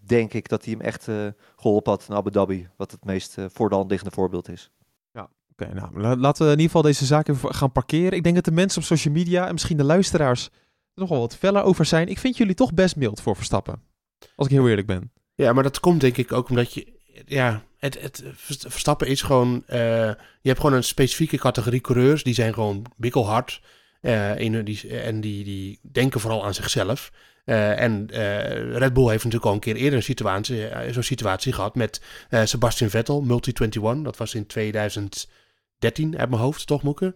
denk 0.00 0.32
ik, 0.32 0.48
dat 0.48 0.64
hij 0.64 0.72
hem 0.72 0.82
echt 0.82 1.08
geholpen 1.56 1.92
had 1.92 2.06
in 2.08 2.14
Abu 2.14 2.30
Dhabi. 2.30 2.68
Wat 2.76 2.90
het 2.90 3.04
meest 3.04 3.36
voor 3.46 3.68
de 3.68 3.74
hand 3.74 3.90
liggende 3.90 4.14
voorbeeld 4.14 4.48
is. 4.48 4.70
Ja, 5.10 5.28
oké. 5.52 5.74
Nou, 5.74 6.18
laten 6.18 6.44
we 6.44 6.52
in 6.52 6.58
ieder 6.58 6.66
geval 6.66 6.82
deze 6.82 7.06
zaak 7.06 7.28
even 7.28 7.54
gaan 7.54 7.72
parkeren. 7.72 8.12
Ik 8.12 8.22
denk 8.22 8.34
dat 8.34 8.44
de 8.44 8.50
mensen 8.50 8.80
op 8.80 8.86
social 8.86 9.14
media 9.14 9.46
en 9.46 9.52
misschien 9.52 9.76
de 9.76 9.84
luisteraars 9.84 10.44
er 10.44 11.00
nog 11.00 11.08
wel 11.08 11.20
wat 11.20 11.36
feller 11.36 11.62
over 11.62 11.84
zijn. 11.84 12.08
Ik 12.08 12.18
vind 12.18 12.36
jullie 12.36 12.54
toch 12.54 12.74
best 12.74 12.96
mild 12.96 13.20
voor 13.20 13.36
Verstappen. 13.36 13.82
Als 14.36 14.46
ik 14.46 14.52
heel 14.52 14.68
eerlijk 14.68 14.86
ben. 14.86 15.12
Ja, 15.34 15.52
maar 15.52 15.62
dat 15.62 15.80
komt 15.80 16.00
denk 16.00 16.16
ik 16.16 16.32
ook 16.32 16.48
omdat 16.48 16.74
je... 16.74 16.92
Ja, 17.26 17.62
het, 17.78 18.00
het 18.00 18.24
Verstappen 18.66 19.06
is 19.06 19.22
gewoon... 19.22 19.62
je 19.66 20.16
hebt 20.42 20.60
gewoon 20.60 20.76
een 20.76 20.84
specifieke 20.84 21.36
categorie 21.36 21.80
coureurs. 21.80 22.22
Die 22.22 22.34
zijn 22.34 22.54
gewoon 22.54 22.86
bikkelhard. 22.96 23.60
in, 24.36 24.64
die, 24.64 24.88
en 24.88 25.20
die, 25.20 25.44
die 25.44 25.78
denken 25.82 26.20
vooral 26.20 26.44
aan 26.44 26.54
zichzelf. 26.54 27.12
Uh, 27.44 27.80
en 27.80 28.06
Red 28.72 28.92
Bull 28.92 29.08
heeft 29.08 29.24
natuurlijk 29.24 29.44
al 29.44 29.52
een 29.52 29.60
keer 29.60 29.76
eerder 29.76 29.94
een 29.94 30.02
situatie, 30.02 30.68
zo'n 30.90 31.02
situatie 31.02 31.52
gehad 31.52 31.74
met 31.74 32.00
Sebastian 32.44 32.90
Vettel, 32.90 33.22
Multi-21. 33.22 34.02
Dat 34.02 34.16
was 34.16 34.34
in 34.34 34.46
2013 34.46 36.18
uit 36.18 36.30
mijn 36.30 36.42
hoofd, 36.42 36.66
toch 36.66 36.82
Moeke? 36.82 37.14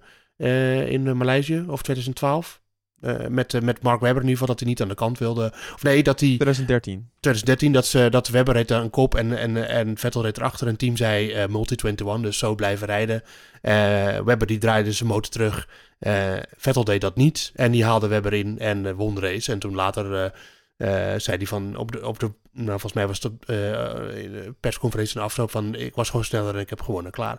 in 0.87 1.17
Maleisië, 1.17 1.65
of 1.69 1.83
2012. 1.83 2.61
Met, 3.28 3.62
met 3.62 3.83
Mark 3.83 4.00
Webber 4.00 4.23
in 4.23 4.28
ieder 4.28 4.31
geval, 4.31 4.47
dat 4.47 4.59
hij 4.59 4.69
niet 4.69 4.83
aan 4.83 4.88
de 4.88 4.95
kant 4.95 5.19
wilde. 5.19 5.52
Of 5.75 5.83
nee, 5.83 6.02
dat 6.02 6.21
hij... 6.21 6.28
2013. 6.28 7.09
2013, 7.21 7.73
dat, 7.73 7.87
ze, 7.87 8.09
dat 8.11 8.28
Webber 8.28 8.55
reed 8.55 8.73
aan 8.73 8.83
een 8.83 8.90
kop 8.90 9.14
en, 9.14 9.38
en, 9.38 9.69
en 9.69 9.99
Vettel 9.99 10.23
reed 10.23 10.37
erachter. 10.37 10.67
En 10.67 10.76
team 10.76 10.97
zei 10.97 11.47
Multi-21, 11.47 12.21
dus 12.21 12.38
zo 12.38 12.55
blijven 12.55 12.87
rijden. 12.87 13.23
Webber 14.25 14.47
die 14.47 14.59
draaide 14.59 14.93
zijn 14.93 15.09
motor 15.09 15.33
terug. 15.33 15.69
Vettel 16.57 16.85
deed 16.85 17.00
dat 17.00 17.17
niet 17.17 17.52
en 17.55 17.71
die 17.71 17.85
haalde 17.85 18.07
Webber 18.07 18.33
in 18.33 18.59
en 18.59 18.95
won 18.95 19.14
de 19.14 19.21
race. 19.21 19.52
En 19.52 19.59
toen 19.59 19.75
later 19.75 20.33
zei 21.17 21.37
hij 21.37 21.47
van 21.47 21.76
op 21.76 21.93
de, 21.93 22.07
op 22.07 22.19
de, 22.19 22.31
nou 22.52 22.69
volgens 22.69 22.93
mij 22.93 23.07
was 23.07 23.23
het 23.23 23.33
de 23.47 24.55
persconferentie 24.61 25.14
in 25.14 25.21
de 25.21 25.26
afloop 25.26 25.50
van 25.50 25.75
ik 25.75 25.95
was 25.95 26.11
gewoon 26.11 26.25
sneller 26.25 26.55
en 26.55 26.61
ik 26.61 26.71
heb 26.71 26.81
gewonnen, 26.81 27.12
klaar. 27.12 27.38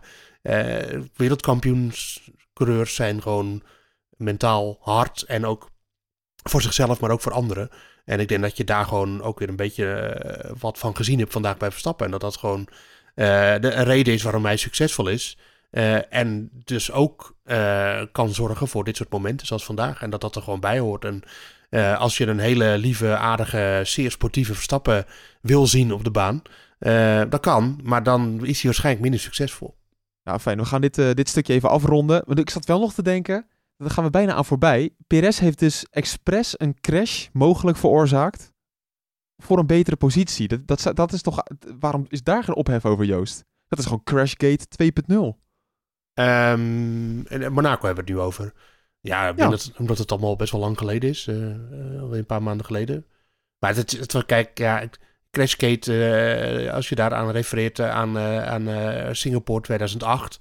wereldkampioenscoureurs 1.15 2.95
zijn 2.95 3.21
gewoon 3.21 3.63
mentaal 4.19 4.77
hard 4.81 5.21
en 5.21 5.45
ook 5.45 5.69
voor 6.43 6.61
zichzelf, 6.61 6.99
maar 6.99 7.11
ook 7.11 7.21
voor 7.21 7.33
anderen. 7.33 7.69
En 8.05 8.19
ik 8.19 8.27
denk 8.27 8.41
dat 8.41 8.57
je 8.57 8.63
daar 8.63 8.85
gewoon 8.85 9.21
ook 9.21 9.39
weer 9.39 9.49
een 9.49 9.55
beetje 9.55 10.17
wat 10.59 10.77
van 10.77 10.95
gezien 10.95 11.19
hebt 11.19 11.31
vandaag 11.31 11.57
bij 11.57 11.71
Verstappen. 11.71 12.05
En 12.05 12.11
dat 12.11 12.21
dat 12.21 12.37
gewoon 12.37 12.67
de 13.13 13.83
reden 13.83 14.13
is 14.13 14.23
waarom 14.23 14.45
hij 14.45 14.57
succesvol 14.57 15.07
is. 15.07 15.37
Uh, 15.71 16.13
en 16.13 16.49
dus 16.63 16.91
ook 16.91 17.37
uh, 17.45 18.01
kan 18.11 18.33
zorgen 18.33 18.67
voor 18.67 18.83
dit 18.83 18.97
soort 18.97 19.11
momenten 19.11 19.47
zoals 19.47 19.65
vandaag. 19.65 20.01
En 20.01 20.09
dat 20.09 20.21
dat 20.21 20.35
er 20.35 20.41
gewoon 20.41 20.59
bij 20.59 20.79
hoort. 20.79 21.05
En 21.05 21.21
uh, 21.69 21.99
als 21.99 22.17
je 22.17 22.27
een 22.27 22.39
hele 22.39 22.77
lieve, 22.77 23.15
aardige, 23.15 23.81
zeer 23.83 24.11
sportieve 24.11 24.53
Verstappen 24.53 25.05
wil 25.41 25.67
zien 25.67 25.93
op 25.93 26.03
de 26.03 26.11
baan, 26.11 26.41
dat 27.29 27.39
kan. 27.39 27.79
Maar 27.83 28.03
dan 28.03 28.39
is 28.45 28.55
hij 28.55 28.63
waarschijnlijk 28.63 29.03
minder 29.03 29.19
succesvol. 29.19 29.77
Ja, 30.23 30.39
fijn. 30.39 30.57
We 30.57 30.65
gaan 30.65 30.81
dit, 30.81 30.95
dit 30.95 31.29
stukje 31.29 31.53
even 31.53 31.69
afronden. 31.69 32.23
Want 32.25 32.39
ik 32.39 32.49
zat 32.49 32.65
wel 32.65 32.79
nog 32.79 32.93
te 32.93 33.03
denken, 33.03 33.45
daar 33.83 33.91
gaan 33.91 34.03
we 34.03 34.09
bijna 34.09 34.33
aan 34.33 34.45
voorbij. 34.45 34.89
Perez 35.07 35.39
heeft 35.39 35.59
dus 35.59 35.85
expres 35.89 36.53
een 36.57 36.79
crash 36.81 37.27
mogelijk 37.33 37.77
veroorzaakt 37.77 38.53
voor 39.37 39.57
een 39.57 39.67
betere 39.67 39.95
positie. 39.95 40.47
Dat, 40.47 40.67
dat, 40.83 40.95
dat 40.95 41.13
is 41.13 41.21
toch... 41.21 41.43
Waarom 41.79 42.05
is 42.09 42.23
daar 42.23 42.43
geen 42.43 42.55
ophef 42.55 42.85
over, 42.85 43.05
Joost? 43.05 43.45
Dat 43.67 43.79
is 43.79 43.85
gewoon 43.85 44.03
Crashgate 44.03 44.65
2.0. 44.83 45.15
Um, 46.13 47.25
en 47.25 47.53
Monaco 47.53 47.85
hebben 47.85 48.05
we 48.05 48.11
het 48.11 48.19
nu 48.19 48.19
over. 48.19 48.53
Ja, 49.01 49.27
ja. 49.27 49.49
Dat, 49.49 49.71
omdat 49.77 49.97
het 49.97 50.11
allemaal 50.11 50.35
best 50.35 50.51
wel 50.51 50.61
lang 50.61 50.77
geleden 50.77 51.09
is. 51.09 51.27
Uh, 51.27 52.01
alweer 52.01 52.19
een 52.19 52.25
paar 52.25 52.43
maanden 52.43 52.65
geleden. 52.65 53.05
Maar 53.59 53.75
het, 53.75 53.91
het, 53.91 54.13
het 54.13 54.25
kijk, 54.25 54.57
ja, 54.57 54.89
Crashgate, 55.31 55.93
uh, 56.65 56.73
als 56.73 56.89
je 56.89 56.95
daaraan 56.95 57.29
refereert 57.29 57.79
aan, 57.79 58.17
aan 58.19 59.15
Singapore 59.15 59.61
2008. 59.61 60.39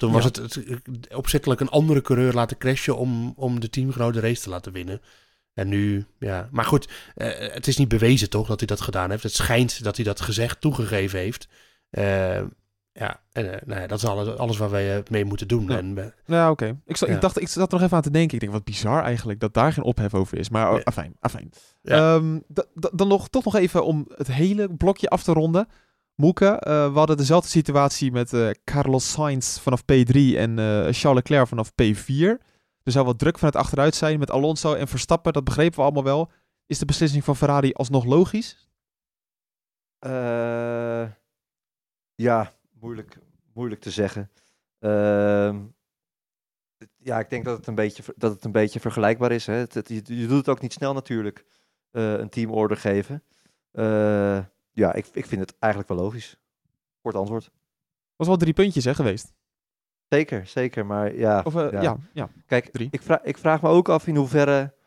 Toen 0.00 0.12
was 0.12 0.24
het, 0.24 0.36
het, 0.36 1.14
opzettelijk 1.14 1.60
een 1.60 1.68
andere 1.68 2.02
coureur 2.02 2.32
laten 2.32 2.58
crashen 2.58 2.96
om, 2.96 3.32
om 3.36 3.60
de 3.60 3.70
teamgenoot 3.70 4.14
de 4.14 4.20
race 4.20 4.42
te 4.42 4.48
laten 4.48 4.72
winnen. 4.72 5.00
En 5.54 5.68
nu, 5.68 6.06
ja. 6.18 6.48
Maar 6.50 6.64
goed, 6.64 6.88
het 7.14 7.66
is 7.66 7.76
niet 7.76 7.88
bewezen 7.88 8.30
toch 8.30 8.46
dat 8.46 8.58
hij 8.58 8.66
dat 8.66 8.80
gedaan 8.80 9.10
heeft. 9.10 9.22
Het 9.22 9.34
schijnt 9.34 9.82
dat 9.82 9.96
hij 9.96 10.04
dat 10.04 10.20
gezegd 10.20 10.60
toegegeven 10.60 11.18
heeft. 11.18 11.48
Ja, 12.92 13.20
en 13.32 13.44
uh, 13.44 13.50
nou 13.64 13.80
ja, 13.80 13.86
dat 13.86 13.98
is 13.98 14.04
alles, 14.04 14.36
alles 14.36 14.56
waar 14.56 14.70
wij 14.70 15.02
mee 15.10 15.24
moeten 15.24 15.48
doen. 15.48 15.66
Ja, 15.68 15.76
en, 15.76 16.14
ja 16.26 16.50
oké. 16.50 16.80
Ik, 16.84 16.96
ja. 16.96 17.06
ik 17.06 17.20
dacht, 17.20 17.40
ik 17.40 17.48
zat 17.48 17.72
er 17.72 17.78
nog 17.78 17.82
even 17.82 17.96
aan 17.96 18.02
te 18.02 18.10
denken. 18.10 18.34
Ik 18.34 18.40
denk, 18.40 18.52
wat 18.52 18.64
bizar 18.64 19.02
eigenlijk 19.02 19.40
dat 19.40 19.54
daar 19.54 19.72
geen 19.72 19.84
ophef 19.84 20.14
over 20.14 20.38
is. 20.38 20.48
Maar 20.48 20.72
oh, 20.72 20.80
afijn, 20.84 21.16
afijn. 21.20 21.50
Um, 21.82 22.42
dan 22.72 23.08
nog, 23.08 23.28
toch 23.28 23.44
nog 23.44 23.54
even 23.54 23.84
om 23.84 24.08
het 24.14 24.32
hele 24.32 24.74
blokje 24.74 25.08
af 25.08 25.22
te 25.22 25.32
ronden. 25.32 25.68
Moeke, 26.20 26.44
uh, 26.44 26.92
we 26.92 26.98
hadden 26.98 27.16
dezelfde 27.16 27.48
situatie 27.48 28.12
met 28.12 28.58
Carlos 28.64 29.12
Sainz 29.12 29.58
vanaf 29.58 29.82
P3 29.82 30.36
en 30.36 30.56
Charles 30.92 31.14
Leclerc 31.14 31.46
vanaf 31.46 31.70
P4. 31.70 32.48
Er 32.82 32.92
zou 32.92 33.04
wat 33.04 33.18
druk 33.18 33.38
van 33.38 33.48
het 33.48 33.56
achteruit 33.56 33.94
zijn 33.94 34.18
met 34.18 34.30
Alonso 34.30 34.74
en 34.74 34.88
Verstappen. 34.88 35.32
Dat 35.32 35.44
begrepen 35.44 35.76
we 35.76 35.82
allemaal 35.82 36.04
wel. 36.04 36.30
Is 36.66 36.78
de 36.78 36.84
beslissing 36.84 37.24
van 37.24 37.36
Ferrari 37.36 37.72
alsnog 37.72 38.04
logisch? 38.04 38.68
ja, 42.14 42.52
moeilijk, 42.80 43.18
moeilijk 43.54 43.80
te 43.80 43.90
zeggen. 43.90 44.30
Uh, 44.80 45.56
ja, 46.96 47.18
ik 47.18 47.30
denk 47.30 47.44
dat 47.44 47.56
het 47.56 47.66
een 47.66 47.74
beetje, 47.74 48.02
dat 48.16 48.32
het 48.32 48.44
een 48.44 48.52
beetje 48.52 48.80
vergelijkbaar 48.80 49.32
is. 49.32 49.46
Hè. 49.46 49.54
Het, 49.54 49.88
je, 49.88 50.26
doet 50.26 50.38
het 50.38 50.48
ook 50.48 50.60
niet 50.60 50.72
snel 50.72 50.92
natuurlijk, 50.92 51.44
uh, 51.92 52.12
een 52.12 52.28
teamorder 52.28 52.76
geven. 52.76 53.22
Ja, 54.80 54.92
ik, 54.92 55.06
ik 55.12 55.26
vind 55.26 55.40
het 55.40 55.54
eigenlijk 55.58 55.92
wel 55.92 56.02
logisch. 56.02 56.36
Kort 57.00 57.14
antwoord. 57.14 57.50
Was 58.16 58.26
wel 58.26 58.36
drie 58.36 58.52
puntjes 58.52 58.84
hè, 58.84 58.94
geweest. 58.94 59.32
Zeker, 60.08 60.46
zeker. 60.46 60.86
Maar 60.86 61.14
ja. 61.14 61.42
Of, 61.44 61.54
uh, 61.54 61.72
ja. 61.72 61.80
ja. 61.82 61.98
ja, 62.12 62.30
Kijk, 62.46 62.70
drie. 62.72 62.88
Ik, 62.90 63.02
vraag, 63.02 63.22
ik 63.22 63.38
vraag 63.38 63.62
me 63.62 63.68
ook 63.68 63.88
af 63.88 64.06
in 64.06 64.16
hoeverre 64.16 64.78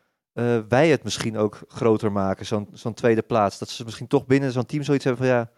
wij 0.68 0.88
het 0.88 1.04
misschien 1.04 1.36
ook 1.36 1.62
groter 1.68 2.12
maken, 2.12 2.46
zo'n 2.46 2.68
zo'n 2.72 2.94
tweede 2.94 3.22
plaats. 3.22 3.58
Dat 3.58 3.68
ze 3.68 3.84
misschien 3.84 4.06
toch 4.06 4.26
binnen 4.26 4.52
zo'n 4.52 4.66
team 4.66 4.82
zoiets 4.82 5.04
hebben 5.04 5.26
van 5.26 5.34
ja 5.34 5.50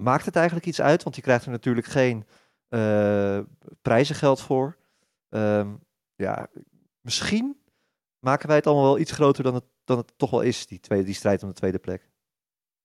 Maakt 0.00 0.24
het 0.24 0.36
eigenlijk 0.36 0.66
iets 0.66 0.80
uit? 0.80 1.02
Want 1.02 1.16
je 1.16 1.22
krijgt 1.22 1.44
er 1.44 1.50
natuurlijk 1.50 1.86
geen 1.86 2.26
uh, 2.68 3.40
prijzengeld 3.82 4.40
voor. 4.40 4.76
Um, 5.28 5.80
ja, 6.14 6.48
misschien 7.00 7.60
maken 8.18 8.46
wij 8.46 8.56
het 8.56 8.66
allemaal 8.66 8.84
wel 8.84 8.98
iets 8.98 9.12
groter 9.12 9.42
dan 9.44 9.54
het, 9.54 9.64
dan 9.84 9.98
het 9.98 10.12
toch 10.16 10.30
wel 10.30 10.40
is, 10.40 10.66
die, 10.66 10.80
tweede, 10.80 11.04
die 11.04 11.14
strijd 11.14 11.42
om 11.42 11.48
de 11.48 11.54
tweede 11.54 11.78
plek. 11.78 12.09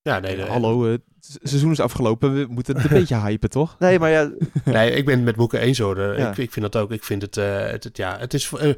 Ja, 0.05 0.19
nee, 0.19 0.35
nee 0.35 0.45
hallo, 0.45 0.83
het 0.83 1.01
seizoen 1.43 1.71
is 1.71 1.79
afgelopen. 1.79 2.33
We 2.33 2.45
moeten 2.49 2.75
het 2.75 2.83
een 2.83 2.97
beetje 2.99 3.19
hypen, 3.19 3.49
toch? 3.49 3.75
Nee, 3.79 3.99
maar 3.99 4.09
ja. 4.09 4.31
nee, 4.63 4.91
ik 4.91 5.05
ben 5.05 5.15
het 5.15 5.23
met 5.23 5.35
Boeken 5.35 5.59
eens 5.59 5.77
hoor. 5.77 5.99
Ja. 5.99 6.29
Ik, 6.29 6.37
ik, 6.37 6.51
vind 6.51 6.71
dat 6.71 6.81
ook. 6.81 6.91
Ik 6.91 7.03
vind 7.03 7.21
het, 7.21 7.37
uh, 7.37 7.59
het, 7.59 7.83
het, 7.83 7.97
ja, 7.97 8.17
het 8.19 8.33
is 8.33 8.51
uh, 8.51 8.73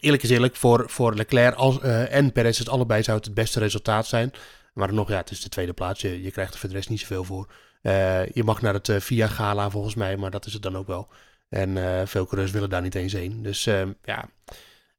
eerlijk 0.00 0.22
is 0.22 0.30
eerlijk 0.30 0.56
voor, 0.56 0.84
voor 0.86 1.14
Leclerc 1.14 1.54
als, 1.54 1.78
uh, 1.82 2.14
en 2.14 2.32
Perez 2.32 2.58
het 2.58 2.68
allebei 2.68 3.02
zou 3.02 3.16
het 3.16 3.26
het 3.26 3.34
beste 3.34 3.58
resultaat 3.58 4.06
zijn. 4.06 4.32
Maar 4.72 4.94
nog, 4.94 5.08
ja, 5.08 5.16
het 5.16 5.30
is 5.30 5.42
de 5.42 5.48
tweede 5.48 5.72
plaats. 5.72 6.00
Je, 6.00 6.22
je 6.22 6.30
krijgt 6.30 6.54
er 6.54 6.60
voor 6.60 6.68
de 6.68 6.74
rest 6.74 6.88
niet 6.88 7.00
zoveel 7.00 7.24
voor. 7.24 7.48
Uh, 7.82 8.26
je 8.26 8.44
mag 8.44 8.62
naar 8.62 8.74
het 8.74 8.88
uh, 8.88 9.00
Via 9.00 9.26
Gala 9.26 9.70
volgens 9.70 9.94
mij, 9.94 10.16
maar 10.16 10.30
dat 10.30 10.46
is 10.46 10.52
het 10.52 10.62
dan 10.62 10.76
ook 10.76 10.86
wel. 10.86 11.08
En 11.48 11.76
uh, 11.76 12.00
veel 12.04 12.26
coureurs 12.26 12.52
willen 12.52 12.70
daar 12.70 12.82
niet 12.82 12.94
eens 12.94 13.12
heen. 13.12 13.42
Dus 13.42 13.64
ja, 14.04 14.28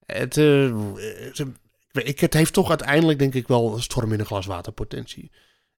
het, 0.05 0.37
ik, 1.91 2.19
het 2.19 2.33
heeft 2.33 2.53
toch 2.53 2.69
uiteindelijk 2.69 3.19
denk 3.19 3.33
ik 3.33 3.47
wel 3.47 3.73
een 3.73 3.81
storm 3.81 4.13
in 4.13 4.19
een 4.19 4.25
glas 4.25 4.45
water 4.45 4.71
potentie. 4.71 5.31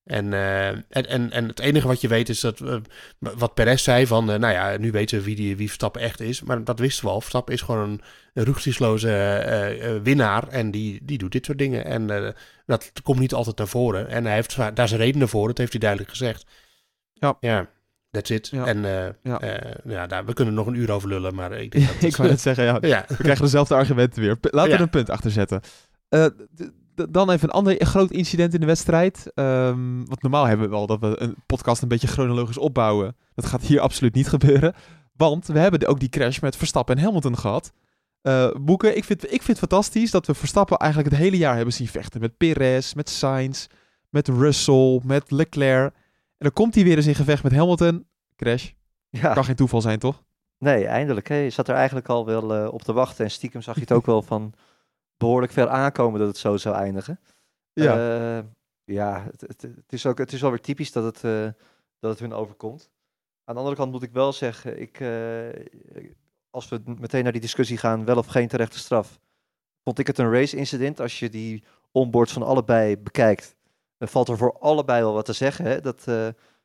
En, 0.05 0.33
en, 0.33 0.85
en, 1.07 1.31
en 1.31 1.47
het 1.47 1.59
enige 1.59 1.87
wat 1.87 2.01
je 2.01 2.07
weet 2.07 2.29
is 2.29 2.39
dat 2.39 2.61
wat 3.19 3.53
Perez 3.53 3.83
zei 3.83 4.07
van, 4.07 4.25
nou 4.25 4.47
ja, 4.47 4.77
nu 4.77 4.91
weten 4.91 5.17
we 5.17 5.23
wie, 5.23 5.35
die, 5.35 5.57
wie 5.57 5.67
Verstappen 5.67 6.01
echt 6.01 6.19
is. 6.19 6.41
Maar 6.41 6.63
dat 6.63 6.79
wisten 6.79 7.05
we 7.05 7.11
al. 7.11 7.19
Verstappen 7.19 7.53
is 7.53 7.61
gewoon 7.61 7.89
een, 7.89 8.01
een 8.33 8.43
rugzichtsloze 8.43 9.99
winnaar 10.03 10.47
en 10.47 10.71
die, 10.71 10.99
die 11.03 11.17
doet 11.17 11.31
dit 11.31 11.45
soort 11.45 11.57
dingen. 11.57 11.85
En 11.85 12.33
dat 12.65 12.91
komt 13.03 13.19
niet 13.19 13.33
altijd 13.33 13.57
naar 13.57 13.67
voren. 13.67 14.07
En 14.07 14.25
hij 14.25 14.33
heeft 14.33 14.55
daar 14.75 14.87
zijn 14.87 14.99
redenen 14.99 15.29
voor, 15.29 15.47
dat 15.47 15.57
heeft 15.57 15.71
hij 15.71 15.79
duidelijk 15.79 16.09
gezegd. 16.09 16.45
Ja. 17.13 17.37
Ja, 17.39 17.69
that's 18.11 18.29
it. 18.29 18.47
Ja. 18.47 18.65
En 18.65 18.81
ja. 19.23 19.41
Ja, 19.85 20.07
daar, 20.07 20.25
we 20.25 20.33
kunnen 20.33 20.53
nog 20.53 20.67
een 20.67 20.75
uur 20.75 20.91
over 20.91 21.09
lullen, 21.09 21.35
maar 21.35 21.51
ik 21.51 21.71
denk 21.71 21.87
dat... 21.93 22.03
ik 22.03 22.15
wou 22.15 22.29
net 22.29 22.41
zeggen, 22.41 22.63
ja, 22.63 22.77
ja. 22.95 23.05
we 23.07 23.15
krijgen 23.15 23.43
dezelfde 23.43 23.75
argumenten 23.75 24.21
weer. 24.21 24.37
Laten 24.41 24.71
we 24.71 24.75
er 24.75 24.81
een 24.81 24.89
punt 24.89 25.09
achter 25.09 25.31
zetten. 25.31 25.61
Dan 26.95 27.29
even 27.29 27.47
een 27.47 27.53
ander 27.53 27.85
groot 27.85 28.11
incident 28.11 28.53
in 28.53 28.59
de 28.59 28.65
wedstrijd. 28.65 29.31
Um, 29.35 30.05
want 30.05 30.21
normaal 30.21 30.45
hebben 30.45 30.65
we 30.65 30.75
wel 30.75 30.87
dat 30.87 30.99
we 30.99 31.21
een 31.21 31.35
podcast 31.45 31.81
een 31.81 31.87
beetje 31.87 32.07
chronologisch 32.07 32.57
opbouwen. 32.57 33.15
Dat 33.33 33.45
gaat 33.45 33.61
hier 33.61 33.79
absoluut 33.79 34.13
niet 34.13 34.27
gebeuren. 34.27 34.73
Want 35.15 35.47
we 35.47 35.59
hebben 35.59 35.87
ook 35.87 35.99
die 35.99 36.09
crash 36.09 36.39
met 36.39 36.55
Verstappen 36.55 36.97
en 36.97 37.03
Hamilton 37.03 37.37
gehad. 37.37 37.71
Uh, 38.21 38.51
Boeken, 38.61 38.97
ik 38.97 39.03
vind, 39.03 39.23
ik 39.23 39.29
vind 39.29 39.47
het 39.47 39.69
fantastisch 39.69 40.11
dat 40.11 40.27
we 40.27 40.33
Verstappen 40.33 40.77
eigenlijk 40.77 41.11
het 41.11 41.21
hele 41.21 41.37
jaar 41.37 41.55
hebben 41.55 41.73
zien 41.73 41.87
vechten. 41.87 42.21
Met 42.21 42.37
Perez, 42.37 42.93
met 42.93 43.09
Sainz, 43.09 43.67
met 44.09 44.27
Russell, 44.27 45.01
met 45.03 45.31
Leclerc. 45.31 45.93
En 45.93 45.93
dan 46.37 46.53
komt 46.53 46.75
hij 46.75 46.83
weer 46.83 46.95
eens 46.95 47.07
in 47.07 47.15
gevecht 47.15 47.43
met 47.43 47.51
Hamilton. 47.51 48.05
Crash. 48.35 48.71
Ja. 49.09 49.33
Kan 49.33 49.45
geen 49.45 49.55
toeval 49.55 49.81
zijn, 49.81 49.99
toch? 49.99 50.23
Nee, 50.57 50.85
eindelijk. 50.85 51.27
Hè. 51.27 51.35
Je 51.35 51.49
zat 51.49 51.67
er 51.67 51.75
eigenlijk 51.75 52.07
al 52.09 52.25
wel 52.25 52.63
uh, 52.63 52.73
op 52.73 52.81
te 52.81 52.93
wachten. 52.93 53.25
En 53.25 53.31
stiekem 53.31 53.61
zag 53.61 53.75
je 53.75 53.81
het 53.81 53.91
ook 53.91 54.05
wel 54.05 54.21
van 54.21 54.53
behoorlijk 55.17 55.51
ver 55.51 55.67
aankomen 55.67 56.19
dat 56.19 56.27
het 56.27 56.37
zo 56.37 56.57
zou 56.57 56.75
eindigen. 56.75 57.19
Ja, 57.73 58.37
uh, 58.37 58.43
ja 58.83 59.23
het, 59.31 59.41
het, 59.41 59.61
het, 59.61 59.93
is 59.93 60.05
ook, 60.05 60.17
het 60.17 60.33
is 60.33 60.41
wel 60.41 60.49
weer 60.49 60.61
typisch 60.61 60.91
dat 60.91 61.03
het, 61.03 61.23
uh, 61.23 61.49
dat 61.99 62.11
het 62.11 62.19
hun 62.19 62.33
overkomt. 62.33 62.91
Aan 63.43 63.53
de 63.53 63.59
andere 63.59 63.75
kant 63.75 63.91
moet 63.91 64.03
ik 64.03 64.11
wel 64.11 64.33
zeggen, 64.33 64.81
ik, 64.81 65.01
als 66.49 66.69
we 66.69 66.81
meteen 66.85 67.23
naar 67.23 67.31
die 67.31 67.41
discussie 67.41 67.77
gaan, 67.77 68.05
wel 68.05 68.17
of 68.17 68.25
geen 68.25 68.47
terechte 68.47 68.77
straf, 68.77 69.19
vond 69.83 69.99
ik 69.99 70.07
het 70.07 70.17
een 70.17 70.31
race 70.31 70.57
incident. 70.57 70.99
Als 70.99 71.19
je 71.19 71.29
die 71.29 71.63
onboards 71.91 72.33
van 72.33 72.43
allebei 72.43 72.97
bekijkt, 72.97 73.55
dan 73.97 74.07
valt 74.07 74.29
er 74.29 74.37
voor 74.37 74.59
allebei 74.59 75.01
wel 75.01 75.13
wat 75.13 75.25
te 75.25 75.33
zeggen. 75.33 75.65
Hè? 75.65 75.81
Dat 75.81 76.03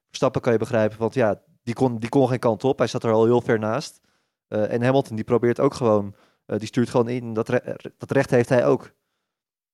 Verstappen 0.06 0.40
kan 0.40 0.52
je 0.52 0.58
begrijpen, 0.58 0.98
want 0.98 1.14
ja, 1.14 1.42
die 1.62 1.74
kon, 1.74 1.98
die 1.98 2.08
kon 2.08 2.28
geen 2.28 2.38
kant 2.38 2.64
op. 2.64 2.78
Hij 2.78 2.86
zat 2.86 3.04
er 3.04 3.12
al 3.12 3.24
heel 3.24 3.40
ver 3.40 3.58
naast. 3.58 4.00
En 4.48 4.82
Hamilton 4.82 5.16
die 5.16 5.24
probeert 5.24 5.60
ook 5.60 5.74
gewoon, 5.74 6.14
die 6.58 6.66
stuurt 6.66 6.90
gewoon 6.90 7.08
in. 7.08 7.32
Dat, 7.32 7.46
dat 7.96 8.10
recht 8.10 8.30
heeft 8.30 8.48
hij 8.48 8.66
ook. 8.66 8.90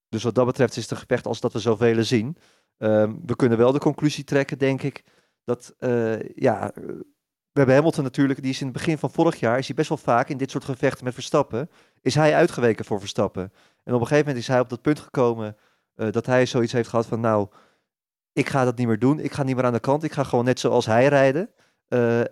Dus 0.08 0.22
wat 0.22 0.34
dat 0.34 0.46
betreft 0.46 0.76
is 0.76 0.82
het 0.82 0.90
een 0.90 0.96
gevecht 0.96 1.26
als 1.26 1.40
dat 1.40 1.52
we 1.52 1.58
zoveel 1.58 2.04
zien. 2.04 2.36
Um, 2.78 3.22
we 3.26 3.36
kunnen 3.36 3.58
wel 3.58 3.72
de 3.72 3.78
conclusie 3.78 4.24
trekken, 4.24 4.58
denk 4.58 4.82
ik, 4.82 5.04
dat 5.44 5.74
uh, 5.78 6.22
ja, 6.22 6.72
we 6.74 7.62
hebben 7.62 7.74
Hamilton 7.74 8.04
natuurlijk, 8.04 8.42
die 8.42 8.50
is 8.50 8.60
in 8.60 8.66
het 8.66 8.76
begin 8.76 8.98
van 8.98 9.10
vorig 9.10 9.40
jaar, 9.40 9.58
is 9.58 9.66
hij 9.66 9.76
best 9.76 9.88
wel 9.88 9.98
vaak 9.98 10.28
in 10.28 10.36
dit 10.36 10.50
soort 10.50 10.64
gevechten 10.64 11.04
met 11.04 11.14
Verstappen, 11.14 11.70
is 12.00 12.14
hij 12.14 12.34
uitgeweken 12.34 12.84
voor 12.84 13.00
Verstappen. 13.00 13.52
En 13.82 13.94
op 13.94 14.00
een 14.00 14.06
gegeven 14.06 14.26
moment 14.26 14.36
is 14.36 14.48
hij 14.48 14.60
op 14.60 14.68
dat 14.68 14.82
punt 14.82 15.00
gekomen 15.00 15.56
dat 15.94 16.26
hij 16.26 16.46
zoiets 16.46 16.72
heeft 16.72 16.88
gehad 16.88 17.06
van, 17.06 17.20
nou, 17.20 17.48
ik 18.32 18.48
ga 18.48 18.64
dat 18.64 18.76
niet 18.76 18.86
meer 18.86 18.98
doen, 18.98 19.18
ik 19.18 19.32
ga 19.32 19.42
niet 19.42 19.56
meer 19.56 19.64
aan 19.64 19.72
de 19.72 19.80
kant, 19.80 20.02
ik 20.02 20.12
ga 20.12 20.24
gewoon 20.24 20.44
net 20.44 20.60
zoals 20.60 20.86
hij 20.86 21.06
rijden. 21.06 21.50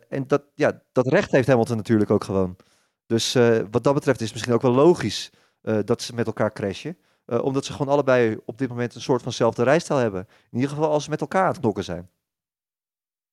En 0.08 0.26
dat, 0.26 0.42
ja, 0.54 0.82
dat 0.92 1.06
recht 1.06 1.30
heeft 1.30 1.48
Hamilton 1.48 1.76
natuurlijk 1.76 2.10
ook 2.10 2.24
gewoon. 2.24 2.56
Dus 3.06 3.34
uh, 3.34 3.58
wat 3.70 3.84
dat 3.84 3.94
betreft 3.94 4.20
is 4.20 4.24
het 4.24 4.34
misschien 4.34 4.54
ook 4.54 4.62
wel 4.62 4.84
logisch 4.84 5.30
uh, 5.62 5.78
dat 5.84 6.02
ze 6.02 6.14
met 6.14 6.26
elkaar 6.26 6.52
crashen. 6.52 6.96
omdat 7.26 7.64
ze 7.64 7.72
gewoon 7.72 7.92
allebei 7.92 8.36
op 8.44 8.58
dit 8.58 8.68
moment 8.68 8.94
een 8.94 9.00
soort 9.00 9.22
vanzelfde 9.22 9.62
rijstijl 9.62 9.98
hebben. 9.98 10.26
In 10.50 10.58
ieder 10.58 10.68
geval 10.68 10.90
als 10.90 11.04
ze 11.04 11.10
met 11.10 11.20
elkaar 11.20 11.42
aan 11.42 11.50
het 11.52 11.60
knokken 11.60 11.84
zijn. 11.84 12.08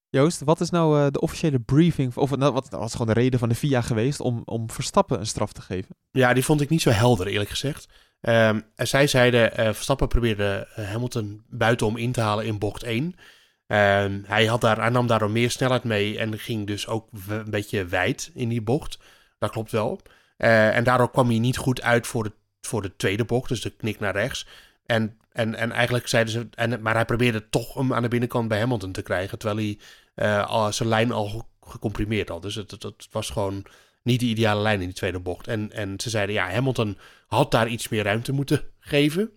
Joost, 0.10 0.42
wat 0.42 0.60
is 0.60 0.70
nou 0.70 1.12
de 1.12 1.22
officiële 1.22 1.60
briefing, 1.60 2.16
of 2.16 2.36
nou, 2.36 2.54
wat 2.54 2.70
was 2.70 2.92
gewoon 2.92 3.08
de 3.08 3.14
reden 3.14 3.40
van 3.40 3.50
de 3.50 3.56
FIA 3.56 3.82
geweest 3.82 4.20
om, 4.20 4.42
om 4.46 4.70
Verstappen 4.70 5.20
een 5.20 5.26
straf 5.26 5.54
te 5.54 5.62
geven? 5.62 5.96
Ja, 6.12 6.34
die 6.34 6.46
vond 6.46 6.62
ik 6.62 6.70
niet 6.70 6.82
zo 6.82 6.90
helder 6.90 7.28
eerlijk 7.28 7.50
gezegd. 7.50 7.88
Um, 8.22 8.64
zij 8.76 9.08
zeiden, 9.08 9.52
Verstappen 9.76 10.08
probeerde 10.08 10.68
Hamilton 10.76 11.44
buitenom 11.50 11.98
in 11.98 12.12
te 12.12 12.22
halen 12.22 12.46
in 12.46 12.60
bocht 12.60 12.84
1. 12.84 13.04
Um, 13.04 14.24
hij, 14.28 14.46
had 14.46 14.62
daar, 14.62 14.80
hij 14.80 14.90
nam 14.90 15.08
daardoor 15.08 15.32
meer 15.32 15.52
snelheid 15.52 15.84
mee 15.84 16.18
en 16.18 16.40
ging 16.40 16.68
dus 16.68 16.88
ook 16.88 17.08
een 17.28 17.50
beetje 17.50 17.86
wijd 17.86 18.32
in 18.34 18.50
die 18.50 18.62
bocht. 18.62 19.00
Dat 19.42 19.52
klopt 19.52 19.72
wel. 19.72 20.00
Uh, 20.38 20.76
en 20.76 20.84
daardoor 20.84 21.12
kwam 21.12 21.30
hij 21.30 21.40
niet 21.40 21.58
goed 21.58 21.82
uit 21.82 22.08
voor 22.08 22.24
de, 22.24 22.32
voor 22.62 22.82
de 22.82 22.96
tweede 22.96 23.26
bocht, 23.26 23.50
dus 23.50 23.62
de 23.62 23.70
knik 23.70 24.00
naar 24.00 24.14
rechts. 24.14 24.48
En, 24.86 25.20
en, 25.32 25.56
en 25.56 25.72
eigenlijk 25.72 26.08
zeiden 26.08 26.34
ze, 26.34 26.48
en, 26.56 26.82
maar 26.82 26.94
hij 26.94 27.06
probeerde 27.06 27.50
toch 27.50 27.74
hem 27.74 27.94
aan 27.94 28.02
de 28.02 28.08
binnenkant 28.08 28.48
bij 28.48 28.60
Hamilton 28.60 28.92
te 28.92 29.02
krijgen, 29.02 29.38
terwijl 29.38 29.60
hij 29.60 29.80
uh, 30.28 30.50
al, 30.50 30.74
zijn 30.74 30.90
lijn 30.90 31.12
al 31.12 31.48
gecomprimeerd 31.62 32.30
had. 32.30 32.42
Dus 32.42 32.56
het, 32.56 32.72
het, 32.72 33.08
was 33.12 33.30
gewoon 33.30 33.66
niet 34.04 34.20
de 34.20 34.26
ideale 34.26 34.62
lijn 34.62 34.80
in 34.80 34.86
die 34.86 34.96
tweede 34.96 35.20
bocht. 35.20 35.48
En, 35.48 35.72
en 35.72 36.00
ze 36.00 36.10
zeiden, 36.10 36.36
ja, 36.36 36.50
Hamilton 36.50 36.98
had 37.28 37.52
daar 37.52 37.68
iets 37.68 37.90
meer 37.90 38.04
ruimte 38.04 38.32
moeten 38.32 38.64
geven. 38.80 39.32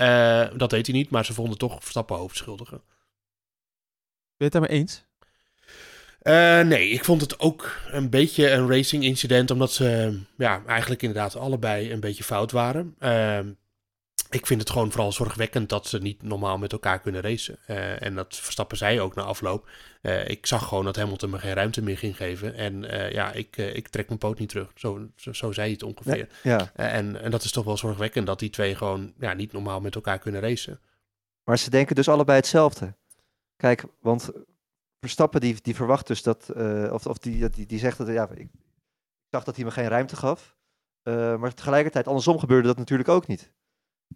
Uh, 0.00 0.46
dat 0.56 0.70
deed 0.70 0.86
hij 0.86 0.96
niet, 0.96 1.10
maar 1.10 1.24
ze 1.24 1.34
vonden 1.34 1.58
toch 1.58 1.78
Verstappen 1.80 2.16
hoofdschuldigen 2.16 2.82
je 4.38 4.44
het 4.44 4.52
daarmee 4.52 4.70
eens? 4.70 5.04
Uh, 6.28 6.60
nee, 6.60 6.88
ik 6.88 7.04
vond 7.04 7.20
het 7.20 7.40
ook 7.40 7.76
een 7.90 8.10
beetje 8.10 8.50
een 8.50 8.68
racing 8.68 9.04
incident, 9.04 9.50
omdat 9.50 9.72
ze 9.72 10.18
ja, 10.36 10.62
eigenlijk 10.66 11.02
inderdaad 11.02 11.36
allebei 11.36 11.92
een 11.92 12.00
beetje 12.00 12.24
fout 12.24 12.52
waren. 12.52 12.94
Uh, 13.00 13.38
ik 14.30 14.46
vind 14.46 14.60
het 14.60 14.70
gewoon 14.70 14.90
vooral 14.90 15.12
zorgwekkend 15.12 15.68
dat 15.68 15.86
ze 15.86 15.98
niet 15.98 16.22
normaal 16.22 16.58
met 16.58 16.72
elkaar 16.72 17.00
kunnen 17.00 17.20
racen. 17.20 17.58
Uh, 17.66 18.02
en 18.02 18.14
dat 18.14 18.36
Verstappen 18.36 18.76
zij 18.76 19.00
ook 19.00 19.14
na 19.14 19.22
afloop. 19.22 19.68
ik 20.26 20.46
zag 20.46 20.68
gewoon 20.68 20.84
dat 20.84 20.96
Hamilton 20.96 21.30
me 21.30 21.38
geen 21.38 21.54
ruimte 21.54 21.82
meer 21.82 21.98
ging 21.98 22.16
geven. 22.16 22.54
En 22.54 22.82
ja, 23.12 23.32
ik, 23.32 23.56
ik 23.56 23.88
trek 23.88 24.06
mijn 24.06 24.18
poot 24.18 24.38
niet 24.38 24.48
terug. 24.48 24.70
Zo, 24.74 25.08
zo, 25.16 25.32
zo 25.32 25.52
zei 25.52 25.66
hij 25.66 25.72
het 25.72 25.82
ongeveer. 25.82 26.28
Ja, 26.42 26.70
en, 26.74 27.22
en 27.22 27.30
dat 27.30 27.44
is 27.44 27.52
toch 27.52 27.64
wel 27.64 27.76
zorgwekkend 27.76 28.26
dat 28.26 28.38
die 28.38 28.50
twee 28.50 28.74
gewoon 28.74 29.12
ja, 29.18 29.32
niet 29.32 29.52
normaal 29.52 29.80
met 29.80 29.94
elkaar 29.94 30.18
kunnen 30.18 30.40
racen. 30.40 30.80
Maar 31.44 31.58
ze 31.58 31.70
denken 31.70 31.94
dus 31.94 32.08
allebei 32.08 32.38
hetzelfde. 32.38 32.94
Kijk, 33.56 33.84
want 34.00 34.30
Verstappen 35.00 35.40
die, 35.40 35.56
die 35.62 35.74
verwacht 35.74 36.06
dus 36.06 36.22
dat, 36.22 36.50
uh, 36.56 36.92
of, 36.92 37.06
of 37.06 37.18
die, 37.18 37.50
die, 37.50 37.66
die 37.66 37.78
zegt 37.78 37.98
dat, 37.98 38.06
ja, 38.06 38.28
ik, 38.34 38.48
dacht 39.28 39.46
dat 39.46 39.56
hij 39.56 39.64
me 39.64 39.70
geen 39.70 39.88
ruimte 39.88 40.16
gaf. 40.16 40.56
Uh, 41.02 41.36
maar 41.36 41.54
tegelijkertijd, 41.54 42.06
andersom 42.06 42.38
gebeurde 42.38 42.68
dat 42.68 42.76
natuurlijk 42.76 43.08
ook 43.08 43.26
niet. 43.26 43.52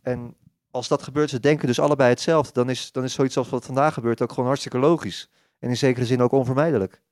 En 0.03 0.37
als 0.71 0.89
dat 0.89 1.03
gebeurt, 1.03 1.31
ze 1.31 1.41
denken 1.41 1.67
dus 1.67 1.81
allebei 1.81 2.11
hetzelfde, 2.11 2.53
dan 2.53 2.71
is, 2.71 2.93
dan 2.93 3.05
is 3.05 3.13
zoiets 3.13 3.37
als 3.37 3.49
wat 3.49 3.67
vandaag 3.67 3.95
gebeurt 3.95 4.23
ook 4.23 4.31
gewoon 4.31 4.47
hartstikke 4.47 4.79
logisch. 4.79 5.31
En 5.59 5.69
in 5.69 5.77
zekere 5.77 6.07
zin 6.07 6.23
ook 6.23 6.33
onvermijdelijk. 6.33 7.03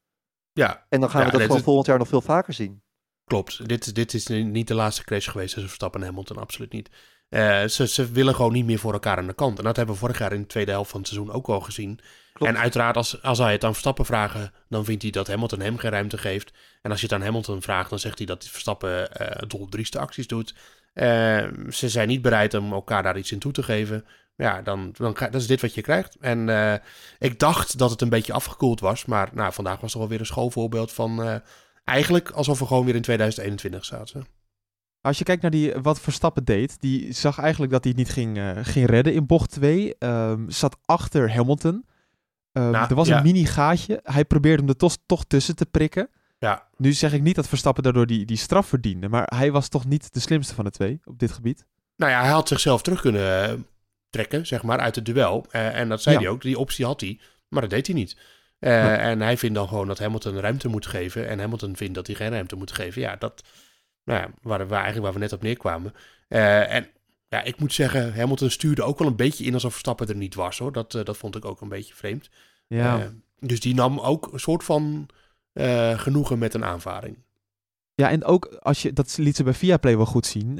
Ja. 0.52 0.86
En 0.88 1.00
dan 1.00 1.10
gaan 1.10 1.24
we 1.24 1.30
dat 1.30 1.40
gewoon 1.40 1.62
volgend 1.62 1.86
jaar 1.86 1.98
nog 1.98 2.08
veel 2.08 2.20
vaker 2.20 2.52
zien. 2.52 2.82
Klopt. 3.24 3.68
Dit, 3.68 3.94
dit 3.94 4.14
is 4.14 4.26
niet 4.26 4.68
de 4.68 4.74
laatste 4.74 5.04
crash 5.04 5.30
geweest 5.30 5.48
tussen 5.48 5.68
Verstappen 5.68 6.00
en 6.00 6.06
Hamilton, 6.06 6.36
absoluut 6.36 6.72
niet. 6.72 6.90
Uh, 7.28 7.64
ze, 7.64 7.86
ze 7.86 8.10
willen 8.10 8.34
gewoon 8.34 8.52
niet 8.52 8.64
meer 8.64 8.78
voor 8.78 8.92
elkaar 8.92 9.16
aan 9.16 9.26
de 9.26 9.34
kant. 9.34 9.58
En 9.58 9.64
dat 9.64 9.76
hebben 9.76 9.94
we 9.94 10.00
vorig 10.00 10.18
jaar 10.18 10.32
in 10.32 10.40
de 10.40 10.46
tweede 10.46 10.70
helft 10.70 10.90
van 10.90 11.00
het 11.00 11.08
seizoen 11.08 11.32
ook 11.32 11.48
al 11.48 11.60
gezien. 11.60 12.00
Klopt. 12.40 12.54
En 12.54 12.60
uiteraard, 12.60 12.96
als, 12.96 13.22
als 13.22 13.38
hij 13.38 13.52
het 13.52 13.64
aan 13.64 13.70
Verstappen 13.70 14.04
vragen, 14.04 14.52
dan 14.68 14.84
vindt 14.84 15.02
hij 15.02 15.10
dat 15.10 15.26
Hamilton 15.26 15.60
hem 15.60 15.78
geen 15.78 15.90
ruimte 15.90 16.18
geeft. 16.18 16.52
En 16.82 16.90
als 16.90 17.00
je 17.00 17.06
het 17.06 17.14
aan 17.14 17.22
Hamilton 17.22 17.62
vraagt, 17.62 17.90
dan 17.90 17.98
zegt 17.98 18.18
hij 18.18 18.26
dat 18.26 18.48
Verstappen 18.48 19.08
uh, 19.20 19.48
doldrieste 19.48 19.98
acties 19.98 20.26
doet. 20.26 20.54
Uh, 20.94 21.46
ze 21.70 21.88
zijn 21.88 22.08
niet 22.08 22.22
bereid 22.22 22.54
om 22.54 22.72
elkaar 22.72 23.02
daar 23.02 23.18
iets 23.18 23.32
in 23.32 23.38
toe 23.38 23.52
te 23.52 23.62
geven. 23.62 24.04
Ja, 24.36 24.62
dan, 24.62 24.90
dan 24.96 25.16
dat 25.18 25.34
is 25.34 25.46
dit 25.46 25.60
wat 25.60 25.74
je 25.74 25.82
krijgt. 25.82 26.16
En 26.20 26.48
uh, 26.48 26.74
ik 27.18 27.38
dacht 27.38 27.78
dat 27.78 27.90
het 27.90 28.00
een 28.00 28.08
beetje 28.08 28.32
afgekoeld 28.32 28.80
was. 28.80 29.04
Maar 29.04 29.28
nou, 29.32 29.52
vandaag 29.52 29.80
was 29.80 29.92
er 29.92 29.98
wel 29.98 30.08
weer 30.08 30.20
een 30.20 30.26
schoolvoorbeeld 30.26 30.92
van... 30.92 31.42
eigenlijk 31.84 32.30
alsof 32.30 32.58
we 32.58 32.66
gewoon 32.66 32.84
weer 32.84 32.94
in 32.94 33.02
2021 33.02 33.84
zaten. 33.84 34.26
Als 35.00 35.18
je 35.18 35.24
kijkt 35.24 35.42
naar 35.42 35.50
die, 35.50 35.72
wat 35.82 36.00
Verstappen 36.00 36.44
deed, 36.44 36.80
die 36.80 37.12
zag 37.12 37.38
eigenlijk 37.38 37.72
dat 37.72 37.84
hij 37.84 37.92
het 37.96 38.00
niet 38.00 38.14
ging, 38.14 38.36
uh, 38.36 38.50
ging 38.62 38.86
redden 38.86 39.14
in 39.14 39.26
bocht 39.26 39.50
2. 39.50 39.86
Um, 39.86 39.94
ehm, 39.98 40.50
zat 40.50 40.76
achter 40.84 41.34
Hamilton. 41.34 41.84
Um, 42.52 42.70
nou, 42.70 42.88
er 42.88 42.94
was 42.94 43.08
een 43.08 43.22
mini 43.22 43.44
gaatje. 43.46 44.00
Hij 44.02 44.24
probeerde 44.24 44.58
hem 44.58 44.68
er 44.68 44.76
toch, 44.76 44.96
toch 45.06 45.24
tussen 45.24 45.56
te 45.56 45.66
prikken. 45.66 46.08
Ja. 46.38 46.68
Nu 46.76 46.92
zeg 46.92 47.12
ik 47.12 47.22
niet 47.22 47.34
dat 47.34 47.48
Verstappen 47.48 47.82
daardoor 47.82 48.06
die, 48.06 48.24
die 48.24 48.36
straf 48.36 48.66
verdiende, 48.66 49.08
maar 49.08 49.32
hij 49.34 49.52
was 49.52 49.68
toch 49.68 49.86
niet 49.86 50.12
de 50.14 50.20
slimste 50.20 50.54
van 50.54 50.64
de 50.64 50.70
twee 50.70 51.00
op 51.04 51.18
dit 51.18 51.32
gebied? 51.32 51.64
Nou 51.96 52.12
ja, 52.12 52.20
hij 52.20 52.30
had 52.30 52.48
zichzelf 52.48 52.82
terug 52.82 53.00
kunnen 53.00 53.48
eh, 53.48 53.54
trekken, 54.10 54.46
zeg 54.46 54.62
maar, 54.62 54.78
uit 54.78 54.94
het 54.94 55.04
duel. 55.04 55.46
Uh, 55.50 55.76
en 55.76 55.88
dat 55.88 56.02
zei 56.02 56.16
hij 56.16 56.28
ook, 56.28 56.42
die 56.42 56.58
optie 56.58 56.84
had 56.84 57.00
hij, 57.00 57.20
maar 57.48 57.60
dat 57.60 57.70
deed 57.70 57.86
hij 57.86 57.96
niet. 57.96 58.16
Uh, 58.60 59.04
En 59.06 59.20
hij 59.20 59.36
vindt 59.36 59.54
dan 59.54 59.68
gewoon 59.68 59.86
dat 59.86 59.98
Hamilton 59.98 60.40
ruimte 60.40 60.68
moet 60.68 60.86
geven 60.86 61.28
en 61.28 61.38
Hamilton 61.38 61.76
vindt 61.76 61.94
dat 61.94 62.06
hij 62.06 62.16
geen 62.16 62.30
ruimte 62.30 62.56
moet 62.56 62.72
geven. 62.72 63.00
Ja, 63.00 63.16
dat, 63.16 63.42
nou 64.04 64.20
ja, 64.20 64.30
waar, 64.42 64.66
waar, 64.66 64.82
eigenlijk 64.82 65.04
waar 65.04 65.12
we 65.12 65.18
net 65.18 65.32
op 65.32 65.42
neerkwamen. 65.42 65.94
En 66.28 66.88
ja, 67.30 67.42
ik 67.42 67.60
moet 67.60 67.72
zeggen, 67.72 68.14
Hamilton 68.14 68.50
stuurde 68.50 68.82
ook 68.82 68.98
wel 68.98 69.08
een 69.08 69.16
beetje 69.16 69.44
in 69.44 69.54
alsof 69.54 69.70
Verstappen 69.70 70.08
er 70.08 70.16
niet 70.16 70.34
was 70.34 70.58
hoor. 70.58 70.72
Dat, 70.72 70.94
uh, 70.94 71.04
dat 71.04 71.16
vond 71.16 71.36
ik 71.36 71.44
ook 71.44 71.60
een 71.60 71.68
beetje 71.68 71.94
vreemd. 71.94 72.30
Ja. 72.66 72.98
Uh, 72.98 73.06
dus 73.38 73.60
die 73.60 73.74
nam 73.74 73.98
ook 73.98 74.32
een 74.32 74.40
soort 74.40 74.64
van 74.64 75.08
genoegen 75.96 76.38
met 76.38 76.54
een 76.54 76.64
aanvaring. 76.64 77.18
Ja, 77.94 78.10
en 78.10 78.24
ook 78.24 78.46
als 78.46 78.82
je, 78.82 78.92
dat 78.92 79.16
liet 79.18 79.36
ze 79.36 79.44
bij 79.44 79.54
Viaplay 79.54 79.96
wel 79.96 80.06
goed 80.06 80.26
zien. 80.26 80.56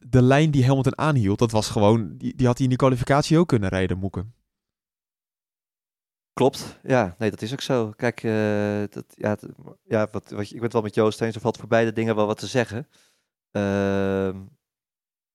de 0.00 0.22
lijn 0.22 0.50
die 0.50 0.66
Hamilton 0.66 0.98
aanhield, 0.98 1.38
dat 1.38 1.50
was 1.50 1.68
gewoon, 1.68 2.16
die, 2.16 2.36
die 2.36 2.46
had 2.46 2.56
hij 2.56 2.64
in 2.64 2.72
de 2.72 2.78
kwalificatie 2.78 3.38
ook 3.38 3.48
kunnen 3.48 3.68
rijden, 3.68 3.98
Moeken. 3.98 4.34
Klopt, 6.32 6.78
ja, 6.82 7.14
nee, 7.18 7.30
dat 7.30 7.42
is 7.42 7.52
ook 7.52 7.60
zo. 7.60 7.90
Kijk, 7.90 8.22
uh, 8.22 8.82
dat, 8.90 9.04
ja, 9.08 9.36
ja 9.82 10.08
wat, 10.10 10.30
wat, 10.30 10.44
ik 10.44 10.52
ben 10.52 10.62
het 10.62 10.72
wel 10.72 10.82
met 10.82 10.94
Joost 10.94 11.20
eens, 11.20 11.34
er 11.34 11.40
valt 11.40 11.56
voor 11.56 11.68
beide 11.68 11.92
dingen 11.92 12.14
wel 12.14 12.26
wat 12.26 12.38
te 12.38 12.46
zeggen. 12.46 12.88
Uh, 13.52 14.40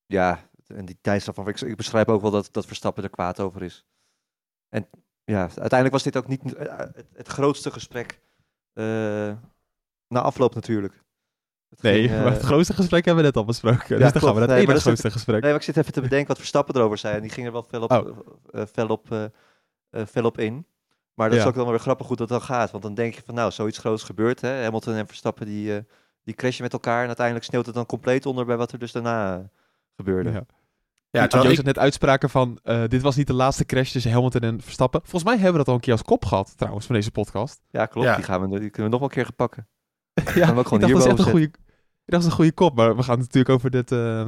ja, 0.06 0.50
en 0.68 0.86
die 0.86 0.98
tijdstaf 1.02 1.36
van, 1.36 1.48
ik, 1.48 1.62
ik 1.62 1.76
beschrijf 1.76 2.08
ook 2.08 2.22
wel 2.22 2.32
dat, 2.32 2.50
dat 2.52 2.66
Verstappen 2.66 3.04
er 3.04 3.10
kwaad 3.10 3.40
over 3.40 3.64
is. 3.64 3.86
En 4.70 4.88
ja, 5.24 5.40
uiteindelijk 5.40 5.92
was 5.92 6.04
dit 6.04 6.18
ook 6.18 6.28
niet 6.28 6.42
het, 6.58 7.06
het 7.14 7.28
grootste 7.28 7.72
gesprek 7.72 8.20
uh, 8.74 8.84
na 10.08 10.22
afloop 10.22 10.56
natuurlijk. 10.56 11.04
Het 11.70 11.82
Nee, 11.82 12.08
ging, 12.08 12.12
maar 12.24 12.28
eh, 12.28 12.34
het 12.34 12.42
grootste 12.42 12.74
gesprek 12.74 13.06
hebben 13.06 13.24
we 13.24 13.30
net 13.30 13.38
al 13.40 13.46
besproken. 13.46 14.00
dus 14.00 14.12
dan 14.12 14.22
gaan 14.22 14.34
we 14.34 14.40
naar 14.40 14.48
Nee, 14.48 14.58
het 14.58 14.68
ene 14.68 14.78
is- 14.78 14.82
grootste 14.84 15.12
gesprek. 15.12 15.42
Nee, 15.42 15.52
maar 15.52 15.60
ik 15.60 15.66
zit 15.66 15.78
even 15.78 15.94
te 15.94 16.02
bedenken 16.02 16.28
wat 16.28 16.38
Verstappen 16.38 16.76
erover 16.76 16.98
zei. 16.98 17.16
En 17.16 17.22
die 17.22 17.32
ging 17.32 17.46
er 17.46 17.52
wel 17.54 17.64
fel 17.64 17.82
op, 17.82 17.92
Oh. 17.92 18.08
eh, 18.52 18.62
eh, 18.62 18.68
fel 18.68 18.88
op, 18.88 19.12
eh, 19.12 19.24
eh, 19.90 20.06
fel 20.06 20.24
op 20.26 20.38
in. 20.38 20.66
Maar 21.14 21.30
dat 21.30 21.38
Ja. 21.38 21.44
is 21.44 21.50
ook 21.50 21.56
wel 21.56 21.70
weer 21.70 21.80
grappig 21.80 22.08
hoe 22.08 22.16
dat 22.16 22.28
dan 22.28 22.42
gaat. 22.42 22.72
Want 22.72 22.84
dan 22.84 22.94
denk 22.94 23.14
je 23.14 23.22
van 23.26 23.36
nou, 23.36 23.52
zoiets 23.52 23.78
groots 23.78 24.04
gebeurt. 24.04 24.42
Hè? 24.42 24.64
Hamilton 24.64 24.94
en 24.94 25.08
Verstappen 25.08 25.46
die, 25.46 25.76
eh, 25.76 25.84
die 26.24 26.34
crashen 26.36 26.64
met 26.64 26.74
elkaar. 26.74 27.02
En 27.02 27.08
uiteindelijk 27.08 27.46
sneeuwt 27.46 27.66
het 27.66 27.76
dan 27.76 27.86
compleet 27.86 28.26
onder 28.26 28.46
bij 28.46 28.58
wat 28.58 28.72
er 28.72 28.80
dus 28.80 28.92
daarna 28.92 29.38
eh, 29.38 29.44
gebeurde. 29.96 30.32
Ja. 30.32 30.46
Ja, 31.18 31.28
terwijl 31.28 31.50
Joost 31.50 31.60
ik, 31.60 31.66
had 31.66 31.76
net 31.76 31.84
uitspraken 31.84 32.30
van, 32.30 32.60
eh, 32.64 32.84
dit 32.88 33.02
was 33.02 33.16
niet 33.16 33.28
de 33.28 33.34
laatste 33.34 33.66
crash 33.66 33.92
tussen 33.92 34.12
Hamilton 34.12 34.42
en 34.42 34.62
Verstappen. 34.62 35.00
Volgens 35.02 35.24
mij 35.24 35.34
hebben 35.34 35.52
we 35.52 35.58
dat 35.58 35.68
al 35.68 35.74
een 35.74 35.80
keer 35.80 35.92
als 35.92 36.02
kop 36.02 36.26
gehad, 36.26 36.54
trouwens, 36.58 36.86
van 36.86 36.96
deze 36.96 37.12
podcast. 37.12 37.62
Ja, 37.70 37.86
klopt. 37.86 38.08
Ja. 38.08 38.16
Die, 38.16 38.24
gaan 38.24 38.42
we, 38.42 38.60
die 38.60 38.70
kunnen 38.70 38.92
we 38.92 38.98
nog 38.98 39.00
wel 39.00 39.10
een 39.10 39.16
keer 39.16 39.24
gaan 39.26 39.36
pakken. 39.36 39.68
ja, 40.14 40.46
Gaan 40.46 40.56
we 40.56 40.60
ook 40.60 40.72
ik 40.72 40.80
dacht, 40.80 40.94
dat 40.94 41.02
is 41.02 41.08
echt 41.08 41.20
een 41.20 41.26
goede, 41.26 41.46
ik 41.46 41.52
dacht, 41.52 41.66
dat 42.06 42.20
is 42.20 42.26
een 42.26 42.32
goede 42.32 42.52
kop, 42.52 42.76
maar 42.76 42.96
we 42.96 43.04
gaan 43.04 43.20
het 43.20 43.26
natuurlijk 43.26 43.56
over, 43.56 43.70
dit, 43.72 43.92
eh, 43.92 44.26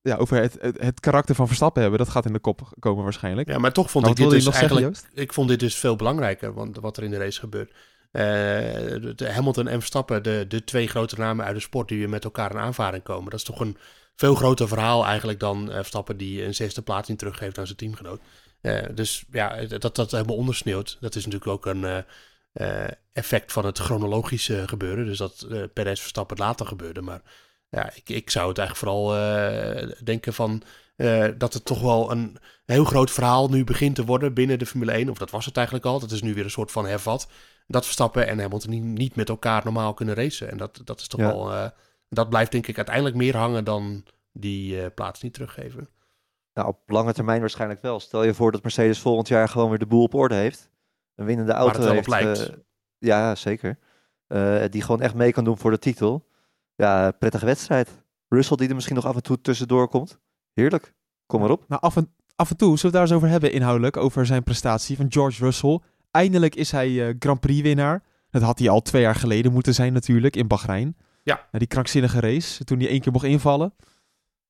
ja, 0.00 0.16
over 0.16 0.36
het, 0.40 0.56
het, 0.60 0.80
het 0.80 1.00
karakter 1.00 1.34
van 1.34 1.46
Verstappen 1.46 1.82
hebben. 1.82 2.00
Dat 2.00 2.08
gaat 2.08 2.26
in 2.26 2.32
de 2.32 2.38
kop 2.38 2.68
komen 2.78 3.04
waarschijnlijk. 3.04 3.48
ja, 3.48 3.58
maar 3.58 3.72
toch 3.72 3.90
vond 3.90 4.04
Maar 4.04 4.12
ik 4.12 4.20
dit 4.20 4.30
dus 4.30 4.44
zeggen, 4.44 4.68
eigenlijk... 4.68 5.02
Ik 5.12 5.32
vond 5.32 5.48
dit 5.48 5.60
dus 5.60 5.74
veel 5.74 5.96
belangrijker, 5.96 6.54
want 6.54 6.78
wat 6.78 6.96
er 6.96 7.02
in 7.02 7.10
de 7.10 7.18
race 7.18 7.40
gebeurt. 7.40 7.72
Eh, 8.14 9.34
Hamilton 9.34 9.68
en 9.68 9.78
Verstappen, 9.78 10.22
de, 10.22 10.44
de 10.48 10.64
twee 10.64 10.88
grote 10.88 11.18
namen 11.18 11.44
uit 11.44 11.54
de 11.54 11.60
sport 11.60 11.88
die 11.88 11.98
weer 11.98 12.08
met 12.08 12.24
elkaar 12.24 12.50
in 12.50 12.58
aanvaring 12.58 13.02
komen. 13.02 13.30
Dat 13.30 13.38
is 13.38 13.44
toch 13.44 13.60
een 13.60 13.76
veel 14.16 14.34
groter 14.34 14.68
verhaal 14.68 15.04
eigenlijk 15.04 15.40
dan 15.40 15.70
eh, 15.70 15.76
Verstappen 15.76 16.16
die 16.16 16.44
een 16.44 16.54
zesde 16.54 16.82
plaats 16.82 17.08
in 17.08 17.16
teruggeeft 17.16 17.58
aan 17.58 17.66
zijn 17.66 17.78
teamgenoot. 17.78 18.20
Eh, 18.60 18.82
dus 18.94 19.24
ja, 19.30 19.64
dat 19.64 19.96
dat 19.96 20.10
helemaal 20.10 20.36
ondersneeuwt, 20.36 20.96
dat 21.00 21.14
is 21.14 21.24
natuurlijk 21.24 21.50
ook 21.50 21.66
een 21.66 22.04
effect 23.12 23.52
van 23.52 23.66
het 23.66 23.78
chronologische 23.78 24.68
gebeuren. 24.68 25.06
Dus 25.06 25.18
dat 25.18 25.46
eh 25.50 25.62
Perez 25.72 26.00
Verstappen 26.00 26.36
later 26.36 26.66
gebeurde. 26.66 27.00
Maar 27.00 27.22
ja, 27.70 27.92
ik, 27.94 28.08
ik 28.08 28.30
zou 28.30 28.48
het 28.48 28.58
eigenlijk 28.58 28.88
vooral 28.88 29.08
denken 30.04 30.34
van 30.34 30.62
dat 31.36 31.54
het 31.54 31.64
toch 31.64 31.80
wel 31.80 32.10
een 32.10 32.36
heel 32.66 32.84
groot 32.84 33.10
verhaal 33.10 33.48
nu 33.48 33.64
begint 33.64 33.94
te 33.94 34.04
worden 34.04 34.34
binnen 34.34 34.58
de 34.58 34.66
Formule 34.66 34.92
1. 34.92 35.08
Of 35.08 35.18
dat 35.18 35.30
was 35.30 35.46
het 35.46 35.56
eigenlijk 35.56 35.86
al. 35.86 36.00
Dat 36.00 36.10
is 36.10 36.22
nu 36.22 36.34
weer 36.34 36.44
een 36.44 36.50
soort 36.50 36.72
van 36.72 36.86
hervat. 36.86 37.28
Dat 37.66 37.84
Verstappen 37.84 38.26
en 38.26 38.38
Hamilton 38.40 38.70
niet, 38.70 38.82
niet 38.82 39.16
met 39.16 39.28
elkaar 39.28 39.64
normaal 39.64 39.94
kunnen 39.94 40.14
racen. 40.14 40.50
En 40.50 40.56
dat, 40.56 40.80
dat 40.84 41.00
is 41.00 41.08
toch 41.08 41.20
Ja. 41.20 41.26
wel... 41.26 41.52
eh, 41.52 41.68
dat 42.08 42.28
blijft 42.28 42.52
denk 42.52 42.66
ik 42.66 42.76
uiteindelijk 42.76 43.16
meer 43.16 43.36
hangen 43.36 43.64
dan 43.64 44.04
die 44.32 44.80
eh, 44.82 44.86
plaats 44.94 45.22
niet 45.22 45.34
teruggeven. 45.34 45.88
Nou, 46.54 46.68
op 46.68 46.78
lange 46.86 47.12
termijn 47.12 47.40
waarschijnlijk 47.40 47.82
wel. 47.82 48.00
Stel 48.00 48.24
je 48.24 48.34
voor 48.34 48.52
dat 48.52 48.62
Mercedes 48.62 48.98
volgend 49.00 49.28
jaar 49.28 49.48
gewoon 49.48 49.68
weer 49.68 49.78
de 49.78 49.86
boel 49.86 50.02
op 50.02 50.14
orde 50.14 50.34
heeft. 50.34 50.70
Een 51.14 51.24
winnende 51.26 51.52
Waar 51.52 51.60
auto 51.60 51.76
het 51.76 51.84
wel 51.88 51.96
op 51.98 52.06
heeft. 52.06 52.24
lijkt. 52.38 52.48
eh, 52.50 52.56
ja, 52.98 53.34
zeker. 53.34 53.78
Eh, 54.26 54.62
die 54.70 54.82
gewoon 54.82 55.00
echt 55.00 55.14
mee 55.14 55.32
kan 55.32 55.44
doen 55.44 55.58
voor 55.58 55.70
de 55.70 55.78
titel. 55.78 56.28
Ja, 56.74 57.10
prettige 57.10 57.46
wedstrijd. 57.46 57.90
Russell 58.28 58.56
die 58.56 58.68
er 58.68 58.74
misschien 58.74 58.96
nog 58.96 59.06
af 59.06 59.14
en 59.14 59.22
toe 59.22 59.40
tussendoor 59.40 59.88
komt. 59.88 60.18
Heerlijk. 60.52 60.94
Kom 61.26 61.40
maar 61.40 61.50
op. 61.50 61.64
Nou, 61.68 61.80
af 61.82 61.96
en, 61.96 62.14
af 62.36 62.50
en 62.50 62.56
toe 62.56 62.68
zullen 62.78 62.80
we 62.80 62.86
het 62.86 62.92
daar 62.92 63.02
eens 63.02 63.12
over 63.12 63.28
hebben 63.28 63.52
inhoudelijk, 63.52 63.96
over 63.96 64.26
zijn 64.26 64.42
prestatie 64.42 64.96
van 64.96 65.06
George 65.12 65.44
Russell. 65.44 65.80
Eindelijk 66.14 66.54
is 66.54 66.70
hij 66.70 67.08
eh, 67.08 67.14
Grand 67.18 67.40
Prix 67.40 67.60
winnaar. 67.62 68.02
Dat 68.30 68.42
had 68.42 68.58
hij 68.58 68.68
al 68.68 68.82
twee 68.82 69.02
jaar 69.02 69.14
geleden 69.14 69.52
moeten 69.52 69.74
zijn 69.74 69.92
natuurlijk, 69.92 70.36
in 70.36 70.46
Bahrein. 70.46 70.96
Ja. 71.22 71.46
Na 71.52 71.58
die 71.58 71.68
krankzinnige 71.68 72.20
race, 72.20 72.64
toen 72.64 72.78
hij 72.78 72.88
één 72.88 73.00
keer 73.00 73.12
mocht 73.12 73.24
invallen. 73.24 73.74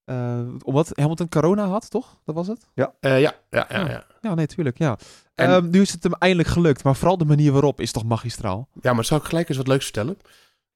Eh, 0.04 0.40
omdat 0.64 0.92
Hamilton 0.94 1.28
corona 1.28 1.66
had, 1.66 1.90
toch? 1.90 2.20
Dat 2.24 2.34
was 2.34 2.46
het? 2.46 2.66
Eh, 2.74 2.84
ja, 2.84 2.92
ja, 3.00 3.34
ja, 3.50 3.66
Ja. 3.68 3.88
ja. 3.90 4.06
Ja, 4.20 4.34
nee, 4.34 4.46
tuurlijk, 4.46 4.78
ja. 4.78 4.98
En- 5.34 5.48
Ehm, 5.48 5.70
nu 5.70 5.80
is 5.80 5.92
het 5.92 6.02
hem 6.02 6.12
eindelijk 6.12 6.48
gelukt, 6.48 6.84
maar 6.84 6.96
vooral 6.96 7.18
de 7.18 7.24
manier 7.24 7.52
waarop 7.52 7.80
is 7.80 7.92
toch 7.92 8.04
magistraal. 8.04 8.68
Ja, 8.80 8.92
maar 8.92 9.04
zal 9.04 9.18
ik 9.18 9.24
gelijk 9.24 9.48
eens 9.48 9.58
wat 9.58 9.66
leuks 9.66 9.84
vertellen? 9.84 10.18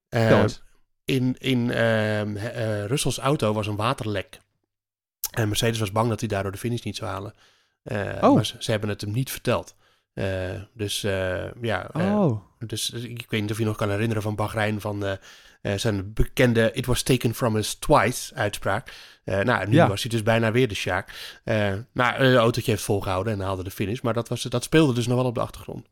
Eh, 0.08 0.20
Vertel 0.20 0.42
eens. 0.42 0.62
in 1.04 1.36
in 1.38 1.70
ehm, 1.70 2.36
eh, 2.36 2.84
Russells 2.84 3.18
auto 3.18 3.52
was 3.52 3.66
een 3.66 3.76
waterlek. 3.76 4.40
En 5.30 5.48
Mercedes 5.48 5.78
was 5.78 5.92
bang 5.92 6.08
dat 6.08 6.20
hij 6.20 6.28
daardoor 6.28 6.52
de 6.52 6.58
finish 6.58 6.82
niet 6.82 6.96
zou 6.96 7.10
halen. 7.10 7.32
Eh, 7.82 8.00
Oh. 8.20 8.34
Maar 8.34 8.46
ze, 8.46 8.56
ze 8.58 8.70
hebben 8.70 8.88
het 8.88 9.00
hem 9.00 9.10
niet 9.12 9.30
verteld. 9.30 9.74
Eh, 10.18 10.60
dus 10.74 11.04
eh, 11.04 11.52
ja, 11.62 11.90
eh, 11.92 12.20
Oh, 12.20 12.40
dus 12.66 12.90
ik 12.90 13.26
weet 13.28 13.40
niet 13.40 13.50
of 13.50 13.58
je 13.58 13.64
nog 13.64 13.76
kan 13.76 13.90
herinneren 13.90 14.22
van 14.22 14.34
Bahrein 14.34 14.80
van 14.80 15.18
zijn 15.76 16.12
bekende 16.12 16.70
It 16.72 16.86
was 16.86 17.02
taken 17.02 17.34
from 17.34 17.56
us 17.56 17.74
twice 17.74 18.34
uitspraak. 18.34 18.92
Nou, 19.24 19.66
nu 19.68 19.74
Ja. 19.74 19.88
was 19.88 20.02
hij 20.02 20.10
dus 20.10 20.22
bijna 20.22 20.52
weer 20.52 20.68
de 20.68 20.74
Sjaak. 20.74 21.40
Nou, 21.92 22.22
het 22.24 22.36
autootje 22.36 22.70
heeft 22.70 22.82
volgehouden 22.82 23.32
en 23.32 23.40
haalde 23.40 23.64
de 23.64 23.70
finish. 23.70 24.00
Maar 24.00 24.14
dat, 24.14 24.28
was, 24.28 24.42
dat 24.42 24.64
speelde 24.64 24.92
dus 24.94 25.06
nog 25.06 25.16
wel 25.16 25.26
op 25.26 25.34
de 25.34 25.40
achtergrond. 25.40 25.86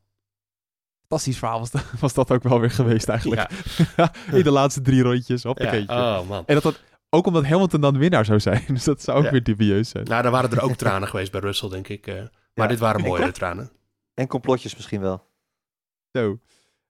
fantastisch 1.00 1.38
verhaal 1.38 1.58
was, 1.58 1.70
dat- 1.70 1.84
was 2.00 2.14
dat 2.14 2.30
ook 2.30 2.42
wel 2.42 2.60
weer 2.60 2.70
geweest 2.70 3.08
eigenlijk. 3.08 3.50
Ja, 3.96 4.12
in 4.32 4.42
de 4.42 4.50
laatste 4.50 4.80
drie 4.82 5.02
rondjes, 5.02 5.42
ja. 5.42 6.18
Oh 6.20 6.28
man. 6.28 6.42
En 6.46 6.54
dat 6.54 6.62
dat, 6.62 6.80
ook 7.10 7.26
omdat 7.26 7.46
Hamilton 7.46 7.80
dan 7.80 7.98
winnaar 7.98 8.24
zou 8.24 8.40
zijn. 8.40 8.64
Dus 8.74 8.84
dat 8.84 9.02
zou 9.02 9.18
ook 9.18 9.24
Ja. 9.24 9.30
weer 9.30 9.42
dubieus 9.42 9.88
zijn. 9.88 10.04
Nou, 10.04 10.22
daar 10.22 10.30
waren 10.32 10.50
er 10.50 10.62
ook 10.62 10.74
tranen 10.76 11.08
geweest 11.08 11.32
bij 11.32 11.40
Russell, 11.40 11.68
denk 11.68 11.88
ik. 11.88 12.06
maar 12.06 12.30
Ja. 12.54 12.66
dit 12.66 12.78
waren 12.78 13.00
mooiere 13.08 13.32
tranen. 13.32 13.70
En 14.16 14.26
complotjes 14.26 14.74
misschien 14.74 15.00
wel. 15.00 15.22
Zo. 16.12 16.38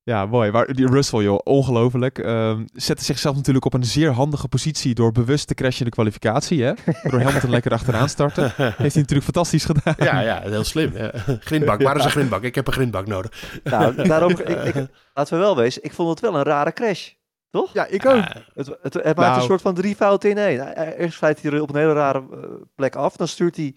Ja, 0.03 0.27
mooi. 0.27 0.51
Maar 0.51 0.73
die 0.73 0.87
Russell, 0.87 1.23
joh, 1.23 1.39
ongelooflijk. 1.45 2.19
Ehm, 2.19 2.65
zette 2.73 3.05
zichzelf 3.05 3.37
natuurlijk 3.37 3.65
op 3.65 3.75
een 3.75 3.85
zeer 3.85 4.11
handige 4.11 4.49
positie 4.49 4.95
door 4.95 5.13
bewust 5.13 5.47
te 5.47 5.55
crashen 5.55 5.79
in 5.79 5.85
de 5.85 5.91
kwalificatie. 5.91 6.63
Hè? 6.63 6.73
Door 7.03 7.21
Hamilton 7.21 7.51
lekker 7.51 7.73
achteraan 7.73 8.09
starten. 8.09 8.43
Heeft 8.57 8.77
hij 8.79 8.87
natuurlijk 9.03 9.23
fantastisch 9.23 9.65
gedaan. 9.65 9.95
ja, 9.99 10.21
ja, 10.21 10.41
heel 10.41 10.65
slim. 10.65 10.97
Ja. 10.97 11.13
Grindbak, 11.41 11.83
waar 11.83 11.97
is 11.97 12.05
een 12.05 12.11
grindbak? 12.11 12.43
Ik 12.43 12.55
heb 12.55 12.67
een 12.67 12.73
grindbak 12.73 13.07
nodig. 13.07 13.61
Nou, 13.65 14.09
daarom, 14.09 14.31
ik, 14.31 14.39
ik, 14.39 14.75
laten 15.15 15.35
we 15.35 15.41
wel 15.45 15.57
wezen, 15.57 15.85
ik 15.85 15.93
vond 15.93 16.09
het 16.11 16.21
wel 16.21 16.35
een 16.37 16.43
rare 16.45 16.73
crash. 16.73 17.11
Toch? 17.51 17.73
Ja, 17.73 17.87
ik 17.87 18.07
ook. 18.07 18.25
Het, 18.55 18.67
het, 18.83 18.95
het 18.95 19.05
maakt 19.05 19.17
Nou. 19.19 19.37
een 19.37 19.43
soort 19.43 19.63
van 19.63 19.75
drie 19.75 19.95
fouten 19.97 20.31
in 20.31 20.39
één. 20.39 20.61
Hij- 20.61 20.97
Eerst 20.97 21.17
glijdt 21.19 21.43
hij 21.43 21.53
er 21.53 21.63
op 21.63 21.69
een 21.69 21.81
hele 21.81 21.93
rare 21.93 22.19
eh, 22.33 22.39
plek 22.75 22.97
af. 22.97 23.17
Dan 23.17 23.29
stuurt 23.29 23.57
hij 23.57 23.75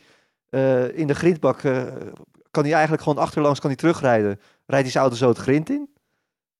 eh, 0.49 0.97
in 0.97 1.07
de 1.07 1.13
grindbak. 1.15 1.63
eh, 1.63 1.83
kan 2.51 2.63
hij 2.63 2.71
eigenlijk 2.73 3.03
gewoon 3.03 3.23
achterlangs 3.23 3.59
kan 3.59 3.69
hij 3.69 3.79
terugrijden. 3.79 4.39
Rijdt 4.65 4.83
hij 4.83 4.89
zijn 4.91 5.03
auto 5.03 5.17
zo 5.17 5.27
het 5.27 5.37
grind 5.37 5.69
in. 5.69 5.89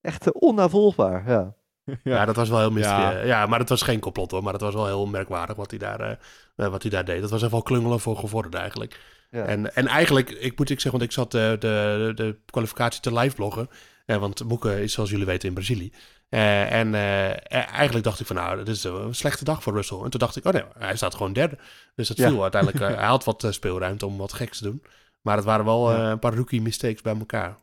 Echt 0.01 0.25
eh, 0.27 0.31
onnavolgbaar. 0.41 1.29
Ja. 1.29 1.53
ja. 2.03 2.25
dat 2.25 2.35
was 2.35 2.49
wel 2.49 2.59
heel 2.59 2.71
mysterie. 2.71 3.17
Ja. 3.17 3.23
Ja. 3.23 3.45
maar 3.45 3.59
het 3.59 3.69
was 3.69 3.81
geen 3.81 3.99
complot 3.99 4.31
hoor. 4.31 4.43
Maar 4.43 4.53
het 4.53 4.61
was 4.61 4.73
wel 4.73 4.85
heel 4.85 5.05
merkwaardig 5.05 5.55
wat 5.55 5.69
hij 5.69 5.79
daar, 5.79 5.99
eh, 5.99 6.11
eh, 6.55 6.67
wat 6.71 6.81
hij 6.81 6.91
daar 6.91 7.05
deed. 7.05 7.21
Dat 7.21 7.29
was 7.29 7.39
even 7.39 7.51
wel 7.51 7.61
klungelen 7.61 7.99
voor 7.99 8.17
gevorderd 8.17 8.55
eigenlijk. 8.55 8.99
Ja. 9.31 9.45
En, 9.45 9.75
en 9.75 9.87
eigenlijk, 9.87 10.29
ik 10.29 10.57
moet 10.57 10.69
ik 10.69 10.79
zeggen, 10.79 10.99
want 10.99 11.03
ik 11.11 11.11
zat 11.17 11.33
eh, 11.33 11.49
de, 11.49 11.57
de, 11.59 12.11
de 12.15 12.37
kwalificatie 12.45 13.01
te 13.01 13.13
live 13.13 13.35
bloggen. 13.35 13.69
Eh, 14.05 14.17
want 14.17 14.43
Moeke 14.43 14.81
is 14.83 14.93
zoals 14.93 15.09
jullie 15.09 15.25
weten 15.25 15.47
in 15.47 15.53
Brazilië. 15.53 15.91
Eh, 16.29 16.71
en 16.71 16.95
eh, 16.95 17.29
eh, 17.29 17.37
eigenlijk 17.73 18.03
dacht 18.05 18.19
ik 18.19 18.25
van 18.27 18.35
nou, 18.35 18.57
dit 18.57 18.67
is 18.75 18.83
een 18.83 19.15
slechte 19.15 19.43
dag 19.43 19.63
voor 19.63 19.73
Russell. 19.73 19.97
En 20.03 20.09
toen 20.09 20.19
dacht 20.19 20.35
ik, 20.35 20.45
oh 20.45 20.53
nee, 20.53 20.63
hij 20.77 20.95
staat 20.95 21.15
gewoon 21.15 21.33
derde. 21.33 21.57
Dus 21.95 22.07
dat 22.07 22.17
Ja. 22.17 22.29
viel 22.29 22.41
uiteindelijk. 22.41 22.83
eh, 22.83 22.95
hij 22.97 23.07
had 23.07 23.23
wat 23.23 23.43
eh, 23.43 23.51
speelruimte 23.51 24.05
om 24.05 24.17
wat 24.17 24.33
geks 24.33 24.57
te 24.57 24.63
doen. 24.63 24.83
Maar 25.21 25.35
het 25.35 25.45
waren 25.45 25.65
wel 25.65 25.91
Ja. 25.91 26.03
eh, 26.03 26.09
een 26.09 26.19
paar 26.19 26.33
rookie 26.35 26.61
mistakes 26.61 27.01
bij 27.01 27.17
elkaar. 27.17 27.57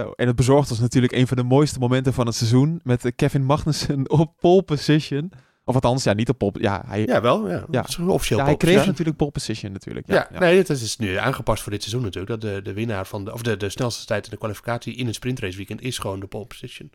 Zo, 0.00 0.10
en 0.10 0.26
het 0.26 0.36
bezorgd 0.36 0.70
ons 0.70 0.80
natuurlijk 0.80 1.12
een 1.12 1.26
van 1.26 1.36
de 1.36 1.42
mooiste 1.42 1.78
momenten 1.78 2.12
van 2.12 2.26
het 2.26 2.34
seizoen. 2.34 2.80
Met 2.84 3.04
eh, 3.04 3.12
Kevin 3.16 3.44
Magnussen 3.44 4.10
op 4.20 4.36
pole 4.36 4.62
position. 4.62 5.32
Of 5.64 5.74
althans, 5.74 6.04
ja, 6.04 6.12
niet 6.12 6.28
op 6.28 6.38
pole. 6.38 6.52
Ja, 6.60 6.82
hij, 6.86 7.02
Ja, 7.06 7.20
wel. 7.20 7.48
Ja. 7.48 7.64
Ja. 7.70 7.80
Officieel 8.06 8.38
hij 8.38 8.56
kreeg 8.56 8.58
position. 8.58 8.86
natuurlijk 8.86 9.16
pole 9.16 9.30
position 9.30 9.72
natuurlijk. 9.72 10.06
Ja, 10.06 10.28
nee, 10.38 10.58
het 10.58 10.68
is 10.68 10.96
nu 10.96 11.14
aangepast 11.16 11.62
voor 11.62 11.72
dit 11.72 11.82
seizoen 11.82 12.02
natuurlijk. 12.02 12.40
Dat 12.40 12.50
de, 12.52 12.62
de 12.62 12.72
winnaar 12.72 13.06
van 13.06 13.24
de, 13.24 13.32
of 13.32 13.42
de, 13.42 13.56
de 13.56 13.68
snelste 13.70 14.06
tijd 14.06 14.24
in 14.24 14.30
de 14.30 14.36
kwalificatie 14.36 14.94
in 14.94 15.06
een 15.06 15.14
sprintrace 15.14 15.56
weekend 15.56 15.80
is 15.80 15.98
gewoon 15.98 16.20
de 16.20 16.26
pole 16.26 16.46
position. 16.46 16.90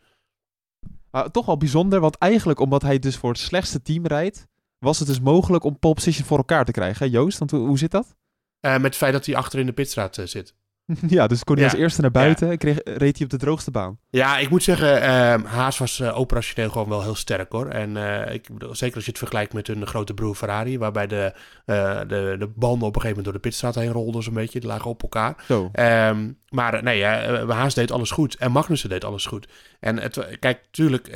Maar 1.12 1.32
toch 1.32 1.46
wel 1.46 1.58
bijzonder, 1.58 2.00
want 2.00 2.16
eigenlijk 2.18 2.60
omdat 2.60 2.82
hij 2.82 3.00
dus 3.00 3.16
voor 3.18 3.30
het 3.30 3.40
slechtste 3.40 3.82
team 3.82 4.06
rijdt, 4.08 4.48
was 4.78 5.00
het 5.00 5.08
dus 5.08 5.20
mogelijk 5.20 5.64
om 5.64 5.80
pole 5.80 5.94
position 5.94 6.26
voor 6.28 6.38
elkaar 6.38 6.66
te 6.66 6.72
krijgen. 6.72 7.06
Hè, 7.06 7.12
Joost, 7.12 7.38
want 7.38 7.52
hoe, 7.52 7.68
hoe 7.68 7.78
zit 7.78 7.92
dat? 7.92 8.16
Eh, 8.62 8.74
met 8.74 8.84
het 8.84 8.95
feit 8.95 9.13
dat 9.13 9.26
hij 9.26 9.36
achter 9.36 9.60
in 9.60 9.65
de 9.65 9.71
pitstraat 9.74 10.17
eh, 10.17 10.26
zit. 10.26 10.54
ja, 11.08 11.28
dus 11.28 11.43
kon 11.43 11.56
hij 11.56 11.65
Ja. 11.65 11.71
als 11.71 11.80
eerste 11.80 12.02
naar 12.02 12.12
buiten 12.12 12.50
en 12.50 12.58
kreeg, 12.58 12.80
reed 12.84 13.15
hij 13.15 13.24
op 13.26 13.30
de 13.30 13.38
droogste 13.38 13.71
baan. 13.71 13.97
Ja, 14.10 14.38
ik 14.38 14.50
moet 14.50 14.63
zeggen, 14.63 15.02
ehm, 15.02 15.43
Haas 15.43 15.78
was 15.78 16.00
eh, 16.00 16.17
operationeel 16.19 16.69
gewoon 16.69 16.89
wel 16.89 17.02
heel 17.02 17.15
sterk 17.15 17.52
hoor. 17.52 17.67
En 17.67 17.97
ik 18.34 18.47
zeker 18.71 18.95
als 18.95 19.06
je 19.06 19.10
het 19.10 19.17
vergelijkt 19.19 19.54
met 19.54 19.67
hun 19.67 19.88
grote 19.88 20.13
broer 20.13 20.36
Ferrari, 20.36 20.78
waarbij 20.78 21.08
de, 21.08 21.34
de, 21.65 22.36
de 22.39 22.52
banden 22.56 22.88
op 22.88 22.95
een 22.95 23.02
gegeven 23.02 23.08
moment 23.10 23.24
door 23.26 23.34
de 23.34 23.39
pitstraat 23.39 23.76
heen 23.76 23.91
rolden 23.91 24.24
zo'n 24.24 24.34
beetje. 24.34 24.60
Die 24.60 24.69
lagen 24.69 24.89
op 24.89 25.02
elkaar. 25.02 25.43
Zo. 25.47 25.69
Ehm, 25.74 26.32
maar 26.50 26.84
nee, 26.84 27.04
Haas 27.04 27.74
deed 27.74 27.91
alles 27.91 28.12
goed. 28.12 28.36
En 28.36 28.52
Magnussen 28.52 28.89
deed 28.89 29.04
alles 29.04 29.26
goed. 29.26 29.47
En 29.80 29.97
het, 29.97 30.38
kijk, 30.39 30.60
tuurlijk 30.71 31.08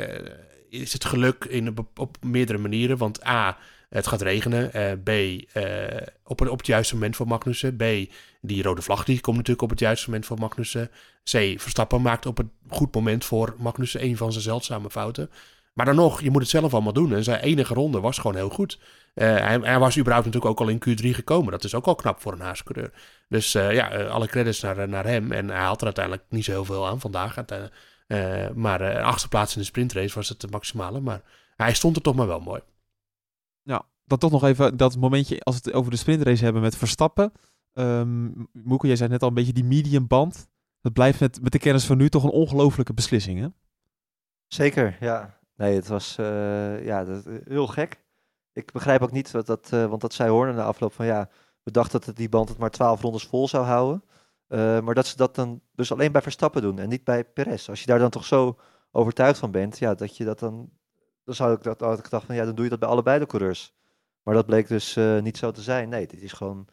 is 0.69 0.93
het 0.93 1.05
geluk 1.05 1.45
in, 1.45 1.77
op, 1.77 1.99
op 1.99 2.17
meerdere 2.21 2.58
manieren. 2.58 2.97
Want 2.97 3.25
A, 3.27 3.58
het 3.95 4.08
gaat 4.08 4.21
regenen. 4.21 4.73
Eh, 4.73 4.91
B, 5.03 5.10
eh, 5.53 6.08
op, 6.23 6.39
het 6.39 6.67
juiste 6.67 6.93
moment 6.93 7.15
voor 7.15 7.27
Magnussen. 7.27 7.75
B, 7.75 7.84
die 8.41 8.63
rode 8.63 8.81
vlag 8.81 9.03
die 9.03 9.21
komt 9.21 9.36
natuurlijk 9.36 9.63
op 9.63 9.69
het 9.69 9.79
juiste 9.79 10.05
moment 10.05 10.25
voor 10.25 10.39
Magnussen. 10.39 10.89
C, 11.23 11.53
Verstappen 11.58 12.01
maakt 12.01 12.25
op 12.25 12.38
een 12.38 12.51
goed 12.69 12.95
moment 12.95 13.25
voor 13.25 13.55
Magnussen 13.58 14.03
een 14.03 14.17
van 14.17 14.31
zijn 14.31 14.43
zeldzame 14.43 14.89
fouten. 14.89 15.29
Maar 15.73 15.86
dan 15.86 15.95
nog, 15.95 16.21
je 16.21 16.31
moet 16.31 16.41
het 16.41 16.49
zelf 16.49 16.73
allemaal 16.73 16.93
doen. 16.93 17.13
En 17.13 17.23
zijn 17.23 17.39
enige 17.39 17.73
ronde 17.73 17.99
was 17.99 18.17
gewoon 18.17 18.36
heel 18.36 18.49
goed. 18.49 18.79
Eh, 19.13 19.27
hij, 19.27 19.60
hij 19.62 19.79
was 19.79 19.97
überhaupt 19.97 20.25
natuurlijk 20.25 20.51
ook 20.51 20.67
al 20.67 20.73
in 20.73 20.84
Q3 20.89 21.10
gekomen. 21.10 21.51
Dat 21.51 21.63
is 21.63 21.75
ook 21.75 21.86
al 21.86 21.95
knap 21.95 22.21
voor 22.21 22.34
een 22.34 22.39
Haas-coureur. 22.39 22.91
Dus 23.29 23.51
ja, 23.51 23.88
alle 23.88 24.27
credits 24.27 24.62
naar, 24.62 24.89
naar 24.89 25.05
hem. 25.05 25.31
En 25.31 25.49
hij 25.49 25.65
had 25.65 25.79
er 25.79 25.86
uiteindelijk 25.86 26.25
niet 26.29 26.45
zo 26.45 26.51
heel 26.51 26.65
veel 26.65 26.88
aan 26.88 26.99
vandaag. 26.99 27.36
Maar 28.55 28.81
eh, 28.81 29.03
achtste 29.05 29.27
plaats 29.27 29.53
in 29.53 29.60
de 29.60 29.67
sprintrace 29.67 30.15
was 30.15 30.29
het 30.29 30.51
maximale. 30.51 30.99
Maar 30.99 31.21
hij 31.55 31.73
stond 31.73 31.95
er 31.95 32.01
toch 32.01 32.15
maar 32.15 32.27
wel 32.27 32.39
mooi. 32.39 32.62
Ja, 33.65 33.86
dan 34.06 34.17
toch 34.17 34.32
nog 34.32 34.43
even 34.43 34.78
dat 34.78 34.97
momentje 34.97 35.39
als 35.39 35.56
we 35.56 35.62
het 35.63 35.73
over 35.73 35.91
de 35.91 35.97
sprintrace 35.97 36.43
hebben 36.43 36.62
met 36.62 36.75
Verstappen. 36.75 37.32
Um, 37.73 38.47
jij 38.80 38.95
zei 38.95 39.10
net 39.10 39.21
al 39.21 39.28
een 39.28 39.34
beetje 39.34 39.54
die 39.54 39.63
medium 39.63 40.08
band. 40.08 40.47
Dat 40.82 40.93
blijft 40.93 41.19
met, 41.19 41.41
met 41.41 41.51
de 41.51 41.60
kennis 41.60 41.86
van 41.86 41.97
nu 41.97 42.10
toch 42.10 42.23
een 42.23 42.30
ongelofelijke 42.30 42.93
beslissing, 42.93 43.39
hè? 43.39 43.47
Zeker, 44.47 44.97
ja. 44.99 45.39
Nee, 45.56 45.75
het 45.75 45.88
was 45.88 46.17
uh, 46.19 46.86
ja, 46.86 47.04
dat, 47.04 47.25
heel 47.45 47.67
gek. 47.67 48.04
Ik 48.54 48.71
begrijp 48.71 49.01
ook 49.01 49.12
niet, 49.12 49.32
dat, 49.32 49.45
dat, 49.45 49.71
uh, 49.73 49.86
want 49.86 50.01
dat 50.01 50.13
zei 50.13 50.30
Horner 50.30 50.56
na 50.56 50.63
afloop 50.63 50.93
van 50.93 51.06
ja, 51.06 51.30
we 51.63 51.71
dachten 51.71 52.01
dat 52.06 52.15
die 52.15 52.30
band 52.30 52.49
het 52.49 52.58
maar 52.58 52.69
12 52.69 53.01
rondes 53.01 53.23
vol 53.23 53.47
zou 53.47 53.65
houden. 53.65 54.04
Maar 54.84 54.93
dat 54.93 55.08
ze 55.08 55.17
dat 55.17 55.36
dan 55.36 55.62
dus 55.71 55.91
alleen 55.91 56.12
bij 56.12 56.21
Verstappen 56.21 56.62
doen 56.62 56.80
en 56.80 56.89
niet 56.89 57.04
bij 57.04 57.25
Perez. 57.25 57.69
Als 57.69 57.80
je 57.80 57.86
daar 57.86 57.99
dan 57.99 58.10
toch 58.10 58.25
zo 58.25 58.60
overtuigd 58.91 59.39
van 59.39 59.51
bent, 59.51 59.80
ja, 59.80 59.95
dat 59.95 60.17
je 60.17 60.23
dat 60.23 60.39
dan, 60.39 60.69
dan 61.25 61.35
zou 61.35 61.53
ik 61.53 61.63
dat 61.63 61.79
had 61.79 61.97
ik 61.97 62.03
gedacht 62.03 62.25
van 62.25 62.35
ja, 62.35 62.45
dan 62.45 62.55
doe 62.55 62.63
je 62.63 62.69
dat 62.69 62.79
bij 62.79 62.89
allebei 62.89 63.19
de 63.19 63.25
coureurs. 63.25 63.73
Maar 64.23 64.33
dat 64.33 64.45
bleek 64.45 64.67
dus 64.67 64.97
uh, 64.97 65.21
niet 65.21 65.38
zo 65.38 65.51
te 65.51 65.61
zijn. 65.61 65.89
Nee, 65.89 66.07
dit 66.07 66.21
is 66.21 66.31
gewoon 66.31 66.67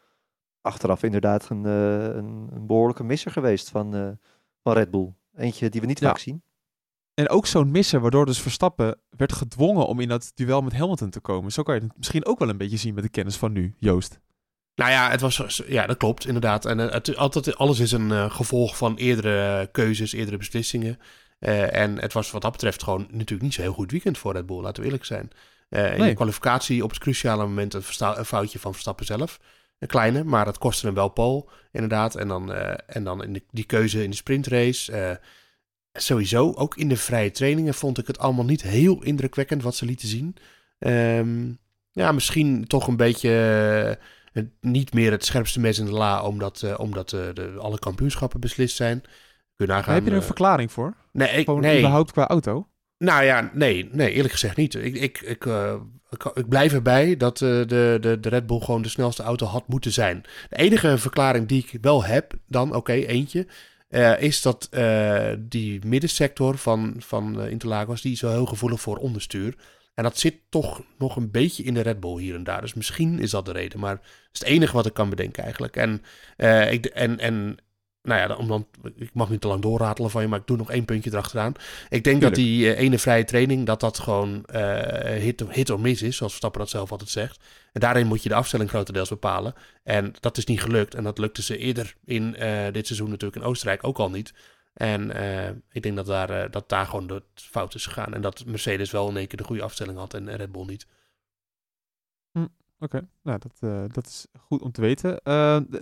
achteraf 0.61 1.03
inderdaad 1.03 1.49
een, 1.51 1.65
uh, 1.65 2.03
een, 2.03 2.49
een, 2.53 2.67
behoorlijke 2.67 3.05
misser 3.05 3.31
geweest 3.31 3.71
van, 3.71 3.97
uh, 3.97 4.11
van 4.63 4.73
Red 4.73 4.91
Bull. 4.91 5.15
Eentje 5.37 5.69
die 5.69 5.81
we 5.81 5.87
niet 5.87 6.01
ja. 6.01 6.09
vaak 6.09 6.19
zien. 6.19 6.43
En 7.15 7.29
ook 7.29 7.47
zo'n 7.47 7.71
misser, 7.71 8.01
waardoor 8.01 8.27
dus 8.27 8.41
Verstappen 8.41 9.01
werd 9.11 9.33
gedwongen 9.33 9.87
om 9.87 10.01
in 10.01 10.09
dat 10.09 10.33
duel 10.35 10.63
met 10.63 10.73
Hamilton 10.73 11.11
te 11.11 11.21
komen. 11.21 11.53
Zo 11.53 11.63
kan 11.63 11.75
je 11.75 11.81
het 11.81 11.97
misschien 11.97 12.27
ook 12.27 12.39
wel 12.39 12.49
een 12.49 12.57
beetje 12.57 12.77
zien 12.77 12.95
met 12.95 13.05
de 13.05 13.11
kennis 13.11 13.37
van 13.37 13.53
nu, 13.53 13.75
Joost. 13.79 14.21
Nou 14.75 14.91
ja, 14.91 15.11
het 15.11 15.21
was, 15.21 15.63
ja 15.67 15.87
dat 15.87 15.97
klopt 15.97 16.27
inderdaad. 16.27 16.65
En 16.65 16.79
het, 16.79 17.17
altijd, 17.17 17.57
alles 17.57 17.79
is 17.79 17.93
een 17.93 18.09
uh, 18.09 18.31
gevolg 18.31 18.77
van 18.77 18.97
eerdere 18.97 19.69
keuzes, 19.73 20.13
eerdere 20.13 20.37
beslissingen. 20.37 20.99
Uh, 21.43 21.77
en 21.77 21.99
het 21.99 22.13
was 22.13 22.31
wat 22.31 22.43
dat 22.43 22.53
betreft 22.53 22.83
gewoon 22.83 23.07
natuurlijk 23.11 23.43
niet 23.43 23.55
zo 23.55 23.61
heel 23.61 23.73
goed 23.73 23.91
weekend 23.91 24.19
voor 24.19 24.33
Red 24.33 24.47
Bull, 24.47 24.61
laten 24.61 24.81
we 24.81 24.89
eerlijk 24.89 25.05
zijn. 25.05 25.31
Uh, 25.71 25.93
in 25.93 25.99
nee. 25.99 26.09
de 26.09 26.15
kwalificatie 26.15 26.85
op 26.85 26.91
het 26.91 26.99
cruciale 26.99 27.43
moment 27.43 27.75
een, 27.75 27.83
een, 27.99 28.25
foutje 28.25 28.59
van 28.59 28.73
Verstappen 28.73 29.07
zelf. 29.07 29.41
Een 29.79 29.89
kleine, 29.89 30.25
maar 30.25 30.45
dat 30.45 30.59
kostte 30.59 30.87
hem 30.87 30.95
wel 30.95 31.09
pole, 31.09 31.45
inderdaad. 31.73 32.15
En 32.15 32.29
dan, 32.29 32.53
en 32.87 33.05
dan 33.05 33.25
in 33.25 33.33
de, 33.33 33.43
die 33.51 33.65
keuze 33.65 34.03
in 34.03 34.11
de 34.11 34.17
sprintrace 34.17 35.21
sowieso, 35.93 36.53
ook 36.53 36.77
in 36.77 36.89
de 36.89 36.97
vrije 36.97 37.31
trainingen 37.31 37.75
vond 37.75 37.99
ik 37.99 38.07
het 38.07 38.19
allemaal 38.19 38.45
niet 38.45 38.63
heel 38.63 39.03
indrukwekkend 39.03 39.63
wat 39.63 39.75
ze 39.75 39.85
lieten 39.85 40.09
zien. 40.09 40.37
Um, 40.79 41.59
ja, 41.93 42.13
misschien 42.13 42.67
toch 42.67 42.87
een 42.87 42.97
beetje 42.97 43.99
niet 44.61 44.95
meer 44.95 45.11
het 45.11 45.25
scherpste 45.25 45.61
mes 45.61 45.79
in 45.79 45.85
de 45.85 45.93
la, 45.93 46.23
omdat, 46.23 46.77
omdat 46.77 47.09
de, 47.09 47.55
alle 47.59 47.79
kampioenschappen 47.79 48.41
beslist 48.41 48.77
zijn. 48.77 49.03
Kun 49.57 49.67
je 49.67 49.73
nagaan, 49.73 49.95
heb 49.95 50.05
je 50.05 50.11
er 50.11 50.17
een 50.17 50.23
verklaring 50.23 50.73
voor? 50.73 50.95
Nee, 51.13 51.29
ik, 51.29 51.45
Gewoon 51.45 51.61
nee. 51.61 51.79
überhaupt 51.79 52.13
qua 52.13 52.27
auto? 52.27 52.67
Nou 52.99 53.25
ja, 53.25 53.51
nee, 53.53 53.89
nee 53.93 54.13
eerlijk 54.13 54.33
gezegd 54.33 54.57
niet. 54.57 54.75
Ik, 54.75 54.95
ik, 54.95 55.21
ik, 55.21 55.45
ik, 56.11 56.25
ik 56.35 56.49
blijf 56.49 56.73
erbij 56.73 57.17
dat 57.17 57.39
de, 57.39 57.65
de, 58.01 58.19
de 58.21 58.29
Red 58.29 58.47
Bull 58.47 58.61
gewoon 58.61 58.83
de 58.83 58.89
snelste 58.89 59.23
auto 59.23 59.47
had 59.47 59.69
moeten 59.69 59.93
zijn. 59.93 60.25
De 60.49 60.57
enige 60.57 60.99
verklaring 60.99 61.49
die 61.49 61.67
ik 61.69 61.79
wel 61.81 62.05
heb, 62.05 62.33
dan 62.47 62.69
oké, 62.69 62.77
okay, 62.77 63.05
eentje... 63.05 63.47
Uh, 63.89 64.23
is 64.23 64.43
dat 64.43 64.69
die 65.39 65.87
middensector 65.87 66.59
van, 66.59 66.95
van 66.99 67.41
Interlagos, 67.41 68.03
die 68.03 68.13
is 68.13 68.21
wel 68.21 68.31
heel 68.31 68.47
gevoelig 68.47 68.81
voor 68.81 68.97
onderstuur. 68.97 69.55
En 69.95 70.03
dat 70.03 70.19
zit 70.19 70.37
toch 70.49 70.83
nog 70.99 71.17
een 71.17 71.31
beetje 71.31 71.63
in 71.63 71.75
de 71.75 71.81
Red 71.81 72.01
Bull 72.01 72.21
hier 72.21 72.35
en 72.35 72.45
daar. 72.45 72.61
Dus 72.61 72.75
misschien 72.75 73.19
is 73.19 73.31
dat 73.31 73.45
de 73.45 73.53
reden. 73.53 73.81
Maar 73.81 73.95
dat 73.97 74.05
is 74.33 74.39
het 74.39 74.49
enige 74.49 74.73
wat 74.73 74.87
ik 74.87 74.95
kan 74.95 75.11
bedenken 75.11 75.43
eigenlijk. 75.43 75.77
En, 75.77 76.03
ik, 76.71 76.87
en, 76.87 77.19
en 77.19 77.57
nou 78.03 78.21
ja, 78.21 78.37
om 78.37 78.49
dan, 78.49 78.67
ik 78.97 79.11
mag 79.15 79.31
niet 79.31 79.41
te 79.41 79.47
lang 79.49 79.63
doorratelen 79.63 80.11
van 80.11 80.23
je, 80.23 80.29
maar 80.29 80.39
ik 80.39 80.47
doe 80.47 80.57
nog 80.57 80.71
één 80.71 80.85
puntje 80.85 81.11
erachteraan. 81.11 81.53
Ik 81.89 82.05
denk 82.05 82.21
Tuurlijk. 82.21 82.21
dat 82.21 82.35
die 82.35 82.75
ene 82.75 82.99
vrije 82.99 83.25
training, 83.25 83.67
dat 83.67 83.81
dat 83.81 83.99
gewoon 83.99 84.45
hit, 85.05 85.45
hit 85.49 85.71
of 85.71 85.81
miss 85.81 86.03
is, 86.03 86.17
zoals 86.17 86.33
Verstappen 86.33 86.61
dat 86.61 86.71
zelf 86.71 86.91
altijd 86.91 87.11
zegt. 87.11 87.41
En 87.73 87.81
daarin 87.81 88.07
moet 88.07 88.23
je 88.23 88.29
de 88.29 88.35
afstelling 88.35 88.69
grotendeels 88.71 89.09
bepalen. 89.09 89.55
En 89.83 90.15
dat 90.21 90.37
is 90.37 90.45
niet 90.45 90.61
gelukt. 90.61 90.95
En 90.95 91.05
dat 91.05 91.19
lukte 91.19 91.43
ze 91.43 91.57
eerder 91.57 91.95
in 92.05 92.37
uh, 92.39 92.73
dit 92.73 92.87
seizoen 92.87 93.11
natuurlijk 93.11 93.43
in 93.43 93.49
Oostenrijk 93.49 93.85
ook 93.85 93.99
al 93.99 94.11
niet. 94.11 94.35
En 94.73 95.17
uh, 95.17 95.49
ik 95.49 95.83
denk 95.83 95.97
dat 95.97 96.07
daar, 96.07 96.31
uh, 96.31 96.51
dat 96.51 96.69
daar 96.69 96.87
gewoon 96.87 97.07
de 97.07 97.23
fout 97.35 97.75
is 97.75 97.87
gegaan. 97.87 98.15
En 98.15 98.21
dat 98.21 98.45
Mercedes 98.47 98.91
wel 98.91 99.09
in 99.09 99.17
één 99.17 99.27
keer 99.27 99.39
de 99.39 99.45
goede 99.45 99.63
afstelling 99.63 99.99
had 99.99 100.15
en 100.15 100.37
Red 100.37 100.53
Bull 100.53 100.65
niet. 100.65 100.87
Hm, 102.33 102.43
Oké, 102.43 102.51
okay. 102.79 103.09
nou 103.23 103.39
dat, 103.39 103.93
dat 103.93 104.07
is 104.07 104.27
goed 104.39 104.63
om 104.63 104.73
te 104.73 104.81
weten. 104.81 105.21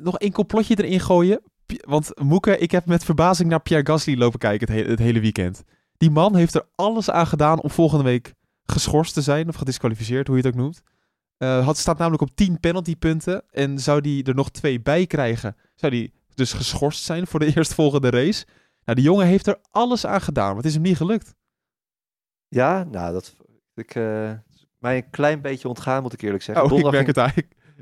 nog 0.03 0.19
één 0.19 0.33
complotje 0.33 0.85
erin 0.85 1.01
gooien. 1.01 1.43
Want 1.87 2.21
Moeke, 2.21 2.59
ik 2.59 2.71
heb 2.71 2.87
met 2.87 3.05
verbazing 3.05 3.49
naar 3.49 3.61
Pierre 3.61 3.87
Gasly 3.87 4.17
lopen 4.17 4.39
kijken 4.39 4.75
het, 4.75 4.85
he 4.85 4.91
het 4.91 4.99
hele 4.99 5.21
weekend. 5.21 5.65
Die 5.97 6.11
man 6.11 6.37
heeft 6.37 6.55
er 6.55 6.67
alles 6.75 7.11
aan 7.11 7.27
gedaan 7.27 7.61
om 7.61 7.71
volgende 7.71 8.05
week 8.05 8.35
geschorst 8.65 9.15
te 9.15 9.23
zijn. 9.23 9.49
Of 9.49 9.55
gedisqualificeerd, 9.55 10.27
hoe 10.27 10.37
je 10.37 10.43
het 10.43 10.53
ook 10.53 10.61
noemt. 10.61 10.83
Uh, 11.39 11.65
had, 11.65 11.77
staat 11.77 11.99
namelijk 11.99 12.23
op 12.23 12.37
10 12.37 12.61
penaltypunten. 12.61 13.43
En 13.51 13.79
zou 13.79 14.01
die 14.01 14.25
er 14.25 14.35
nog 14.35 14.51
twee 14.51 14.81
bij 14.81 15.07
krijgen, 15.07 15.57
zou 15.75 15.93
die 15.93 16.13
dus 16.35 16.53
geschorst 16.53 17.03
zijn 17.03 17.27
voor 17.27 17.41
de 17.41 17.53
eerstvolgende 17.57 18.11
race. 18.11 18.47
Nou, 18.85 18.99
die 18.99 19.05
jongen 19.05 19.27
heeft 19.27 19.47
er 19.47 19.61
alles 19.71 20.07
aan 20.07 20.21
gedaan, 20.21 20.49
maar 20.49 20.57
het 20.57 20.65
is 20.65 20.75
hem 20.75 20.83
niet 20.83 20.97
gelukt. 20.97 21.35
Ja, 22.49 22.85
nou, 22.85 23.13
dat 23.13 23.35
ik, 23.75 23.95
uh, 23.95 24.33
mij 24.79 24.97
een 24.97 25.11
klein 25.11 25.41
beetje 25.41 25.69
ontgaan, 25.69 26.03
moet 26.03 26.13
ik 26.13 26.23
eerlijk 26.23 26.43
zeggen. 26.43 26.65
Oh, 26.65 26.79
ik 26.79 26.91
merk, 26.91 27.07
het, 27.07 27.19
aan, 27.19 27.33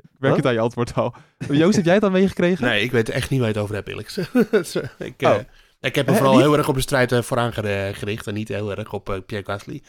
ik 0.03 0.19
merk 0.19 0.35
het 0.35 0.45
aan 0.45 0.53
je 0.53 0.59
antwoord 0.59 0.93
al. 0.93 1.13
Joost, 1.49 1.75
heb 1.75 1.85
jij 1.85 1.93
het 1.93 2.03
dan 2.03 2.11
meegekregen? 2.11 2.65
Nee, 2.65 2.83
ik 2.83 2.91
weet 2.91 3.09
echt 3.09 3.29
niet 3.29 3.39
waar 3.39 3.47
je 3.47 3.53
het 3.53 3.63
over 3.63 3.75
hebt, 3.75 3.87
eerlijk 3.87 4.07
gezegd. 4.07 4.33
ik, 4.99 5.21
uh, 5.21 5.29
oh. 5.29 5.39
ik 5.79 5.95
heb 5.95 6.07
me 6.07 6.15
vooral 6.15 6.39
heel 6.39 6.57
erg 6.57 6.67
op 6.67 6.75
de 6.75 6.81
strijd 6.81 7.11
uh, 7.11 7.21
vooraan 7.21 7.53
gericht 7.93 8.27
en 8.27 8.33
niet 8.33 8.47
heel 8.47 8.75
erg 8.75 8.93
op 8.93 9.23
Pierre 9.25 9.45
Gasly. 9.45 9.81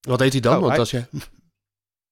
Wat 0.00 0.18
deed 0.18 0.32
hij 0.32 0.40
dan? 0.40 0.54
Oh, 0.54 0.60
Want 0.60 0.70
hij... 0.70 0.80
als 0.80 0.90
je... 0.90 1.04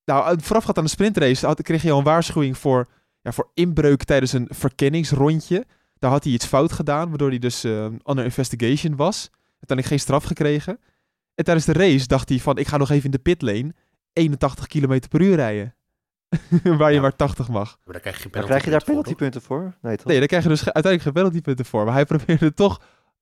Nou, 0.05 0.39
voorafgaand 0.43 0.79
aan 0.79 0.85
de 0.85 0.91
sprintrace 0.91 1.47
had, 1.47 1.63
kreeg 1.63 1.83
je 1.83 1.91
al 1.91 1.99
een 1.99 2.05
waarschuwing 2.05 2.59
voor, 2.59 2.89
ja, 3.21 3.33
voor 3.33 3.51
inbreuk 3.55 4.05
tijdens 4.05 4.33
een 4.33 4.47
verkenningsrondje. 4.51 5.67
Daar 5.99 6.11
had 6.11 6.25
hij 6.25 6.33
iets 6.33 6.47
fout 6.47 6.73
gedaan, 6.73 7.09
waardoor 7.09 7.29
hij 7.29 7.39
dus 7.39 7.65
uh, 7.65 7.85
under 7.85 8.25
investigation 8.25 8.97
was. 8.97 9.31
Uiteindelijk 9.51 9.89
geen 9.89 10.01
straf 10.01 10.25
gekregen. 10.25 10.79
En 11.35 11.45
tijdens 11.45 11.67
de 11.67 11.73
race 11.73 12.07
dacht 12.07 12.29
hij 12.29 12.39
van, 12.39 12.59
ik 12.59 12.67
ga 12.67 12.77
nog 12.77 12.91
even 12.91 13.05
in 13.05 13.11
de 13.11 13.19
pitlane 13.19 13.75
81 14.13 14.67
km 14.67 15.01
per 15.09 15.21
uur 15.21 15.35
rijden. 15.35 15.76
Waar 16.79 16.89
je 16.89 16.95
Ja. 16.95 17.01
maar 17.01 17.17
80 17.17 17.49
mag. 17.49 17.79
Maar 17.85 17.93
dan 17.93 18.03
krijg 18.03 18.23
je, 18.23 18.31
krijg 18.31 18.65
je 18.65 18.71
daar 18.71 18.85
penaltypunten 18.85 19.43
voor? 19.43 19.77
Nee, 19.81 19.97
toch? 19.97 20.07
Nee, 20.07 20.19
daar 20.19 20.29
krijg 20.29 20.43
je 20.43 20.49
dus 20.49 20.65
uiteindelijk 20.65 21.03
geen 21.03 21.13
penaltypunten 21.13 21.65
voor. 21.65 21.85
Maar 21.85 21.95
hij 21.95 22.05
probeerde 22.17 22.55
toch... 22.55 22.81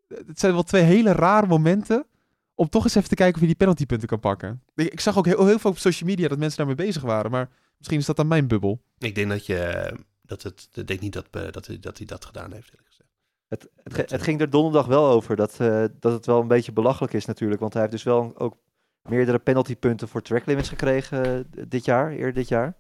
Het 0.08 0.40
zijn 0.40 0.52
wel 0.52 0.62
twee 0.62 0.82
hele 0.82 1.12
rare 1.12 1.46
momenten 1.46 2.06
om 2.54 2.68
toch 2.68 2.84
eens 2.84 2.94
even 2.94 3.08
te 3.08 3.14
kijken 3.14 3.34
of 3.34 3.40
je 3.40 3.46
die 3.46 3.56
penaltypunten 3.56 4.08
kan 4.08 4.20
pakken. 4.20 4.62
Ik, 4.74 4.92
ik 4.92 5.00
zag 5.00 5.18
ook 5.18 5.26
heel, 5.26 5.46
heel 5.46 5.58
veel 5.58 5.70
op 5.70 5.78
social 5.78 6.08
media 6.08 6.28
dat 6.28 6.38
mensen 6.38 6.56
daarmee 6.56 6.86
bezig 6.86 7.02
waren. 7.02 7.30
Maar 7.30 7.48
misschien 7.78 7.98
is 7.98 8.06
dat 8.06 8.18
aan 8.18 8.28
mijn 8.28 8.48
bubbel. 8.48 8.82
Ik 8.98 9.14
denk 9.14 9.28
dat 9.28 9.46
je... 9.46 9.92
Dat 10.22 10.42
het, 10.42 10.68
ik 10.72 10.86
denk 10.86 11.00
niet 11.00 11.12
dat, 11.12 11.26
eh, 11.30 11.50
dat, 11.50 11.66
hij, 11.66 11.78
dat 11.78 11.96
hij 11.96 12.06
dat 12.06 12.24
gedaan 12.24 12.52
heeft, 12.52 12.70
eerlijk 12.70 12.88
gezegd. 12.88 13.10
Het, 13.48 13.68
het, 13.82 14.10
het 14.10 14.22
ging 14.22 14.40
er 14.40 14.50
donderdag 14.50 14.86
wel 14.86 15.06
over 15.06 15.36
dat, 15.36 15.60
eh, 15.60 15.84
dat 16.00 16.12
het 16.12 16.26
wel 16.26 16.40
een 16.40 16.48
beetje 16.48 16.72
belachelijk 16.72 17.12
is 17.12 17.24
natuurlijk. 17.24 17.60
Want 17.60 17.72
hij 17.72 17.82
heeft 17.82 17.94
dus 17.94 18.02
wel 18.04 18.38
ook 18.38 18.56
meerdere 19.02 19.38
penaltypunten 19.38 20.08
voor 20.08 20.22
track 20.22 20.46
limits 20.46 20.68
gekregen 20.68 21.46
eh, 21.50 21.64
dit 21.68 21.84
jaar, 21.84 22.10
eerder 22.10 22.32
dit 22.32 22.48
jaar. 22.48 22.76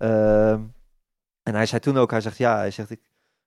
Ehm, 0.00 0.62
en 1.42 1.54
hij 1.54 1.66
zei 1.66 1.80
toen 1.80 1.96
ook, 1.96 2.10
hij 2.10 2.20
zegt 2.20 2.36
ja, 2.36 2.56
hij 2.56 2.70
zegt 2.70 2.90
ik, 2.90 3.00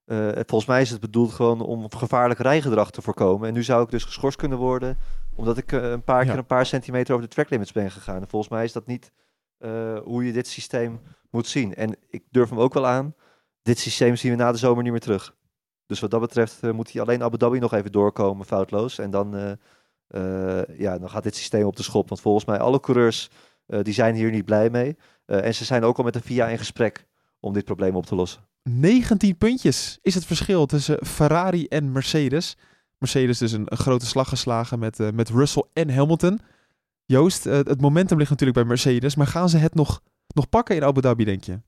eh, 0.06 0.30
volgens 0.34 0.66
mij 0.66 0.82
is 0.82 0.90
het 0.90 1.00
bedoeld 1.00 1.32
gewoon 1.32 1.62
om 1.62 1.92
gevaarlijk 1.94 2.40
rijgedrag 2.40 2.92
te 2.92 3.02
voorkomen. 3.02 3.48
En 3.48 3.54
nu 3.54 3.64
zou 3.64 3.84
ik 3.84 3.90
dus 3.90 4.04
geschorst 4.04 4.38
kunnen 4.38 4.58
worden 4.58 4.98
omdat 5.36 5.58
ik 5.58 5.72
eh, 5.72 5.92
een 5.92 6.04
paar 6.04 6.24
Ja. 6.24 6.30
keer 6.30 6.38
een 6.40 6.46
paar 6.46 6.66
centimeter 6.66 7.14
over 7.14 7.28
de 7.28 7.34
track 7.34 7.50
limits 7.50 7.72
ben 7.72 7.92
gegaan. 7.92 8.22
En 8.22 8.28
volgens 8.28 8.52
mij 8.52 8.64
is 8.64 8.72
dat 8.72 8.86
niet 8.86 9.12
eh, 9.58 9.98
hoe 10.04 10.26
je 10.26 10.32
dit 10.32 10.48
systeem 10.48 11.00
moet 11.30 11.48
zien. 11.48 11.76
En 11.76 11.96
ik 12.10 12.24
durf 12.32 12.50
hem 12.50 12.60
ook 12.60 12.74
wel 12.74 12.88
aan, 12.88 13.16
dit 13.62 13.80
systeem 13.80 14.16
zien 14.16 14.32
we 14.32 14.38
na 14.38 14.52
de 14.52 14.58
zomer 14.58 14.84
niet 14.84 14.92
meer 14.92 15.02
terug. 15.02 15.36
Dus 15.86 16.00
wat 16.00 16.12
dat 16.12 16.20
betreft 16.22 16.62
moet 16.62 16.92
hij 16.92 17.02
alleen 17.02 17.24
Abu 17.24 17.38
Dhabi 17.38 17.60
nog 17.60 17.74
even 17.74 17.92
doorkomen, 17.92 18.46
foutloos. 18.46 19.00
En 19.00 19.12
dan, 19.12 19.58
ja, 20.78 20.98
dan 20.98 21.10
gaat 21.10 21.24
dit 21.24 21.36
systeem 21.36 21.66
op 21.66 21.76
de 21.76 21.84
schop. 21.84 22.10
Want 22.10 22.22
volgens 22.22 22.46
mij 22.46 22.60
alle 22.60 22.80
coureurs 22.80 23.30
die 23.66 23.94
zijn 23.94 24.16
hier 24.16 24.32
niet 24.32 24.46
blij 24.46 24.70
mee. 24.70 24.98
Eh, 25.26 25.46
en 25.46 25.56
ze 25.56 25.66
zijn 25.66 25.84
ook 25.84 25.98
al 25.98 26.04
met 26.04 26.14
de 26.14 26.22
FIA 26.22 26.48
in 26.48 26.58
gesprek 26.58 27.06
om 27.40 27.54
dit 27.54 27.66
probleem 27.66 27.96
op 27.96 28.06
te 28.06 28.16
lossen. 28.16 28.48
19 28.64 29.38
puntjes 29.38 29.98
is 30.02 30.16
het 30.16 30.26
verschil 30.26 30.66
tussen 30.66 31.06
Ferrari 31.06 31.68
en 31.68 31.92
Mercedes. 31.92 32.58
Mercedes 32.98 33.38
dus 33.38 33.52
een, 33.52 33.66
een 33.66 33.78
grote 33.78 34.06
slag 34.06 34.30
geslagen 34.30 34.80
met, 34.80 35.00
eh, 35.00 35.10
met 35.10 35.30
Russell 35.30 35.64
en 35.74 35.90
Hamilton. 35.90 36.40
Joost, 37.06 37.46
eh, 37.46 37.54
het 37.54 37.82
momentum 37.82 38.18
ligt 38.18 38.30
natuurlijk 38.30 38.58
bij 38.58 38.68
Mercedes. 38.68 39.16
Maar 39.16 39.28
gaan 39.28 39.50
ze 39.50 39.58
het 39.58 39.74
nog, 39.74 40.02
nog 40.28 40.50
pakken 40.50 40.76
in 40.76 40.84
Abu 40.84 41.02
Dhabi, 41.02 41.26
denk 41.26 41.44
je? 41.44 41.60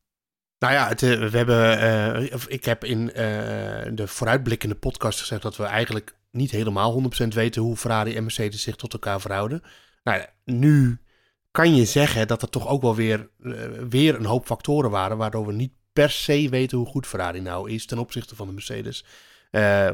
Nou 0.59 0.73
ja, 0.73 0.87
het, 0.87 1.01
we 1.01 1.37
hebben, 1.37 1.79
eh, 1.79 2.41
ik 2.47 2.65
heb 2.65 2.83
in 2.83 3.13
eh, 3.13 3.25
de 3.93 4.07
vooruitblikkende 4.07 4.75
podcast 4.75 5.19
gezegd 5.19 5.41
dat 5.41 5.55
we 5.55 5.63
eigenlijk 5.63 6.15
niet 6.31 6.51
helemaal 6.51 6.91
100% 6.91 7.33
weten 7.33 7.61
hoe 7.61 7.77
Ferrari 7.77 8.15
en 8.15 8.23
Mercedes 8.23 8.61
zich 8.61 8.75
tot 8.75 8.93
elkaar 8.93 9.21
verhouden. 9.21 9.61
Nou, 10.03 10.19
ja, 10.19 10.29
nu 10.43 10.99
kan 11.55 11.75
je 11.75 11.85
zeggen 11.85 12.27
dat 12.27 12.41
er 12.41 12.49
toch 12.49 12.67
ook 12.67 12.81
wel 12.81 12.95
weer, 12.95 13.29
eh, 13.43 13.51
weer 13.89 14.15
een 14.15 14.25
hoop 14.25 14.45
factoren 14.45 14.89
waren, 14.89 15.17
waardoor 15.17 15.45
we 15.45 15.53
niet 15.53 15.71
per 15.93 16.09
se 16.09 16.49
weten 16.49 16.77
hoe 16.77 16.87
goed 16.87 17.07
Ferrari 17.07 17.39
nou 17.39 17.71
is 17.71 17.85
ten 17.85 17.97
opzichte 17.97 18.35
van 18.35 18.47
de 18.47 18.53
Mercedes. 18.53 19.05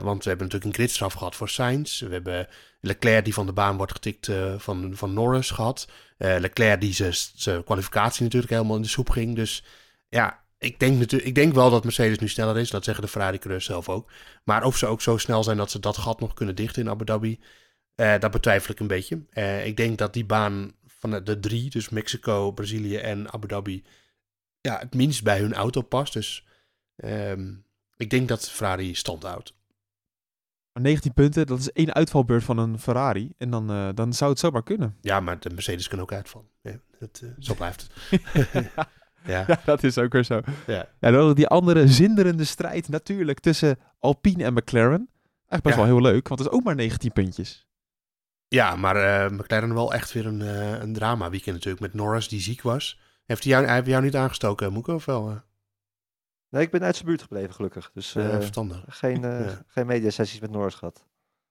want 0.02 0.24
we 0.24 0.30
hebben 0.30 0.48
natuurlijk 0.48 0.64
een 0.64 0.74
gridstraf 0.74 1.14
gehad 1.14 1.36
voor 1.36 1.50
Sainz. 1.50 2.00
We 2.00 2.14
hebben 2.14 2.48
Leclerc 2.80 3.24
die 3.24 3.34
van 3.34 3.46
de 3.46 3.54
baan 3.54 3.78
wordt 3.78 3.92
getikt 3.92 4.32
van, 4.58 4.92
van 4.96 5.14
Norris 5.14 5.50
gehad. 5.52 5.88
Leclerc 6.18 6.82
die 6.82 6.94
zijn 6.94 7.64
kwalificatie 7.64 8.24
natuurlijk 8.24 8.52
helemaal 8.52 8.76
in 8.76 8.82
de 8.82 8.88
soep 8.88 9.10
ging. 9.10 9.36
Dus 9.36 9.64
ja, 10.10 10.44
ik 10.58 10.80
denk, 10.80 10.98
natuurlijk, 10.98 11.30
ik 11.30 11.36
denk 11.36 11.54
wel 11.54 11.70
dat 11.70 11.84
Mercedes 11.84 12.20
nu 12.20 12.28
sneller 12.28 12.58
is. 12.58 12.70
Dat 12.70 12.84
zeggen 12.84 13.04
de 13.04 13.10
Ferrari-coureurs 13.10 13.66
zelf 13.66 13.90
ook. 13.90 14.12
Maar 14.44 14.64
of 14.64 14.78
ze 14.78 14.86
ook 14.86 15.02
zo 15.02 15.18
snel 15.18 15.44
zijn 15.44 15.58
dat 15.58 15.72
ze 15.72 15.80
dat 15.80 15.98
gat 15.98 16.20
nog 16.20 16.34
kunnen 16.34 16.56
dichten 16.56 16.82
in 16.82 16.90
Abu 16.90 17.06
Dhabi, 17.06 17.40
dat 17.96 18.32
betwijfel 18.32 18.72
ik 18.72 18.80
een 18.80 18.88
beetje. 18.88 19.26
Ik 19.64 19.78
denk 19.78 19.98
dat 19.98 20.14
die 20.14 20.26
baan 20.26 20.72
van 21.02 21.24
de 21.24 21.40
drie, 21.40 21.70
dus 21.70 21.90
Mexico, 21.90 22.52
Brazilië 22.52 22.96
en 22.96 23.32
Abu 23.34 23.48
Dhabi, 23.48 23.84
ja, 24.62 24.80
het 24.80 24.94
minst 24.94 25.24
bij 25.24 25.40
hun 25.40 25.54
auto 25.54 25.82
past. 25.82 26.14
Dus 26.14 26.48
um, 26.96 27.66
ik 27.98 28.10
denk 28.10 28.28
dat 28.28 28.50
Ferrari 28.50 28.96
stand 28.96 29.24
houdt. 29.24 29.54
19 30.74 31.14
punten, 31.14 31.48
dat 31.48 31.60
is 31.60 31.72
één 31.72 31.94
uitvalbeurt 31.94 32.44
van 32.44 32.58
een 32.58 32.80
Ferrari. 32.80 33.34
En 33.38 33.50
dan, 33.50 33.72
uh, 33.72 33.90
dan 33.94 34.14
zou 34.14 34.32
het 34.32 34.40
zomaar 34.40 34.64
kunnen. 34.64 34.98
Ja, 35.02 35.20
maar 35.20 35.40
de 35.40 35.50
Mercedes 35.50 35.88
kan 35.88 36.02
ook 36.02 36.14
uitvallen. 36.14 36.50
Ja, 36.62 36.80
dat, 37.00 37.24
zo 37.40 37.56
blijft 37.56 37.88
het. 38.10 38.22
Ja. 39.26 39.46
ja. 39.48 39.60
dat 39.66 39.84
is 39.84 39.98
ook 39.98 40.14
weer 40.14 40.24
zo. 40.24 40.42
Ja. 40.68 40.90
ja, 41.00 41.12
dan 41.12 41.34
die 41.34 41.48
andere 41.48 41.88
zinderende 41.88 42.44
strijd 42.44 42.90
natuurlijk 42.90 43.40
tussen 43.40 43.80
Alpine 44.00 44.44
en 44.44 44.54
McLaren. 44.54 45.10
Eigenlijk 45.38 45.64
best 45.64 45.76
wel 45.76 45.86
heel 45.86 46.02
leuk, 46.02 46.28
want 46.28 46.40
het 46.40 46.50
is 46.50 46.56
ook 46.56 46.64
maar 46.64 46.76
19 46.76 47.12
puntjes. 47.12 47.68
Ja, 48.54 48.76
maar 48.76 48.96
uh, 48.96 49.38
McLaren 49.38 49.74
wel 49.74 49.94
echt 49.94 50.12
weer 50.14 50.26
een, 50.26 50.40
uh, 50.40 50.80
een 50.80 50.94
drama 50.94 51.30
weekend 51.30 51.56
natuurlijk. 51.56 51.82
Met 51.82 51.94
Norris 51.94 52.28
die 52.28 52.40
ziek 52.40 52.62
was. 52.62 53.00
Heeft 53.26 53.44
hij 53.44 53.54
jou, 53.54 53.66
hij 53.66 53.84
jou 53.84 54.04
niet 54.04 54.16
aangestoken, 54.16 54.74
Moeke, 54.74 54.94
of 54.94 55.06
wel? 55.06 55.30
Uh? 55.30 55.36
Nee, 56.50 56.62
ik 56.62 56.72
ben 56.72 56.84
uit 56.84 56.96
zijn 56.96 57.08
buurt 57.08 57.22
gebleven, 57.22 57.54
gelukkig. 57.54 57.92
Dus 57.94 58.12
verstandig. 58.12 58.84
Geen, 58.88 59.22
ja. 59.46 59.64
geen 59.68 59.86
mediasessies 59.86 60.40
met 60.40 60.52
Norris 60.52 60.76
gehad. 60.76 61.06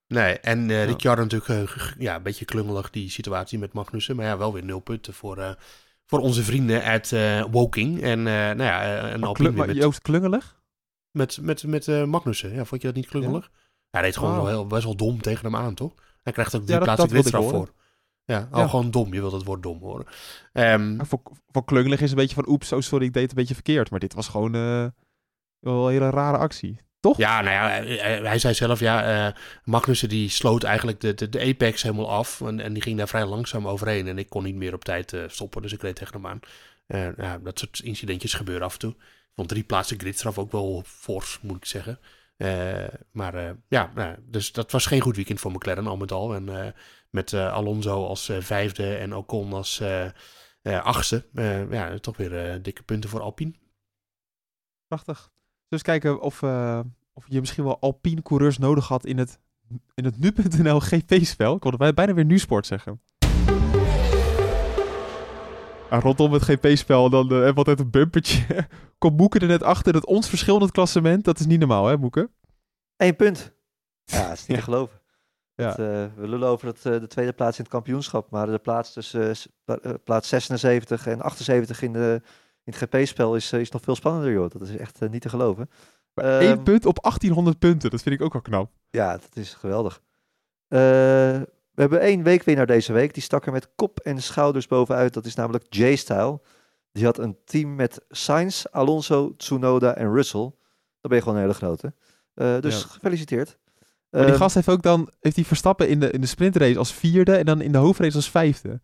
Nee, 0.06 0.38
en 0.38 0.68
uh, 0.68 0.84
Ricciardo 0.84 1.22
natuurlijk 1.22 1.94
ja, 1.98 2.14
een 2.14 2.22
beetje 2.22 2.44
klungelig 2.44 2.90
die 2.90 3.10
situatie 3.10 3.58
met 3.58 3.72
Magnussen. 3.72 4.16
Maar 4.16 4.24
ja, 4.24 4.38
wel 4.38 4.52
weer 4.52 4.64
nul 4.64 4.80
punten 4.80 5.14
voor, 5.14 5.56
voor 6.04 6.18
onze 6.18 6.44
vrienden 6.44 6.82
uit 6.82 7.10
uh, 7.10 7.44
Woking. 7.50 8.02
En 8.02 8.18
uh, 8.18 8.24
nou 8.24 8.62
ja, 8.62 9.12
een 9.12 9.24
Alpine 9.24 9.50
met... 9.50 9.76
Joost 9.76 10.02
klungelig? 10.02 10.62
Met, 11.10 11.38
met, 11.40 11.64
met 11.64 11.86
uh, 11.86 12.04
Magnussen. 12.04 12.54
Ja, 12.54 12.64
vond 12.64 12.80
je 12.80 12.86
dat 12.86 12.96
niet 12.96 13.08
klungelig? 13.08 13.50
Ja, 13.52 13.58
hij 13.90 14.02
deed 14.02 14.16
gewoon 14.16 14.34
wel 14.34 14.46
heel, 14.46 14.66
best 14.66 14.84
wel 14.84 14.96
dom 14.96 15.20
tegen 15.20 15.44
hem 15.44 15.56
aan, 15.56 15.74
toch? 15.74 15.94
Hij 16.22 16.32
krijgt 16.32 16.54
ook 16.54 16.66
die 16.66 16.74
ja, 16.74 16.80
plaats 16.80 17.04
gridstraf 17.04 17.48
voor. 17.48 17.72
Ja, 18.24 18.48
al 18.50 18.68
gewoon 18.68 18.90
dom. 18.90 19.14
Je 19.14 19.20
wilt 19.20 19.32
het 19.32 19.44
woord 19.44 19.62
dom 19.62 19.78
horen. 19.78 20.06
Um, 20.52 21.06
voor, 21.06 21.20
voor 21.48 21.64
klungelig 21.64 22.00
is 22.00 22.10
een 22.10 22.16
beetje 22.16 22.34
van... 22.34 22.48
Oeps, 22.48 22.72
oh 22.72 22.80
sorry, 22.80 23.06
ik 23.06 23.12
deed 23.12 23.22
het 23.22 23.30
een 23.30 23.36
beetje 23.36 23.54
verkeerd. 23.54 23.90
Maar 23.90 24.00
dit 24.00 24.14
was 24.14 24.28
gewoon 24.28 24.52
wel 25.60 25.86
een 25.86 25.92
hele 25.92 26.10
rare 26.10 26.36
actie. 26.36 26.80
Toch? 27.00 27.16
Ja, 27.16 27.40
nou 27.40 27.54
ja, 27.54 28.02
hij, 28.22 28.38
zei 28.38 28.54
zelf, 28.54 28.80
ja, 28.80 29.26
uh, 29.28 29.34
Magnussen 29.64 30.08
die 30.08 30.28
sloot 30.28 30.62
eigenlijk 30.62 31.00
de, 31.00 31.14
de, 31.14 31.28
de 31.28 31.40
apex 31.40 31.82
helemaal 31.82 32.10
af. 32.10 32.40
En, 32.40 32.60
en 32.60 32.72
die 32.72 32.82
ging 32.82 32.98
daar 32.98 33.08
vrij 33.08 33.26
langzaam 33.26 33.68
overheen. 33.68 34.08
En 34.08 34.18
ik 34.18 34.28
kon 34.28 34.42
niet 34.42 34.54
meer 34.54 34.74
op 34.74 34.84
tijd 34.84 35.12
uh, 35.12 35.22
stoppen, 35.26 35.62
dus 35.62 35.72
ik 35.72 35.82
reed 35.82 35.96
tegen 35.96 36.14
hem 36.14 36.26
aan. 36.26 36.40
Uh, 36.86 37.16
ja, 37.16 37.38
dat 37.38 37.58
soort 37.58 37.80
incidentjes 37.84 38.34
gebeuren 38.34 38.66
af 38.66 38.72
en 38.72 38.78
toe. 38.78 38.90
Ik 38.90 39.32
vond 39.34 39.48
drie 39.48 39.62
plaatsen 39.62 39.98
gridstraf 39.98 40.38
ook 40.38 40.52
wel 40.52 40.82
fors, 40.86 41.38
moet 41.42 41.56
ik 41.56 41.64
zeggen. 41.64 41.98
Maar 43.12 43.56
ja, 43.68 43.90
nou, 43.94 44.16
dus 44.22 44.52
dat 44.52 44.70
was 44.70 44.86
geen 44.86 45.00
goed 45.00 45.16
weekend 45.16 45.40
voor 45.40 45.50
McLaren 45.50 45.86
al 45.86 45.96
met 45.96 46.12
al. 46.12 46.34
En 46.34 46.74
met 47.10 47.34
Alonso 47.34 48.06
als 48.06 48.32
vijfde 48.38 48.96
en 48.96 49.14
Ocon 49.14 49.52
als 49.52 49.82
achtste. 50.62 51.26
ja, 51.70 51.98
toch 51.98 52.16
weer 52.16 52.62
dikke 52.62 52.82
punten 52.82 53.10
voor 53.10 53.20
Alpine. 53.20 53.54
Prachtig. 54.86 55.30
Dus 55.68 55.82
kijken 55.82 56.20
of, 56.20 56.42
of 57.12 57.24
je 57.26 57.40
misschien 57.40 57.64
wel 57.64 57.80
Alpine 57.80 58.22
coureurs 58.22 58.58
nodig 58.58 58.88
had 58.88 59.06
in 59.06 59.18
het, 59.18 59.38
in 59.94 60.04
het 60.04 60.18
nu.nl 60.18 60.80
GP-spel. 60.80 61.56
Ik 61.56 61.62
wilde 61.62 61.92
bijna 61.92 62.14
weer 62.14 62.24
nu-sport 62.24 62.66
zeggen. 62.66 63.00
Ah, 65.90 66.02
rondom 66.02 66.32
het 66.32 66.42
GP-spel 66.42 67.10
dan 67.10 67.24
uh, 67.24 67.30
hebben 67.30 67.52
we 67.52 67.58
altijd 67.58 67.80
een 67.80 67.90
bumpertje. 67.90 68.68
Komt 68.98 69.16
Moeke 69.16 69.38
er 69.38 69.46
net 69.46 69.62
achter 69.62 69.92
dat 69.92 70.06
ons 70.06 70.28
verschil 70.28 70.56
in 70.56 70.62
het 70.62 70.70
klassement, 70.70 71.24
dat 71.24 71.40
is 71.40 71.46
niet 71.46 71.58
normaal 71.58 71.86
hè 71.86 71.96
Moeke? 71.96 72.30
Eén 72.96 73.16
punt. 73.16 73.52
Ja, 74.04 74.28
dat 74.28 74.38
is 74.38 74.46
niet 74.46 74.56
te 74.56 74.62
geloven. 74.62 75.00
Ja. 75.54 75.66
Dat, 75.66 75.78
uh, 75.78 75.86
we 76.16 76.28
lullen 76.28 76.48
over 76.48 76.66
het, 76.66 76.84
uh, 76.84 77.00
de 77.00 77.06
tweede 77.06 77.32
plaats 77.32 77.56
in 77.56 77.62
het 77.62 77.72
kampioenschap, 77.72 78.30
maar 78.30 78.46
de 78.46 78.58
plaats 78.58 78.92
tussen 78.92 79.34
uh, 79.66 79.74
plaats 80.04 80.28
76 80.28 81.06
en 81.06 81.20
78 81.20 81.82
in 81.82 81.92
de 81.92 82.22
in 82.64 82.72
het 82.72 82.76
GP-spel 82.76 83.36
is, 83.36 83.52
is 83.52 83.70
nog 83.70 83.82
veel 83.82 83.94
spannender, 83.94 84.32
joh. 84.32 84.50
Dat 84.50 84.62
is 84.62 84.76
echt 84.76 85.00
niet 85.10 85.22
te 85.22 85.28
geloven. 85.28 85.70
Maar 86.14 86.42
um, 86.42 86.62
punt 86.62 86.86
op 86.86 87.02
1800 87.02 87.58
punten, 87.58 87.90
dat 87.90 88.02
vind 88.02 88.14
ik 88.14 88.22
ook 88.22 88.32
wel 88.32 88.42
knap. 88.42 88.70
Ja, 88.90 89.12
dat 89.12 89.30
is 89.32 89.54
geweldig. 89.54 90.02
We 91.80 91.86
hebben 91.86 92.08
één 92.08 92.22
weekwinnaar 92.22 92.66
deze 92.66 92.92
week. 92.92 93.14
Die 93.14 93.22
stak 93.22 93.46
er 93.46 93.52
met 93.52 93.68
kop 93.74 94.00
en 94.00 94.22
schouders 94.22 94.66
bovenuit. 94.66 95.14
Dat 95.14 95.24
is 95.24 95.34
namelijk 95.34 95.64
J-Style. 95.68 96.40
Die 96.92 97.04
had 97.04 97.18
een 97.18 97.38
team 97.44 97.74
met 97.74 98.00
Sainz, 98.08 98.64
Alonso, 98.66 99.34
Tsunoda 99.36 99.94
en 99.94 100.12
Russell. 100.12 100.40
Dan 101.00 101.10
ben 101.10 101.14
je 101.14 101.20
gewoon 101.20 101.34
een 101.34 101.42
hele 101.42 101.54
grote. 101.54 101.94
Uh, 102.34 102.60
dus 102.60 102.80
ja. 102.80 102.88
gefeliciteerd. 102.88 103.58
Maar 104.10 104.26
die 104.26 104.34
gast 104.34 104.54
heeft 104.54 104.68
ook 104.68 104.82
dan 104.82 105.10
heeft 105.20 105.36
die 105.36 105.46
Verstappen 105.46 105.88
in 105.88 106.00
de, 106.00 106.10
in 106.10 106.20
de 106.20 106.26
sprintrace 106.26 106.78
als 106.78 106.92
vierde 106.92 107.36
en 107.36 107.44
dan 107.44 107.60
in 107.60 107.72
de 107.72 107.78
hoofdrace 107.78 108.16
als 108.16 108.30
vijfde. 108.30 108.80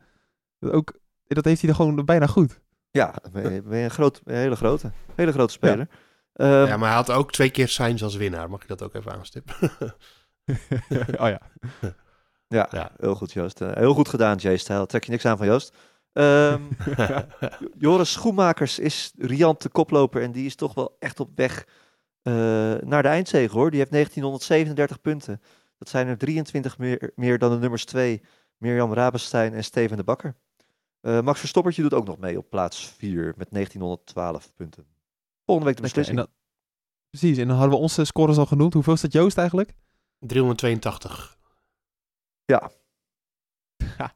Dat, 0.59 0.73
ook, 0.73 0.99
dat 1.27 1.45
heeft 1.45 1.61
hij 1.61 1.71
dan 1.71 1.79
gewoon 1.79 2.05
bijna 2.05 2.27
goed. 2.27 2.61
Ja, 2.91 3.15
ben 3.33 3.53
je, 3.53 3.63
ben 3.63 3.79
je 3.79 3.85
een, 3.85 3.91
groot, 3.91 4.21
een 4.25 4.35
hele 4.35 4.57
grote, 4.57 4.91
hele 5.15 5.33
grote 5.33 5.53
speler. 5.53 5.89
Ja. 6.33 6.63
Um, 6.63 6.67
ja, 6.67 6.77
maar 6.77 6.89
hij 6.89 6.97
had 6.97 7.11
ook 7.11 7.33
twee 7.33 7.51
keer 7.51 7.69
Sainz 7.69 8.03
als 8.03 8.17
winnaar. 8.17 8.51
Mag 8.51 8.63
ik 8.63 8.69
dat 8.69 8.83
ook 8.83 8.95
even 8.95 9.13
aanstippen? 9.13 9.55
oh 11.23 11.29
ja. 11.29 11.41
Ja. 12.49 12.69
Ja, 12.71 12.93
heel 12.97 13.15
goed 13.15 13.33
Joost. 13.33 13.61
Uh, 13.61 13.73
heel 13.73 13.95
goed 13.95 14.09
gedaan 14.09 14.37
Jay-stijl. 14.37 14.87
Trek 14.87 15.05
je 15.05 15.11
niks 15.11 15.25
aan 15.25 15.37
van 15.37 15.47
Joost. 15.47 15.75
Um, 16.13 16.69
Joris 17.79 18.13
Schoenmakers 18.13 18.79
is 18.79 19.13
riant 19.17 19.63
de 19.63 19.69
koploper 19.69 20.23
en 20.23 20.33
die 20.33 20.47
is 20.47 20.55
toch 20.55 20.75
wel 20.75 20.97
echt 20.99 21.21
op 21.21 21.31
weg 21.35 21.67
uh, 22.23 22.35
naar 22.81 23.03
de 23.03 23.09
eindzege 23.09 23.57
hoor. 23.57 23.71
Die 23.71 23.79
heeft 23.79 23.93
1937 23.93 25.01
punten. 25.01 25.41
Dat 25.79 25.89
zijn 25.89 26.07
er 26.07 26.19
23 26.19 26.79
meer, 26.79 27.13
meer 27.15 27.39
dan 27.39 27.51
de 27.51 27.59
nummers 27.59 27.85
2, 27.85 28.23
Mirjam 28.57 28.93
Rabenstein 28.93 29.55
en 29.55 29.65
Steven 29.65 29.97
de 29.97 30.05
Bakker. 30.05 30.35
Uh, 31.03 31.21
Max 31.21 31.39
Verstoppertje 31.39 31.83
doet 31.83 31.95
ook 31.95 32.07
nog 32.07 32.19
mee 32.19 32.39
op 32.39 32.51
plaats 32.51 32.87
4 32.99 33.35
met 33.37 33.49
1912 33.51 34.53
punten. 34.55 34.87
Volgende 35.45 35.69
week 35.69 35.77
de 35.77 35.83
beslissing. 35.83 36.19
Okay, 36.19 36.29
en 36.29 36.35
dan, 37.11 37.11
precies, 37.11 37.39
en 37.39 37.49
dan 37.49 37.57
hadden 37.57 37.75
we 37.75 37.83
onze 37.83 38.05
scores 38.05 38.37
al 38.37 38.47
genoemd. 38.47 38.73
Hoeveel 38.73 38.93
is 38.93 39.01
dat 39.01 39.13
Joost 39.13 39.39
eigenlijk? 39.39 39.75
382. 40.19 41.37
Ja. 43.99 44.13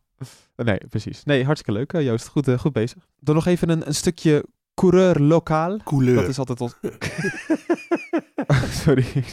nee, 0.57 0.81
precies. 0.89 1.25
Nee, 1.25 1.45
hartstikke 1.45 1.79
leuk 1.79 1.93
uh, 1.93 2.03
Joost. 2.03 2.29
Goed, 2.29 2.49
uh, 2.49 2.59
goed 2.59 2.73
bezig. 2.73 3.07
Dan 3.21 3.35
nog 3.35 3.47
even 3.47 3.69
een, 3.69 3.87
een 3.87 3.95
stukje 3.95 4.45
coureur 4.75 5.21
lokaal. 5.21 5.77
Couleur. 5.85 6.15
Dat 6.15 6.29
is 6.29 6.39
altijd 6.39 6.61
ons... 6.61 6.75
Sorry. 8.83 9.05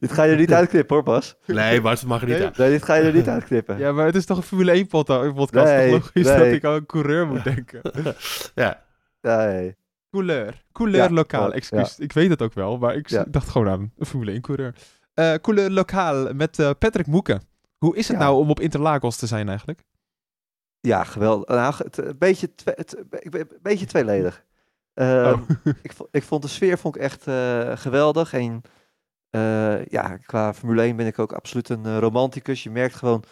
dit 0.00 0.12
ga 0.12 0.22
je 0.22 0.32
er 0.32 0.38
niet 0.38 0.52
uitknippen 0.52 0.96
hoor, 0.96 1.04
Bas. 1.04 1.36
Nee, 1.46 1.80
Bas, 1.80 2.00
dat 2.00 2.08
mag 2.08 2.20
er 2.20 2.26
niet 2.26 2.36
nee, 2.36 2.46
uit. 2.46 2.56
Nee, 2.56 2.70
dit 2.70 2.84
ga 2.84 2.94
je 2.94 3.02
er 3.02 3.14
niet 3.14 3.28
uitknippen. 3.28 3.78
Ja, 3.78 3.92
maar 3.92 4.06
het 4.06 4.14
is 4.14 4.24
toch 4.24 4.36
een 4.36 4.42
Formule 4.42 4.70
1 4.70 4.86
podcast. 4.86 5.52
Nee, 5.52 5.90
logisch 5.90 6.26
nee. 6.26 6.38
dat 6.38 6.46
ik 6.46 6.64
aan 6.64 6.74
een 6.74 6.86
coureur 6.86 7.26
moet 7.26 7.44
denken. 7.44 7.80
ja. 8.54 8.82
Nee. 9.20 9.76
Couleur. 10.10 10.62
Couleur 10.72 11.02
ja, 11.02 11.10
lokaal. 11.10 11.52
Excuus. 11.52 11.96
Ja. 11.96 12.04
Ik 12.04 12.12
weet 12.12 12.30
het 12.30 12.42
ook 12.42 12.54
wel, 12.54 12.78
maar 12.78 12.94
ik 12.94 13.08
ja. 13.08 13.24
dacht 13.28 13.48
gewoon 13.48 13.68
aan 13.68 13.92
een 13.96 14.06
Formule 14.06 14.30
1 14.30 14.40
coureur. 14.40 14.74
Uh, 15.14 15.34
couleur 15.34 15.70
lokaal 15.70 16.34
met 16.34 16.58
uh, 16.58 16.70
Patrick 16.78 17.06
Moeken. 17.06 17.42
Hoe 17.84 17.96
is 17.96 18.08
het 18.08 18.18
nou 18.18 18.36
om 18.36 18.50
op 18.50 18.60
Interlagos 18.60 19.16
te 19.16 19.26
zijn 19.26 19.48
eigenlijk? 19.48 19.84
Ja, 20.80 21.04
geweldig. 21.04 21.48
Nou, 21.48 21.74
het, 21.76 21.96
een, 21.96 22.18
beetje 22.18 22.50
het, 22.64 22.96
een 23.18 23.48
beetje 23.62 23.86
tweeledig. 23.86 24.44
Uh, 24.94 25.06
oh. 25.06 25.48
ik, 25.82 25.92
ik, 26.10 26.22
vond 26.22 26.42
de 26.42 26.48
sfeer 26.48 26.78
vond 26.78 26.96
ik 26.96 27.02
echt 27.02 27.26
uh, 27.26 27.76
geweldig. 27.76 28.32
En 28.32 28.62
uh, 29.30 29.86
ja, 29.86 30.16
qua 30.16 30.54
Formule 30.54 30.82
1 30.82 30.96
ben 30.96 31.06
ik 31.06 31.18
ook 31.18 31.32
absoluut 31.32 31.68
een 31.68 31.98
romanticus. 31.98 32.62
Je 32.62 32.70
merkt 32.70 32.94
gewoon 32.94 33.24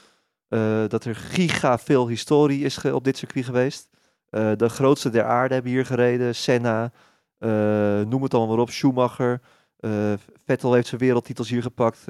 dat 0.88 1.04
er 1.04 1.14
giga 1.14 1.78
veel 1.78 2.08
historie 2.08 2.64
is 2.64 2.84
op 2.84 3.04
dit 3.04 3.16
circuit 3.16 3.44
geweest. 3.44 3.88
de 4.30 4.68
grootste 4.68 5.10
der 5.10 5.24
aarde 5.24 5.54
hebben 5.54 5.72
hier 5.72 5.86
gereden. 5.86 6.34
Senna, 6.34 6.92
noem 8.04 8.22
het 8.22 8.34
allemaal 8.34 8.54
maar 8.54 8.64
op. 8.64 8.70
Schumacher. 8.70 9.40
Vettel 10.44 10.72
heeft 10.72 10.86
zijn 10.86 11.00
wereldtitels 11.00 11.48
hier 11.48 11.62
gepakt. 11.62 12.04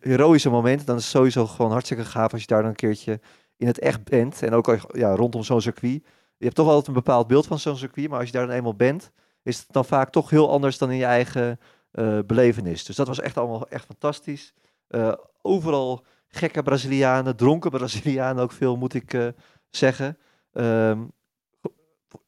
Heroïsche 0.00 0.50
moment. 0.50 0.86
Dan 0.86 0.96
is 0.96 1.02
het 1.02 1.12
sowieso 1.12 1.46
gewoon 1.46 1.70
hartstikke 1.70 2.04
gaaf 2.04 2.32
als 2.32 2.40
je 2.40 2.46
daar 2.46 2.60
dan 2.60 2.70
een 2.70 2.76
keertje 2.76 3.20
in 3.56 3.66
het 3.66 3.78
echt 3.78 4.04
bent. 4.04 4.42
En 4.42 4.52
ook 4.52 4.76
ja, 4.92 5.14
rondom 5.14 5.42
zo'n 5.42 5.60
circuit. 5.60 6.02
Je 6.36 6.44
hebt 6.44 6.54
toch 6.54 6.68
altijd 6.68 6.86
een 6.86 6.92
bepaald 6.92 7.26
beeld 7.26 7.46
van 7.46 7.58
zo'n 7.58 7.76
circuit. 7.76 8.08
Maar 8.08 8.18
als 8.18 8.26
je 8.26 8.32
daar 8.34 8.46
dan 8.46 8.56
eenmaal 8.56 8.74
bent, 8.74 9.10
is 9.42 9.58
het 9.58 9.66
dan 9.70 9.84
vaak 9.84 10.10
toch 10.10 10.30
heel 10.30 10.50
anders 10.50 10.78
dan 10.78 10.90
in 10.90 10.96
je 10.96 11.04
eigen 11.04 11.60
uh, 11.92 12.18
belevenis. 12.26 12.84
Dus 12.84 12.96
dat 12.96 13.06
was 13.06 13.20
echt 13.20 13.36
allemaal 13.36 13.68
echt 13.68 13.84
fantastisch. 13.84 14.54
Uh, 14.88 15.12
overal 15.42 16.04
gekke 16.28 16.62
Brazilianen, 16.62 17.36
dronken 17.36 17.70
Brazilianen 17.70 18.42
ook 18.42 18.52
veel, 18.52 18.76
moet 18.76 18.94
ik 18.94 19.32
zeggen. 19.70 20.18
Um, 20.52 21.12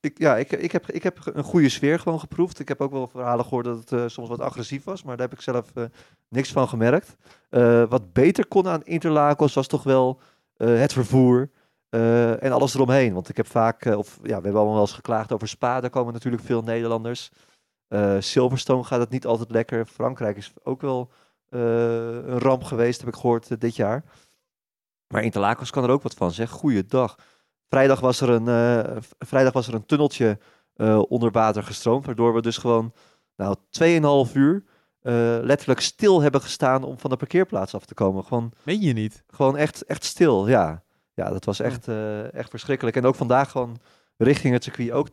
ik, 0.00 0.18
ja, 0.18 0.36
ik, 0.36 0.52
ik, 0.52 0.72
heb, 0.72 0.90
ik 0.90 1.02
heb 1.02 1.18
een 1.24 1.44
goede 1.44 1.68
sfeer 1.68 1.98
gewoon 1.98 2.20
geproefd. 2.20 2.58
Ik 2.58 2.68
heb 2.68 2.80
ook 2.80 2.92
wel 2.92 3.06
verhalen 3.06 3.44
gehoord 3.44 3.64
dat 3.64 3.78
het 3.78 3.92
eh, 3.92 4.04
soms 4.06 4.28
wat 4.28 4.40
agressief 4.40 4.84
was, 4.84 5.02
maar 5.02 5.16
daar 5.16 5.28
heb 5.28 5.38
ik 5.38 5.44
zelf 5.44 5.70
eh, 5.74 5.84
niks 6.28 6.52
van 6.52 6.68
gemerkt. 6.68 7.16
Eh, 7.50 7.84
wat 7.88 8.12
beter 8.12 8.46
kon 8.46 8.68
aan 8.68 8.84
Interlagos 8.84 9.54
was 9.54 9.66
toch 9.66 9.82
wel 9.82 10.20
het 10.56 10.92
vervoer 10.92 11.50
en 11.88 12.52
alles 12.52 12.74
eromheen. 12.74 13.12
Want 13.12 13.28
ik 13.28 13.36
heb 13.36 13.46
vaak, 13.46 13.84
of 13.84 14.18
ja, 14.22 14.26
we 14.26 14.32
hebben 14.32 14.54
allemaal 14.54 14.72
wel 14.72 14.80
eens 14.80 14.92
geklaagd 14.92 15.32
over 15.32 15.48
Spa, 15.48 15.80
daar 15.80 15.90
komen 15.90 16.12
natuurlijk 16.12 16.42
veel 16.42 16.62
Nederlanders. 16.62 17.30
Silverstone 18.18 18.84
gaat 18.84 19.00
het 19.00 19.10
niet 19.10 19.26
altijd 19.26 19.50
lekker. 19.50 19.86
Frankrijk 19.86 20.36
is 20.36 20.52
ook 20.62 20.80
wel 20.80 21.10
een 21.50 22.38
ramp 22.38 22.64
geweest, 22.64 23.00
heb 23.00 23.08
ik 23.08 23.14
gehoord 23.14 23.50
eh, 23.50 23.58
dit 23.58 23.76
jaar. 23.76 24.04
Maar 25.08 25.22
Interlagos 25.22 25.70
kan 25.70 25.84
er 25.84 25.90
ook 25.90 26.02
wat 26.02 26.14
van, 26.14 26.32
zeg. 26.32 26.50
Goeiedag. 26.50 27.18
Vrijdag 27.68 28.00
was 28.00 28.20
er 28.20 28.28
een, 28.28 28.48
eh, 28.48 28.96
vrijdag 29.18 29.52
was 29.52 29.68
er 29.68 29.74
een 29.74 29.86
tunneltje 29.86 30.38
eh, 30.74 31.02
onder 31.08 31.30
water 31.30 31.62
gestroomd, 31.62 32.06
waardoor 32.06 32.34
we 32.34 32.42
dus 32.42 32.56
gewoon 32.56 32.92
nou, 33.36 33.56
2,5 33.70 34.34
uur 34.34 34.64
eh, 35.00 35.38
letterlijk 35.42 35.80
stil 35.80 36.20
hebben 36.22 36.40
gestaan 36.40 36.84
om 36.84 36.98
van 36.98 37.10
de 37.10 37.16
parkeerplaats 37.16 37.74
af 37.74 37.84
te 37.84 37.94
komen. 37.94 38.24
Gewoon, 38.24 38.52
Meen 38.62 38.80
je 38.80 38.92
niet? 38.92 39.22
gewoon 39.26 39.56
echt, 39.56 39.84
echt 39.84 40.04
stil, 40.04 40.48
ja. 40.48 40.82
Ja, 41.14 41.30
dat 41.30 41.44
was 41.44 41.60
echt, 41.60 41.88
echt 42.32 42.50
verschrikkelijk. 42.50 42.96
En 42.96 43.04
ook 43.04 43.14
vandaag 43.14 43.50
gewoon 43.50 43.76
richting 44.16 44.52
het 44.52 44.64
circuit 44.64 44.90
ook 44.90 45.08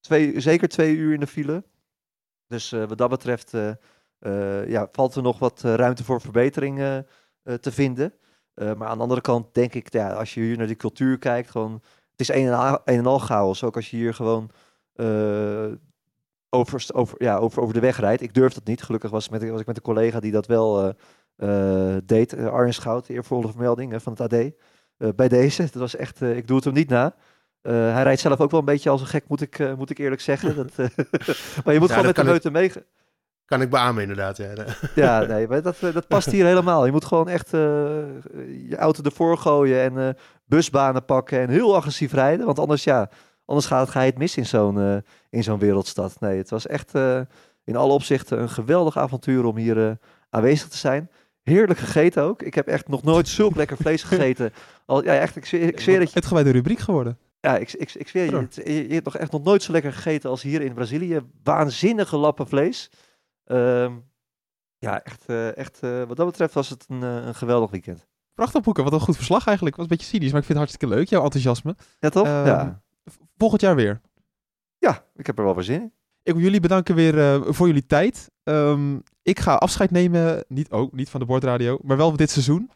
twee, 0.00 0.40
zeker 0.40 0.68
twee 0.68 0.96
uur 0.96 1.14
in 1.14 1.20
de 1.20 1.26
file. 1.26 1.64
Dus 2.46 2.70
wat 2.70 2.98
dat 2.98 3.10
betreft 3.10 3.52
ja, 4.66 4.88
valt 4.92 5.14
er 5.14 5.22
nog 5.22 5.38
wat 5.38 5.60
ruimte 5.60 6.04
voor 6.04 6.20
verbetering 6.20 7.04
te 7.60 7.72
vinden. 7.72 8.14
Eh, 8.60 8.74
maar 8.74 8.88
aan 8.88 8.96
de 8.96 9.02
andere 9.02 9.20
kant 9.20 9.54
denk 9.54 9.74
ik, 9.74 9.92
ja, 9.92 10.12
als 10.12 10.34
je 10.34 10.40
hier 10.40 10.56
naar 10.56 10.66
die 10.66 10.76
cultuur 10.76 11.18
kijkt, 11.18 11.50
gewoon, 11.50 11.72
het 12.10 12.20
is 12.20 12.28
een 12.28 12.46
en, 12.46 12.54
al, 12.54 12.78
een 12.84 12.98
en 12.98 13.06
al 13.06 13.18
chaos. 13.18 13.64
Ook 13.64 13.76
als 13.76 13.90
je 13.90 13.96
hier 13.96 14.14
gewoon 14.14 14.50
eh, 14.94 15.66
over, 16.50 16.86
over, 16.92 17.22
ja, 17.22 17.36
over, 17.36 17.62
over 17.62 17.74
de 17.74 17.80
weg 17.80 18.00
rijdt. 18.00 18.22
Ik 18.22 18.34
durf 18.34 18.52
dat 18.52 18.64
niet. 18.64 18.82
Gelukkig 18.82 19.10
was, 19.10 19.28
met, 19.28 19.48
was 19.48 19.60
ik 19.60 19.66
met 19.66 19.76
een 19.76 19.82
collega 19.82 20.20
die 20.20 20.32
dat 20.32 20.46
wel 20.46 20.94
eh, 21.36 21.96
deed. 22.04 22.36
Arjen 22.38 22.74
Schout, 22.74 23.06
de 23.06 23.12
eervolle 23.12 23.48
vermelding 23.48 24.02
van 24.02 24.16
het 24.18 24.32
AD. 24.32 24.52
Bij 25.16 25.28
deze. 25.28 25.62
Dat 25.62 25.74
was 25.74 25.96
echt, 25.96 26.20
ik 26.20 26.46
doe 26.46 26.56
het 26.56 26.64
hem 26.64 26.74
niet 26.74 26.88
na. 26.88 27.14
Hij 27.62 28.02
rijdt 28.02 28.20
zelf 28.20 28.40
ook 28.40 28.50
wel 28.50 28.60
een 28.60 28.66
beetje 28.66 28.90
als 28.90 29.00
een 29.00 29.06
gek, 29.06 29.28
moet 29.28 29.40
ik, 29.40 29.76
moet 29.76 29.90
ik 29.90 29.98
eerlijk 29.98 30.20
zeggen. 30.20 30.56
Dat, 30.60 30.76
maar 31.64 31.74
je 31.74 31.80
moet 31.80 31.88
Ja, 31.88 31.94
gewoon 31.94 32.06
met 32.06 32.16
de 32.16 32.24
meute 32.24 32.50
mee. 32.50 32.72
Kan 33.50 33.62
ik 33.62 33.70
beamen 33.70 34.02
inderdaad. 34.02 34.36
Ja. 34.36 34.54
Ja, 34.94 35.20
nee, 35.20 35.48
maar 35.48 35.62
dat, 35.62 35.76
eh, 35.80 35.92
dat 35.92 36.06
past 36.06 36.30
hier 36.30 36.44
helemaal. 36.44 36.86
Je 36.86 36.92
moet 36.92 37.04
gewoon 37.04 37.28
echt 37.28 37.54
eh, 37.54 37.60
je 38.68 38.76
auto 38.76 39.02
ervoor 39.02 39.38
gooien 39.38 39.80
en 39.80 40.08
eh, 40.08 40.14
busbanen 40.44 41.04
pakken 41.04 41.40
en 41.40 41.48
heel 41.48 41.76
agressief 41.76 42.12
rijden. 42.12 42.46
Want 42.46 42.58
anders, 42.58 42.84
ja, 42.84 43.10
anders 43.44 43.66
gaat, 43.66 43.90
ga 43.90 44.00
je 44.00 44.10
het 44.10 44.18
mis 44.18 44.36
in 44.36 44.46
zo'n 44.46 44.80
eh, 44.80 44.96
in 45.30 45.42
zo'n 45.42 45.58
wereldstad. 45.58 46.20
Nee, 46.20 46.36
het 46.36 46.50
was 46.50 46.66
echt 46.66 46.94
eh, 46.94 47.20
in 47.64 47.76
alle 47.76 47.92
opzichten 47.92 48.40
een 48.40 48.48
geweldig 48.48 48.98
avontuur 48.98 49.44
om 49.44 49.56
hier 49.56 49.86
eh, 49.86 49.92
aanwezig 50.30 50.68
te 50.68 50.76
zijn. 50.76 51.10
Heerlijk 51.42 51.78
gegeten 51.78 52.22
ook. 52.22 52.42
Ik 52.42 52.54
heb 52.54 52.66
echt 52.66 52.88
nog 52.88 53.02
nooit 53.02 53.28
zulk 53.28 53.56
lekker 53.56 53.76
vlees 53.76 54.02
gegeten. 54.02 54.52
Al, 54.86 55.04
ja, 55.04 55.14
echt, 55.14 55.36
ik 55.36 55.46
zweer, 55.46 55.62
ik 55.62 55.80
zweer 55.80 55.98
dat 55.98 56.08
je... 56.08 56.18
Het 56.18 56.26
gewoon 56.26 56.44
de 56.44 56.50
rubriek 56.50 56.78
geworden. 56.78 57.18
Ja, 57.40 57.56
ik, 57.56 57.72
ik, 57.72 57.94
ik 57.94 58.08
zweer 58.08 58.24
je, 58.24 58.46
je, 58.64 58.88
je 58.88 58.94
hebt 58.94 59.04
nog 59.04 59.16
echt 59.16 59.32
nog 59.32 59.42
nooit 59.42 59.62
zo 59.62 59.72
lekker 59.72 59.92
gegeten 59.92 60.30
als 60.30 60.42
hier 60.42 60.60
in 60.60 60.74
Brazilië. 60.74 61.20
Waanzinnige 61.42 62.16
lappen 62.16 62.48
vlees. 62.48 62.90
Ehm, 63.50 63.98
ja, 64.78 65.02
echt, 65.02 65.24
eh, 65.26 65.56
echt 65.56 65.82
eh, 65.82 66.04
wat 66.04 66.16
dat 66.16 66.26
betreft 66.26 66.54
was 66.54 66.68
het 66.68 66.84
een, 66.88 67.02
eh, 67.02 67.26
een 67.26 67.34
geweldig 67.34 67.70
weekend. 67.70 68.06
Prachtig 68.34 68.62
boeken. 68.62 68.84
Wat 68.84 68.92
een 68.92 69.00
goed 69.00 69.16
verslag 69.16 69.46
eigenlijk. 69.46 69.76
Was 69.76 69.84
een 69.84 69.96
beetje 69.96 70.06
cynisch, 70.06 70.30
maar 70.30 70.40
ik 70.40 70.46
vind 70.46 70.58
het 70.58 70.68
hartstikke 70.68 70.94
leuk. 70.94 71.08
Jouw 71.08 71.22
enthousiasme. 71.22 71.76
Ja, 71.98 72.08
toch? 72.08 72.26
Ehm, 72.26 72.46
ja. 72.46 72.82
Volgend 73.36 73.60
jaar 73.60 73.74
weer. 73.74 74.00
ja, 74.78 75.04
ik 75.14 75.26
heb 75.26 75.38
er 75.38 75.44
wel 75.44 75.54
voor 75.54 75.64
zin 75.64 75.80
in. 75.80 75.92
Ik 76.22 76.32
wil 76.32 76.42
jullie 76.42 76.60
bedanken 76.60 76.94
weer 76.94 77.18
eh, 77.18 77.40
voor 77.52 77.66
jullie 77.66 77.86
tijd. 77.86 78.30
Ehm, 78.42 78.98
ik 79.22 79.40
ga 79.40 79.54
afscheid 79.54 79.90
nemen, 79.90 80.44
niet, 80.48 80.70
ook 80.70 80.92
niet 80.92 81.10
van 81.10 81.20
de 81.20 81.26
bordradio, 81.26 81.78
maar 81.82 81.96
wel 81.96 82.16
dit 82.16 82.30
seizoen. 82.30 82.70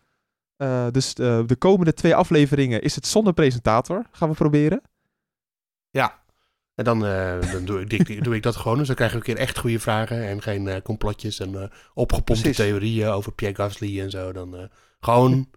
Eh, 0.56 0.86
dus 0.90 1.14
de 1.14 1.56
komende 1.58 1.92
twee 1.92 2.14
afleveringen 2.14 2.82
is 2.82 2.94
het 2.94 3.06
zonder 3.06 3.32
presentator. 3.32 4.06
Gaan 4.10 4.28
we 4.28 4.34
proberen. 4.34 4.82
En 6.74 6.84
dan, 6.84 7.06
eh, 7.06 7.52
dan 7.52 7.64
doe, 7.64 7.84
ik, 7.84 8.24
doe 8.24 8.34
ik 8.34 8.42
dat 8.42 8.56
gewoon. 8.56 8.78
Dus 8.78 8.86
dan 8.86 8.96
krijgen 8.96 9.18
we 9.20 9.28
een 9.28 9.34
keer 9.34 9.44
echt 9.44 9.58
goede 9.58 9.78
vragen. 9.78 10.28
En 10.28 10.42
geen 10.42 10.68
eh, 10.68 10.82
complotjes 10.82 11.40
en 11.40 11.54
eh, 11.54 11.68
opgepompte 11.94 12.42
Precies. 12.42 12.56
theorieën 12.56 13.08
over 13.08 13.32
Pierre 13.32 13.56
Gasly 13.56 14.00
en 14.00 14.10
zo. 14.10 14.32
Dan 14.32 14.68
gewoon... 15.00 15.48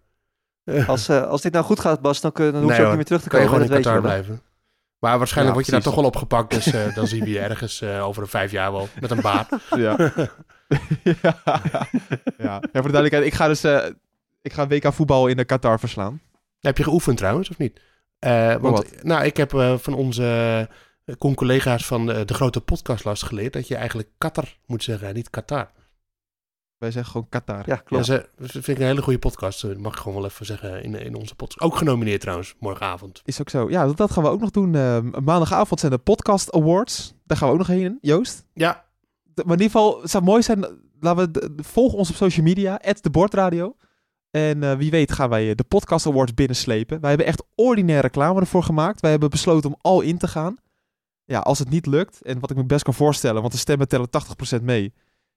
Als, 0.86 1.10
als 1.10 1.42
dit 1.42 1.52
nou 1.52 1.64
goed 1.64 1.80
gaat, 1.80 2.00
Bas, 2.00 2.20
dan, 2.20 2.32
kun, 2.32 2.52
dan 2.52 2.62
hoef 2.62 2.70
Nee, 2.70 2.80
je 2.80 2.84
ook 2.84 2.88
hoor. 2.88 2.96
niet 2.96 2.96
meer 2.96 3.18
terug 3.18 3.22
te 3.22 3.28
kan 3.28 3.40
je 3.40 3.46
komen. 3.46 3.60
gewoon 3.60 3.76
in 3.76 3.82
Qatar 3.82 4.02
wel, 4.02 4.10
blijven. 4.10 4.42
Maar 4.98 5.18
waarschijnlijk 5.18 5.56
Ja, 5.56 5.62
word 5.62 5.66
je 5.66 5.72
daar 5.72 5.92
toch 5.92 5.94
wel 5.94 6.10
opgepakt. 6.10 6.50
Dus 6.50 6.94
dan 6.94 7.06
zien 7.06 7.24
we 7.24 7.30
je 7.30 7.38
ergens 7.48 7.82
over 7.82 8.22
een 8.22 8.28
vijf 8.28 8.50
jaar 8.50 8.72
wel. 8.72 8.88
Met 9.00 9.10
een 9.10 9.20
baard. 9.20 9.48
Ja. 9.76 9.96
ja. 11.22 11.42
ja. 12.38 12.60
voor 12.60 12.82
de 12.82 12.92
duidelijkheid, 12.92 13.24
ik 13.24 13.34
ga 13.34 13.48
dus 13.48 13.64
ik 14.42 14.52
ga 14.52 14.66
WK 14.66 14.92
voetbal 14.92 15.26
in 15.26 15.36
de 15.36 15.44
Qatar 15.44 15.78
verslaan. 15.78 16.20
Heb 16.60 16.76
je 16.76 16.84
geoefend 16.84 17.16
trouwens, 17.16 17.50
of 17.50 17.58
niet? 17.58 17.80
Want, 18.18 18.60
wat? 18.60 19.02
Nou, 19.02 19.24
ik 19.24 19.36
heb 19.36 19.50
van 19.80 19.94
onze 19.94 20.68
eh, 21.08 21.14
con-collega's 21.18 21.86
van 21.86 22.06
de, 22.06 22.24
de 22.24 22.34
grote 22.34 22.60
podcastlast 22.60 23.22
geleerd... 23.22 23.52
dat 23.52 23.68
je 23.68 23.76
eigenlijk 23.76 24.08
Qatar 24.18 24.56
moet 24.66 24.82
zeggen 24.82 25.08
en 25.08 25.14
niet 25.14 25.30
Qatar. 25.30 25.70
Wij 26.78 26.90
zeggen 26.90 27.12
gewoon 27.12 27.28
Qatar. 27.28 27.56
Ja, 27.58 27.62
Ja, 27.66 27.76
klopt. 27.76 28.04
ze, 28.04 28.28
dat 28.36 28.50
vind 28.50 28.68
ik 28.68 28.78
een 28.78 28.84
hele 28.84 29.02
goede 29.02 29.18
podcast. 29.18 29.62
Dat 29.62 29.78
mag 29.78 29.92
ik 29.92 29.98
gewoon 29.98 30.16
wel 30.20 30.30
even 30.30 30.46
zeggen 30.46 30.82
in, 30.82 30.94
in 30.94 31.14
onze 31.14 31.34
podcast. 31.34 31.60
Ook 31.72 31.76
genomineerd 31.76 32.20
trouwens, 32.20 32.54
morgenavond. 32.60 33.22
Is 33.24 33.40
ook 33.40 33.48
zo. 33.50 33.70
Ja, 33.70 33.86
dat, 33.86 33.96
dat 33.96 34.10
gaan 34.10 34.22
we 34.22 34.28
ook 34.28 34.40
nog 34.40 34.50
doen. 34.50 34.74
Eh, 34.74 34.98
maandagavond 35.24 35.80
zijn 35.80 35.92
de 35.92 35.98
Podcast 35.98 36.52
Awards. 36.52 37.14
Daar 37.24 37.36
gaan 37.38 37.46
we 37.48 37.52
ook 37.52 37.58
nog 37.58 37.66
heen, 37.68 37.98
Joost. 38.00 38.44
Ja, 38.54 38.84
De- 39.22 39.42
maar 39.46 39.56
in 39.56 39.62
ieder 39.62 39.78
geval, 39.80 40.00
het 40.02 40.10
zou 40.10 40.24
mooi 40.24 40.42
zijn. 40.42 40.66
Laten 41.00 41.24
we 41.24 41.30
de- 41.40 41.54
de- 41.54 41.62
volg 41.64 41.92
ons 41.92 42.10
op 42.10 42.16
social 42.16 42.44
media, 42.46 42.80
de 43.00 43.10
Bordradio. 43.10 43.76
En 44.30 44.62
eh, 44.62 44.76
wie 44.76 44.90
weet 44.90 45.12
gaan 45.12 45.28
wij 45.28 45.48
eh, 45.48 45.54
de 45.54 45.64
Podcast 45.64 46.06
Awards 46.06 46.34
binnenslepen. 46.34 47.00
Wij 47.00 47.08
hebben 47.08 47.26
echt 47.26 47.42
ordinaire 47.54 48.06
reclame 48.06 48.40
ervoor 48.40 48.62
gemaakt. 48.62 49.00
Wij 49.00 49.10
hebben 49.10 49.30
besloten 49.30 49.70
om 49.70 49.76
al 49.80 50.00
in 50.00 50.18
te 50.18 50.28
gaan. 50.28 50.56
Ja, 51.28 51.38
als 51.38 51.58
het 51.58 51.68
niet 51.70 51.86
lukt, 51.86 52.22
en 52.22 52.40
wat 52.40 52.50
ik 52.50 52.56
me 52.56 52.64
best 52.64 52.82
kan 52.84 52.94
voorstellen, 52.94 53.40
want 53.40 53.52
de 53.52 53.58
stemmen 53.58 53.88
tellen 53.88 54.08
80% 54.58 54.62
mee. 54.62 54.94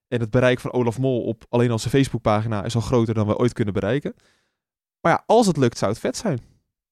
En 0.08 0.20
het 0.20 0.30
bereik 0.30 0.60
van 0.60 0.72
Olaf 0.74 1.00
Mol 1.00 1.24
op 1.24 1.44
alleen 1.50 1.72
onze 1.72 1.90
Facebookpagina 1.90 2.64
is 2.64 2.76
al 2.76 2.82
groter 2.82 3.14
dan 3.14 3.28
we 3.28 3.38
ooit 3.38 3.54
kunnen 3.54 3.74
bereiken. 3.74 4.14
Maar 5.02 5.12
ja, 5.12 5.24
als 5.26 5.48
het 5.48 5.58
lukt, 5.58 5.78
zou 5.78 5.92
het 5.92 6.00
vet 6.00 6.18
zijn. 6.18 6.40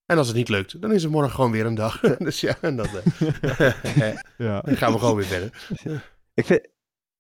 en 0.06 0.18
als 0.18 0.28
het 0.28 0.36
niet 0.36 0.50
lukt, 0.50 0.82
dan 0.82 0.91
is 0.91 1.04
er 1.04 1.10
morgen 1.10 1.32
gewoon 1.32 1.52
weer 1.52 1.66
een 1.66 1.76
dag. 1.76 2.00
dus 2.18 2.41
ja, 2.41 2.58
en 2.62 2.76
dan, 2.76 2.88
eh, 2.88 3.74
Ja. 4.38 4.62
dan 4.66 4.78
gaan 4.78 4.93
we 4.93 5.00
gewoon 5.00 5.16
weer 5.16 5.26
verder. 5.26 5.68
Ik 6.34 6.45
vind, 6.45 6.68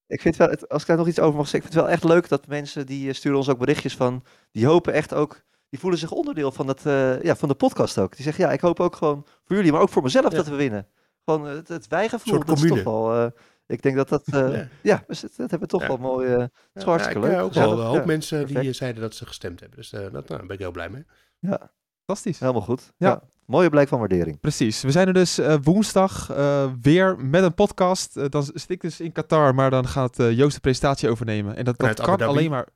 ik 0.07 0.21
vind 0.21 0.35
wel, 0.35 0.49
het- 0.49 0.69
als 0.69 0.81
ik 0.81 0.87
daar 0.87 0.97
nog 0.97 1.07
iets 1.07 1.19
over 1.19 1.35
mag 1.37 1.47
zeggen, 1.47 1.69
ik 1.69 1.73
vind 1.73 1.73
het 1.73 1.83
wel 1.83 1.93
echt 1.93 2.03
leuk 2.15 2.29
dat 2.29 2.47
mensen 2.47 2.85
die 2.85 3.09
eh, 3.09 3.13
sturen 3.15 3.37
ons 3.37 3.49
ook 3.49 3.59
berichtjes 3.59 3.95
van, 3.95 4.23
die 4.51 4.65
hopen 4.65 4.93
echt 4.93 5.13
ook, 5.13 5.41
die 5.69 5.79
voelen 5.79 5.99
zich 5.99 6.11
onderdeel 6.11 6.51
van, 6.51 6.67
het, 6.67 6.85
eh, 6.85 7.21
ja, 7.21 7.35
van 7.35 7.47
de 7.49 7.55
podcast 7.55 7.97
ook. 7.97 8.15
Die 8.15 8.23
zeggen, 8.23 8.43
ja, 8.45 8.51
ik 8.51 8.61
hoop 8.61 8.79
ook 8.79 8.95
gewoon 8.95 9.25
voor 9.45 9.55
jullie, 9.55 9.71
maar 9.71 9.81
ook 9.81 9.89
voor 9.89 10.03
mezelf 10.03 10.31
Ja. 10.31 10.37
dat 10.37 10.47
we 10.47 10.55
winnen. 10.55 10.87
Gewoon 11.29 11.47
eh, 11.47 11.55
het, 11.55 11.67
het 11.67 11.87
wijgevoel, 11.87 12.43
is 12.53 12.61
toch 12.67 12.83
wel, 12.83 13.13
eh, 13.15 13.27
ik 13.67 13.81
denk 13.81 13.95
dat 13.95 14.09
dat, 14.09 14.23
eh, 14.25 14.53
Ja. 14.57 14.67
ja, 14.81 15.03
dus 15.07 15.19
dat, 15.19 15.29
dat 15.37 15.49
hebben 15.49 15.59
we 15.59 15.67
toch 15.67 15.81
Ja. 15.81 15.87
wel 15.87 15.97
mooi, 15.97 16.27
eh, 16.33 16.39
het 16.39 16.51
is 16.73 16.83
wel 16.83 16.93
hartstikke 16.93 17.19
ja, 17.21 17.27
ik, 17.27 17.31
leuk. 17.33 17.43
ook 17.45 17.53
wel 17.53 17.71
een 17.79 17.85
hoop 17.85 17.95
ja. 17.95 18.05
mensen 18.05 18.45
die 18.45 18.53
perfect. 18.55 18.75
zeiden 18.75 19.01
dat 19.01 19.15
ze 19.15 19.25
gestemd 19.25 19.59
hebben. 19.59 19.77
Dus 19.77 19.91
eh, 19.93 20.01
dat, 20.01 20.11
nou, 20.11 20.25
daar 20.27 20.39
ben 20.45 20.49
ik 20.55 20.59
heel 20.59 20.71
blij 20.71 20.89
mee. 20.89 21.05
Ja, 21.39 21.71
Fantastisch. 22.05 22.39
helemaal 22.39 22.61
goed. 22.61 22.93
Ja. 22.97 23.09
Ja. 23.09 23.21
Mooie 23.45 23.69
blijk 23.69 23.87
van 23.87 23.99
waardering. 23.99 24.39
Precies. 24.39 24.81
We 24.81 24.91
zijn 24.91 25.07
er 25.07 25.13
dus 25.13 25.37
eh, 25.37 25.55
woensdag 25.61 26.29
eh, 26.31 26.71
weer 26.81 27.17
met 27.19 27.43
een 27.43 27.53
podcast. 27.53 28.31
Dan 28.31 28.43
zit 28.43 28.69
ik 28.69 28.81
dus 28.81 28.99
in 28.99 29.11
Qatar, 29.11 29.55
maar 29.55 29.69
dan 29.69 29.87
gaat 29.87 30.15
Joost 30.17 30.55
de 30.55 30.61
presentatie 30.61 31.09
overnemen. 31.09 31.55
En 31.55 31.65
dat, 31.65 31.77
dat 31.77 31.95
kan 32.01 32.17
Dhabi. 32.17 32.23
alleen 32.23 32.49
maar 32.49 32.67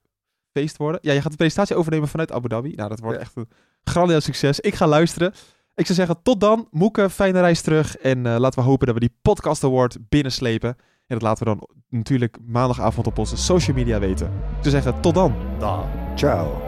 feest 0.52 0.78
worden. 0.78 1.00
Ja, 1.04 1.14
je 1.14 1.22
gaat 1.22 1.32
de 1.32 1.38
presentatie 1.38 1.76
overnemen 1.76 2.08
vanuit 2.08 2.32
Abu 2.32 2.48
Dhabi. 2.48 2.74
Nou, 2.76 2.90
dat 2.90 3.00
wordt 3.00 3.16
Ja. 3.18 3.24
echt 3.24 3.36
een 3.36 3.50
grandioos 3.84 4.24
succes. 4.24 4.60
Ik 4.60 4.76
ga 4.76 4.88
luisteren. 4.88 5.34
Ik 5.76 5.86
zou 5.86 5.98
zeggen, 5.98 6.24
tot 6.24 6.40
dan. 6.40 6.68
Moeke, 6.72 7.10
fijne 7.10 7.40
reis 7.40 7.62
terug. 7.62 7.98
En 7.98 8.26
eh, 8.26 8.36
laten 8.38 8.60
we 8.60 8.66
hopen 8.66 8.86
dat 8.86 8.96
we 8.96 9.02
die 9.02 9.18
podcast 9.22 9.64
award 9.64 9.98
binnenslepen. 10.10 10.70
En 11.08 11.20
dat 11.20 11.22
laten 11.22 11.48
we 11.48 11.56
dan 11.56 11.68
natuurlijk 11.90 12.38
maandagavond 12.46 13.08
op 13.08 13.18
onze 13.18 13.38
social 13.38 13.76
media 13.76 14.00
weten. 14.00 14.28
Ik 14.28 14.62
zou 14.62 14.70
zeggen, 14.70 15.02
tot 15.02 15.14
dan. 15.14 15.36
Dag. 15.60 15.86
Ciao. 16.16 16.62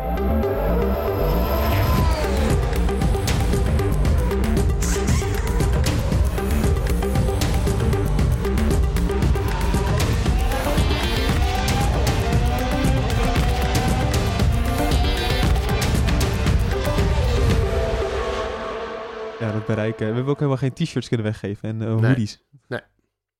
Bereiken. 19.65 20.07
We 20.07 20.13
hebben 20.13 20.31
ook 20.31 20.37
helemaal 20.39 20.57
geen 20.57 20.73
t-shirts 20.73 21.07
kunnen 21.07 21.25
weggeven 21.25 21.69
en 21.69 21.81
eh, 21.81 21.95
Nee. 21.95 22.05
hoodies. 22.09 22.43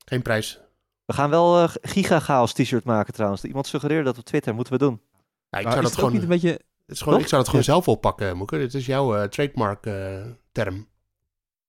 Geen 0.06 0.22
prijs. 0.22 0.60
We 1.06 1.14
gaan 1.14 1.30
wel 1.30 1.60
eh 1.64 1.70
Giga 1.82 2.20
Chaos 2.20 2.54
t-shirt 2.54 2.84
maken 2.84 3.14
trouwens. 3.14 3.44
Iemand 3.44 3.68
suggereerde 3.68 4.04
dat 4.04 4.18
op 4.18 4.24
Twitter, 4.26 4.56
moeten 4.56 4.74
we 4.74 4.80
doen. 4.80 5.02
Ja, 5.50 5.60
ik, 5.60 5.68
zou 5.70 5.82
dat 5.82 5.94
gewoon, 5.96 6.12
niet 6.14 6.22
een 6.22 6.28
beetje... 6.28 6.50
het 6.50 6.62
is 6.86 7.02
gewoon, 7.02 7.20
ik 7.20 7.28
zou 7.28 7.42
dat 7.42 7.50
gewoon 7.50 7.66
Ja. 7.66 7.72
zelf 7.72 7.88
oppakken, 7.88 8.38
Moeke. 8.38 8.58
Dit 8.58 8.74
is 8.74 8.86
jouw 8.86 9.16
eh, 9.16 9.24
trademark 9.28 9.86
eh, 9.86 10.26
term. 10.52 10.88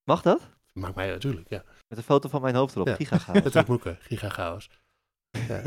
Mag 0.05 0.23
dat? 0.23 0.41
Maakt 0.73 0.95
mij 0.95 1.09
natuurlijk, 1.09 1.49
ja. 1.49 1.65
Met 1.89 1.99
een 1.99 2.05
foto 2.05 2.29
van 2.29 2.43
mijn 2.43 2.55
hoofd 2.55 2.75
erop. 2.75 2.87
Ja. 2.87 2.95
Gigachaos. 2.95 3.43
Dat 3.43 3.55
is 3.55 3.65
Moeke, 3.65 3.97
gigagaos. 4.01 4.71
Ja. 5.49 5.63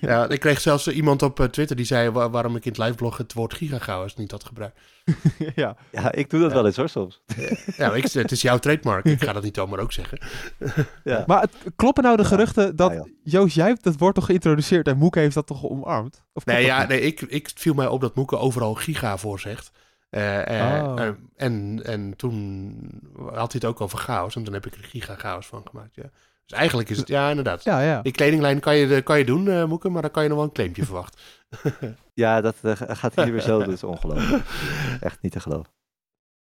ja, 0.08 0.28
ik 0.28 0.40
kreeg 0.40 0.60
zelfs 0.60 0.88
iemand 0.88 1.22
op 1.22 1.40
eh, 1.40 1.46
Twitter 1.46 1.76
die 1.76 1.84
zei 1.84 2.10
wa- 2.10 2.30
waarom 2.30 2.56
ik 2.56 2.64
in 2.64 2.70
het 2.72 2.80
liveblog 2.80 3.16
het 3.16 3.32
woord 3.32 3.54
gigagaos 3.54 4.16
niet 4.16 4.30
had 4.30 4.44
gebruikt. 4.44 4.80
ja. 5.54 5.76
Ja, 5.92 6.12
ik 6.12 6.30
doe 6.30 6.40
dat 6.40 6.48
Ja. 6.50 6.56
wel 6.56 6.66
eens 6.66 6.76
hoor 6.76 6.88
soms. 6.88 7.22
Ja, 7.76 7.94
ik, 7.94 8.12
het 8.12 8.30
is 8.32 8.42
jouw 8.42 8.58
trademark. 8.58 9.04
Ik 9.04 9.22
ga 9.22 9.32
dat 9.32 9.42
niet 9.42 9.56
zomaar 9.56 9.78
ook 9.78 9.92
zeggen. 9.92 10.18
Ja. 11.04 11.24
Maar 11.26 11.40
het, 11.40 11.54
kloppen 11.76 12.02
nou 12.02 12.16
de 12.16 12.22
Ja. 12.22 12.28
geruchten 12.28 12.76
dat... 12.76 12.90
Ja, 12.90 12.96
joh. 12.96 13.06
Joost, 13.22 13.54
jij 13.54 13.66
hebt 13.66 13.84
dat 13.84 13.98
woord 13.98 14.14
toch 14.14 14.26
geïntroduceerd 14.26 14.88
en 14.88 14.96
Moeke 14.96 15.18
heeft 15.18 15.34
dat 15.34 15.46
toch 15.46 15.64
omarmd? 15.64 16.24
Of 16.32 16.44
Nee, 16.44 16.64
ja, 16.64 16.78
niet? 16.78 16.88
nee 16.88 17.00
ik, 17.00 17.20
ik 17.20 17.50
viel 17.54 17.74
mij 17.74 17.86
op 17.86 18.00
dat 18.00 18.14
Moeke 18.14 18.36
overal 18.38 18.74
giga 18.74 19.16
voor 19.16 19.40
zegt. 19.40 19.70
Eh, 20.10 20.76
eh, 20.78 20.84
Oh. 20.84 21.08
en, 21.36 21.80
en 21.84 22.16
toen 22.16 22.76
had 23.16 23.52
hij 23.52 23.60
het 23.60 23.64
ook 23.64 23.80
over 23.80 23.98
chaos. 23.98 24.36
En 24.36 24.44
toen 24.44 24.54
heb 24.54 24.66
ik 24.66 24.74
er 24.74 24.84
giga 24.84 25.14
chaos 25.16 25.46
van 25.46 25.62
gemaakt. 25.70 25.94
Ja. 25.94 26.10
Dus 26.46 26.58
eigenlijk 26.58 26.88
is 26.88 26.98
het, 26.98 27.08
ja, 27.08 27.28
inderdaad. 27.28 27.64
Ja, 27.64 27.80
ja. 27.80 28.02
Die 28.02 28.12
kledinglijn 28.12 28.60
kan 28.60 28.76
je, 28.76 29.02
kan 29.02 29.18
je 29.18 29.24
doen, 29.24 29.48
eh 29.48 29.64
Moeke, 29.64 29.88
maar 29.88 30.02
dan 30.02 30.10
kan 30.10 30.22
je 30.22 30.28
nog 30.28 30.38
wel 30.38 30.46
een 30.46 30.52
claimpje 30.52 30.84
verwachten. 30.84 31.20
Ja, 32.14 32.40
dat 32.40 32.56
eh, 32.62 32.72
gaat 32.76 33.14
hier 33.14 33.32
weer 33.32 33.40
zo. 33.40 33.58
Dat 33.58 33.68
is 33.68 33.84
ongelooflijk. 33.84 34.44
Echt 35.00 35.22
niet 35.22 35.32
te 35.32 35.40
geloven. 35.40 35.72